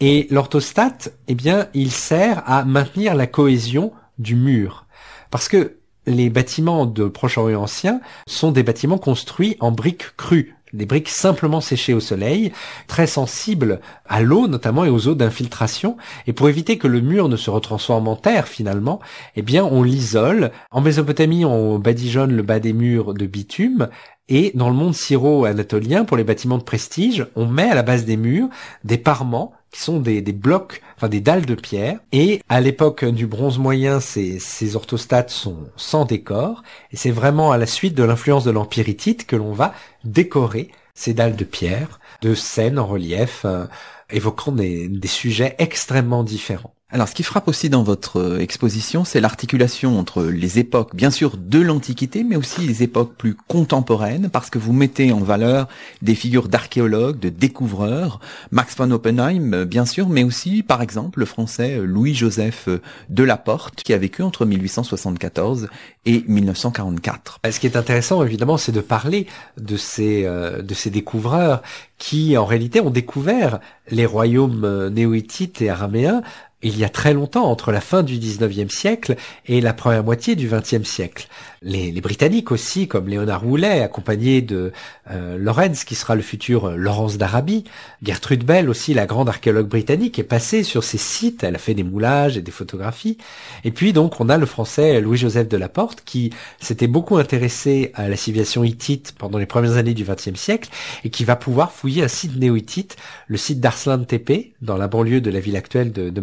Et 0.00 0.26
l'orthostate, 0.30 1.12
eh 1.28 1.34
bien, 1.34 1.68
il 1.74 1.90
sert 1.90 2.42
à 2.46 2.64
maintenir 2.64 3.14
la 3.14 3.26
cohésion 3.26 3.92
du 4.18 4.34
mur. 4.34 4.86
Parce 5.30 5.48
que 5.48 5.76
les 6.06 6.30
bâtiments 6.30 6.86
de 6.86 7.04
Proche-Orient 7.04 7.62
ancien 7.62 8.00
sont 8.26 8.50
des 8.50 8.62
bâtiments 8.62 8.98
construits 8.98 9.56
en 9.60 9.70
briques 9.70 10.16
crues, 10.16 10.56
des 10.72 10.86
briques 10.86 11.08
simplement 11.08 11.60
séchées 11.60 11.94
au 11.94 12.00
soleil, 12.00 12.52
très 12.86 13.06
sensibles 13.06 13.80
à 14.06 14.22
l'eau 14.22 14.48
notamment 14.48 14.84
et 14.84 14.90
aux 14.90 15.08
eaux 15.08 15.14
d'infiltration. 15.14 15.96
Et 16.26 16.32
pour 16.32 16.48
éviter 16.48 16.78
que 16.78 16.88
le 16.88 17.00
mur 17.00 17.28
ne 17.28 17.36
se 17.36 17.50
retransforme 17.50 18.08
en 18.08 18.16
terre 18.16 18.48
finalement, 18.48 19.00
eh 19.36 19.42
bien 19.42 19.64
on 19.64 19.82
l'isole. 19.82 20.50
En 20.70 20.80
Mésopotamie, 20.80 21.44
on 21.44 21.78
badigeonne 21.78 22.34
le 22.34 22.42
bas 22.42 22.60
des 22.60 22.72
murs 22.72 23.14
de 23.14 23.26
bitume. 23.26 23.88
Et 24.34 24.50
dans 24.54 24.70
le 24.70 24.74
monde 24.74 24.94
syro-anatolien, 24.94 26.06
pour 26.06 26.16
les 26.16 26.24
bâtiments 26.24 26.56
de 26.56 26.62
prestige, 26.62 27.26
on 27.36 27.44
met 27.44 27.68
à 27.68 27.74
la 27.74 27.82
base 27.82 28.06
des 28.06 28.16
murs 28.16 28.48
des 28.82 28.96
parements 28.96 29.52
qui 29.70 29.82
sont 29.82 30.00
des, 30.00 30.22
blocs, 30.22 30.80
enfin 30.96 31.10
des 31.10 31.20
dalles 31.20 31.44
de 31.44 31.54
pierre. 31.54 31.98
Et 32.12 32.40
à 32.48 32.62
l'époque 32.62 33.04
du 33.04 33.26
bronze 33.26 33.58
moyen, 33.58 34.00
ces, 34.00 34.74
orthostates 34.74 35.28
sont 35.28 35.68
sans 35.76 36.06
décor. 36.06 36.62
Et 36.92 36.96
c'est 36.96 37.10
vraiment 37.10 37.52
à 37.52 37.58
la 37.58 37.66
suite 37.66 37.94
de 37.94 38.04
l'influence 38.04 38.44
de 38.44 38.50
l'empire 38.50 38.88
hittite 38.88 39.26
que 39.26 39.36
l'on 39.36 39.52
va 39.52 39.74
décorer 40.04 40.70
ces 40.94 41.12
dalles 41.12 41.36
de 41.36 41.44
pierre 41.44 42.00
de 42.22 42.34
scènes 42.34 42.78
en 42.78 42.86
relief, 42.86 43.42
euh, 43.44 43.66
évoquant 44.08 44.52
des 44.52 45.08
sujets 45.08 45.56
extrêmement 45.58 46.24
différents. 46.24 46.74
Alors, 46.94 47.08
ce 47.08 47.14
qui 47.14 47.22
frappe 47.22 47.48
aussi 47.48 47.70
dans 47.70 47.82
votre 47.82 48.20
euh, 48.20 48.38
exposition, 48.38 49.06
c'est 49.06 49.22
l'articulation 49.22 49.98
entre 49.98 50.24
les 50.24 50.58
époques, 50.58 50.94
bien 50.94 51.10
sûr, 51.10 51.38
de 51.38 51.58
l'Antiquité, 51.58 52.22
mais 52.22 52.36
aussi 52.36 52.60
les 52.66 52.82
époques 52.82 53.14
plus 53.16 53.34
contemporaines, 53.34 54.28
parce 54.28 54.50
que 54.50 54.58
vous 54.58 54.74
mettez 54.74 55.10
en 55.10 55.20
valeur 55.20 55.68
des 56.02 56.14
figures 56.14 56.48
d'archéologues, 56.48 57.18
de 57.18 57.30
découvreurs, 57.30 58.20
Max 58.50 58.76
von 58.76 58.90
Oppenheim, 58.90 59.54
euh, 59.54 59.64
bien 59.64 59.86
sûr, 59.86 60.10
mais 60.10 60.22
aussi, 60.22 60.62
par 60.62 60.82
exemple, 60.82 61.20
le 61.20 61.24
français 61.24 61.78
euh, 61.78 61.86
Louis-Joseph 61.86 62.68
Delaporte, 63.08 63.82
qui 63.82 63.94
a 63.94 63.98
vécu 63.98 64.20
entre 64.20 64.44
1874 64.44 65.70
et 66.04 66.24
1944. 66.28 67.40
Ce 67.50 67.58
qui 67.58 67.66
est 67.66 67.76
intéressant, 67.76 68.22
évidemment, 68.22 68.58
c'est 68.58 68.70
de 68.70 68.82
parler 68.82 69.26
de 69.56 69.78
ces, 69.78 70.26
euh, 70.26 70.60
de 70.60 70.74
ces 70.74 70.90
découvreurs 70.90 71.62
qui, 71.96 72.36
en 72.36 72.44
réalité, 72.44 72.82
ont 72.82 72.90
découvert 72.90 73.60
les 73.88 74.04
royaumes 74.04 74.90
néo-hittites 74.90 75.62
et 75.62 75.70
araméens 75.70 76.22
il 76.62 76.78
y 76.78 76.84
a 76.84 76.88
très 76.88 77.12
longtemps, 77.12 77.44
entre 77.44 77.72
la 77.72 77.80
fin 77.80 78.02
du 78.02 78.18
19e 78.18 78.70
siècle 78.70 79.16
et 79.46 79.60
la 79.60 79.72
première 79.72 80.04
moitié 80.04 80.36
du 80.36 80.48
20e 80.48 80.84
siècle. 80.84 81.28
Les, 81.64 81.92
Britanniques 82.00 82.50
aussi, 82.50 82.88
comme 82.88 83.08
Léonard 83.08 83.46
Woolley, 83.46 83.82
accompagné 83.82 84.42
de 84.42 84.72
euh, 85.10 85.38
Lorenz, 85.38 85.84
qui 85.84 85.94
sera 85.94 86.16
le 86.16 86.22
futur 86.22 86.66
euh, 86.66 86.76
Laurence 86.76 87.18
d'Arabie. 87.18 87.62
Gertrude 88.02 88.44
Bell 88.44 88.68
aussi, 88.68 88.94
la 88.94 89.06
grande 89.06 89.28
archéologue 89.28 89.68
britannique, 89.68 90.18
est 90.18 90.24
passée 90.24 90.64
sur 90.64 90.82
ces 90.82 90.98
sites. 90.98 91.44
Elle 91.44 91.54
a 91.54 91.58
fait 91.58 91.74
des 91.74 91.84
moulages 91.84 92.36
et 92.36 92.42
des 92.42 92.50
photographies. 92.50 93.16
Et 93.62 93.70
puis 93.70 93.92
donc, 93.92 94.20
on 94.20 94.28
a 94.28 94.38
le 94.38 94.46
français 94.46 95.00
Louis-Joseph 95.00 95.48
de 95.48 95.56
Laporte, 95.56 96.02
qui 96.04 96.32
s'était 96.60 96.88
beaucoup 96.88 97.16
intéressé 97.16 97.92
à 97.94 98.08
la 98.08 98.16
civilisation 98.16 98.64
hittite 98.64 99.14
pendant 99.16 99.38
les 99.38 99.46
premières 99.46 99.76
années 99.76 99.94
du 99.94 100.04
20e 100.04 100.34
siècle 100.34 100.68
et 101.04 101.10
qui 101.10 101.24
va 101.24 101.36
pouvoir 101.36 101.70
fouiller 101.70 102.02
un 102.02 102.08
site 102.08 102.36
néo-hittite, 102.36 102.96
le 103.28 103.36
site 103.36 103.60
d'Arslan 103.60 104.02
Tepe, 104.02 104.52
dans 104.62 104.76
la 104.76 104.88
banlieue 104.88 105.20
de 105.20 105.30
la 105.30 105.38
ville 105.38 105.56
actuelle 105.56 105.92
de, 105.92 106.10
de 106.10 106.20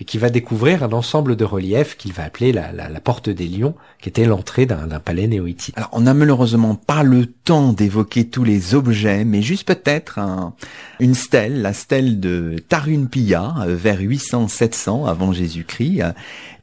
et 0.00 0.04
qui 0.04 0.18
va 0.18 0.30
découvrir 0.30 0.82
un 0.82 0.92
ensemble 0.92 1.36
de 1.36 1.44
reliefs 1.44 1.96
qu'il 1.96 2.12
va 2.12 2.24
appeler 2.24 2.52
la, 2.52 2.72
porte 3.02 3.28
des 3.28 3.46
lions, 3.46 3.74
qui 4.00 4.08
était 4.08 4.24
l'entrée 4.24 4.66
d'un 4.66 5.00
palais 5.00 5.26
néo-hittite. 5.26 5.76
Alors, 5.76 5.90
on 5.92 6.02
n'a 6.02 6.14
malheureusement 6.14 6.74
pas 6.74 7.02
le 7.02 7.26
temps 7.26 7.72
d'évoquer 7.72 8.26
tous 8.28 8.44
les 8.44 8.74
objets, 8.74 9.24
mais 9.24 9.42
juste 9.42 9.66
peut-être 9.66 10.18
un, 10.18 10.54
une 11.00 11.14
stèle, 11.14 11.62
la 11.62 11.72
stèle 11.72 12.20
de 12.20 12.56
Tarunpilla, 12.68 13.54
euh, 13.66 13.74
vers 13.74 14.00
800-700 14.00 15.08
avant 15.08 15.32
Jésus-Christ, 15.32 16.02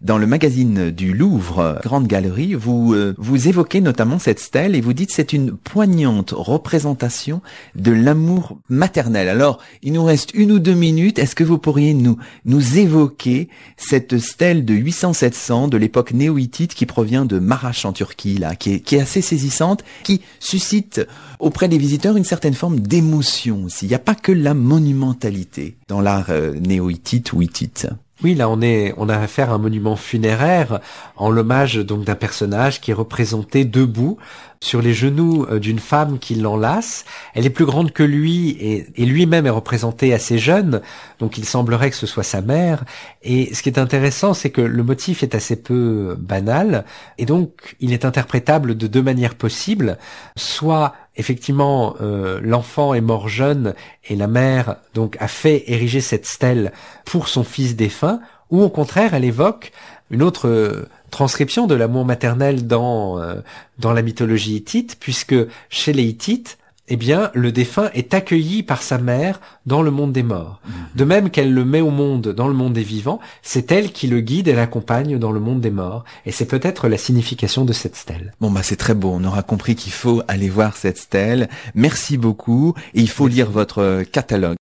dans 0.01 0.17
le 0.17 0.27
magazine 0.27 0.91
du 0.91 1.13
Louvre, 1.13 1.79
Grande 1.83 2.07
Galerie, 2.07 2.53
vous, 2.53 2.93
euh, 2.93 3.13
vous 3.17 3.47
évoquez 3.49 3.81
notamment 3.81 4.17
cette 4.17 4.39
stèle 4.39 4.75
et 4.75 4.81
vous 4.81 4.93
dites 4.93 5.11
c'est 5.11 5.33
une 5.33 5.51
poignante 5.51 6.33
représentation 6.35 7.41
de 7.75 7.91
l'amour 7.91 8.57
maternel. 8.69 9.27
Alors, 9.27 9.59
il 9.83 9.93
nous 9.93 10.03
reste 10.03 10.33
une 10.33 10.53
ou 10.53 10.59
deux 10.59 10.73
minutes. 10.73 11.19
Est-ce 11.19 11.35
que 11.35 11.43
vous 11.43 11.57
pourriez 11.57 11.93
nous, 11.93 12.17
nous 12.45 12.77
évoquer 12.77 13.49
cette 13.75 14.19
stèle 14.19 14.63
de 14.63 14.73
800-700 14.73 15.69
de 15.69 15.77
l'époque 15.77 16.13
néo-hittite 16.13 16.73
qui 16.73 16.85
provient 16.85 17.25
de 17.25 17.39
Maraş 17.39 17.85
en 17.85 17.91
Turquie, 17.91 18.37
là, 18.37 18.55
qui 18.55 18.75
est, 18.75 18.79
qui 18.79 18.95
est 18.95 19.01
assez 19.01 19.21
saisissante, 19.21 19.83
qui 20.03 20.21
suscite 20.39 21.05
auprès 21.39 21.67
des 21.67 21.77
visiteurs 21.77 22.15
une 22.15 22.23
certaine 22.23 22.53
forme 22.53 22.79
d'émotion 22.79 23.65
aussi. 23.65 23.85
Il 23.85 23.89
n'y 23.89 23.95
a 23.95 23.99
pas 23.99 24.15
que 24.15 24.31
la 24.31 24.53
monumentalité 24.53 25.77
dans 25.87 25.99
l'art 25.99 26.29
euh, 26.29 26.53
néo-hittite 26.53 27.33
ou 27.33 27.41
hittite. 27.41 27.87
Oui, 28.21 28.35
là 28.35 28.49
on 28.49 28.61
est, 28.61 28.93
on 28.97 29.07
a 29.07 29.15
affaire 29.15 29.49
à 29.49 29.53
un 29.53 29.57
monument 29.57 29.95
funéraire 29.95 30.81
en 31.15 31.29
l'hommage 31.29 31.75
donc 31.75 32.03
d'un 32.03 32.15
personnage 32.15 32.81
qui 32.81 32.91
est 32.91 32.93
représenté 32.93 33.63
debout 33.63 34.17
sur 34.61 34.81
les 34.81 34.93
genoux 34.93 35.45
euh, 35.49 35.57
d'une 35.57 35.79
femme 35.79 36.19
qui 36.19 36.35
l'enlace. 36.35 37.05
Elle 37.33 37.45
est 37.45 37.49
plus 37.49 37.63
grande 37.63 37.93
que 37.93 38.03
lui 38.03 38.49
et, 38.59 38.87
et 38.97 39.05
lui-même 39.05 39.45
est 39.45 39.51
représenté 39.51 40.13
assez 40.13 40.37
jeune, 40.37 40.81
donc 41.19 41.37
il 41.37 41.45
semblerait 41.45 41.91
que 41.91 41.95
ce 41.95 42.05
soit 42.07 42.23
sa 42.23 42.41
mère. 42.41 42.83
Et 43.21 43.53
ce 43.53 43.63
qui 43.63 43.69
est 43.69 43.79
intéressant, 43.79 44.33
c'est 44.33 44.49
que 44.49 44.59
le 44.59 44.83
motif 44.83 45.23
est 45.23 45.33
assez 45.33 45.55
peu 45.55 46.17
banal 46.19 46.83
et 47.17 47.25
donc 47.25 47.77
il 47.79 47.93
est 47.93 48.03
interprétable 48.03 48.75
de 48.75 48.87
deux 48.87 49.01
manières 49.01 49.35
possibles. 49.35 49.97
Soit 50.35 50.93
effectivement 51.19 51.95
euh, 52.01 52.39
l'enfant 52.41 52.93
est 52.93 53.01
mort 53.01 53.27
jeune 53.27 53.75
et 54.07 54.15
la 54.15 54.27
mère 54.27 54.77
donc 54.93 55.17
a 55.19 55.27
fait 55.27 55.63
ériger 55.67 56.01
cette 56.01 56.25
stèle 56.25 56.71
pour 57.05 57.27
son 57.27 57.43
fils 57.43 57.75
défunt, 57.75 58.21
ou 58.49 58.61
au 58.61 58.69
contraire 58.69 59.13
elle 59.13 59.25
évoque 59.25 59.71
une 60.11 60.23
autre 60.23 60.47
euh, 60.47 60.87
transcription 61.11 61.67
de 61.67 61.75
l'amour 61.75 62.05
maternel 62.05 62.67
dans 62.67 63.19
euh, 63.19 63.35
dans 63.77 63.91
la 63.91 64.01
mythologie 64.01 64.55
hittite, 64.55 64.97
puisque 64.99 65.35
chez 65.69 65.93
les 65.93 66.03
Hittites, 66.03 66.57
eh 66.89 66.97
bien, 66.97 67.31
le 67.33 67.51
défunt 67.51 67.89
est 67.93 68.13
accueilli 68.13 68.63
par 68.63 68.81
sa 68.81 68.97
mère 68.97 69.39
dans 69.65 69.81
le 69.81 69.91
monde 69.91 70.11
des 70.11 70.23
morts. 70.23 70.59
Mhm. 70.65 70.73
De 70.95 71.03
même 71.05 71.29
qu'elle 71.29 71.53
le 71.53 71.65
met 71.65 71.81
au 71.81 71.91
monde 71.91 72.29
dans 72.29 72.47
le 72.47 72.53
monde 72.53 72.73
des 72.73 72.83
vivants, 72.83 73.19
c'est 73.41 73.71
elle 73.71 73.91
qui 73.91 74.07
le 74.07 74.19
guide 74.19 74.47
et 74.47 74.53
l'accompagne 74.53 75.17
dans 75.17 75.31
le 75.31 75.39
monde 75.39 75.61
des 75.61 75.71
morts. 75.71 76.03
Et 76.25 76.31
c'est 76.31 76.45
peut-être 76.45 76.87
la 76.87 76.97
signification 76.97 77.65
de 77.65 77.73
cette 77.73 77.95
stèle. 77.95 78.33
Bon, 78.41 78.51
bah, 78.51 78.63
c'est 78.63 78.75
très 78.75 78.95
beau. 78.95 79.11
On 79.13 79.23
aura 79.23 79.43
compris 79.43 79.75
qu'il 79.75 79.93
faut 79.93 80.21
aller 80.27 80.49
voir 80.49 80.75
cette 80.75 80.97
stèle. 80.97 81.49
Merci 81.75 82.17
beaucoup. 82.17 82.73
Et 82.93 83.01
il 83.01 83.09
faut 83.09 83.27
lire 83.27 83.49
votre 83.49 84.03
catalogue. 84.11 84.57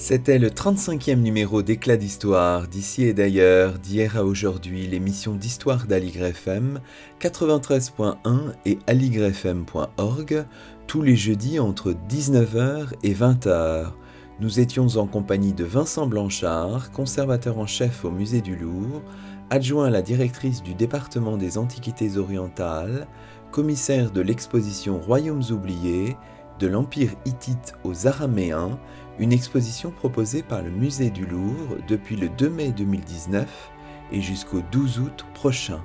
C'était 0.00 0.38
le 0.38 0.48
35e 0.48 1.16
numéro 1.16 1.60
d'Éclat 1.60 1.98
d'Histoire, 1.98 2.66
d'ici 2.68 3.02
et 3.02 3.12
d'ailleurs, 3.12 3.78
d'hier 3.78 4.16
à 4.16 4.24
aujourd'hui, 4.24 4.86
l'émission 4.86 5.34
d'Histoire 5.34 5.86
d'Aligre 5.86 6.24
FM, 6.24 6.80
93.1 7.20 8.16
et 8.64 8.78
aligrefm.org, 8.86 10.46
tous 10.86 11.02
les 11.02 11.16
jeudis 11.16 11.60
entre 11.60 11.94
19h 12.08 12.94
et 13.02 13.12
20h. 13.12 13.92
Nous 14.40 14.58
étions 14.58 14.86
en 14.96 15.06
compagnie 15.06 15.52
de 15.52 15.64
Vincent 15.64 16.06
Blanchard, 16.06 16.92
conservateur 16.92 17.58
en 17.58 17.66
chef 17.66 18.06
au 18.06 18.10
musée 18.10 18.40
du 18.40 18.56
Louvre, 18.56 19.02
adjoint 19.50 19.88
à 19.88 19.90
la 19.90 20.00
directrice 20.00 20.62
du 20.62 20.72
département 20.72 21.36
des 21.36 21.58
Antiquités 21.58 22.16
orientales, 22.16 23.06
commissaire 23.52 24.12
de 24.12 24.22
l'exposition 24.22 24.98
Royaumes 24.98 25.50
oubliés, 25.50 26.16
de 26.60 26.66
l'Empire 26.68 27.12
hittite 27.24 27.74
aux 27.84 28.06
Araméens, 28.06 28.78
une 29.20 29.32
exposition 29.34 29.90
proposée 29.90 30.42
par 30.42 30.62
le 30.62 30.70
musée 30.70 31.10
du 31.10 31.26
Louvre 31.26 31.76
depuis 31.86 32.16
le 32.16 32.30
2 32.30 32.48
mai 32.48 32.72
2019 32.72 33.70
et 34.12 34.20
jusqu'au 34.22 34.62
12 34.72 34.98
août 34.98 35.26
prochain. 35.34 35.84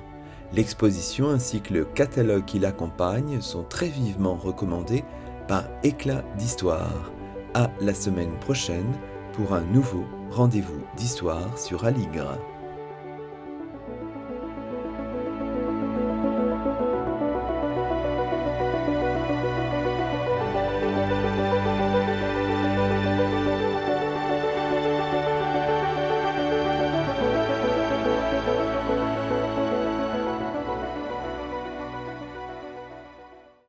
L'exposition 0.54 1.28
ainsi 1.28 1.60
que 1.60 1.74
le 1.74 1.84
catalogue 1.84 2.46
qui 2.46 2.58
l'accompagne 2.58 3.42
sont 3.42 3.62
très 3.62 3.88
vivement 3.88 4.36
recommandés 4.36 5.04
par 5.48 5.64
Éclat 5.84 6.24
d'Histoire. 6.38 7.12
À 7.52 7.70
la 7.80 7.94
semaine 7.94 8.34
prochaine 8.40 8.92
pour 9.34 9.52
un 9.52 9.62
nouveau 9.64 10.04
rendez-vous 10.30 10.82
d'histoire 10.96 11.58
sur 11.58 11.84
Aligre. 11.84 12.38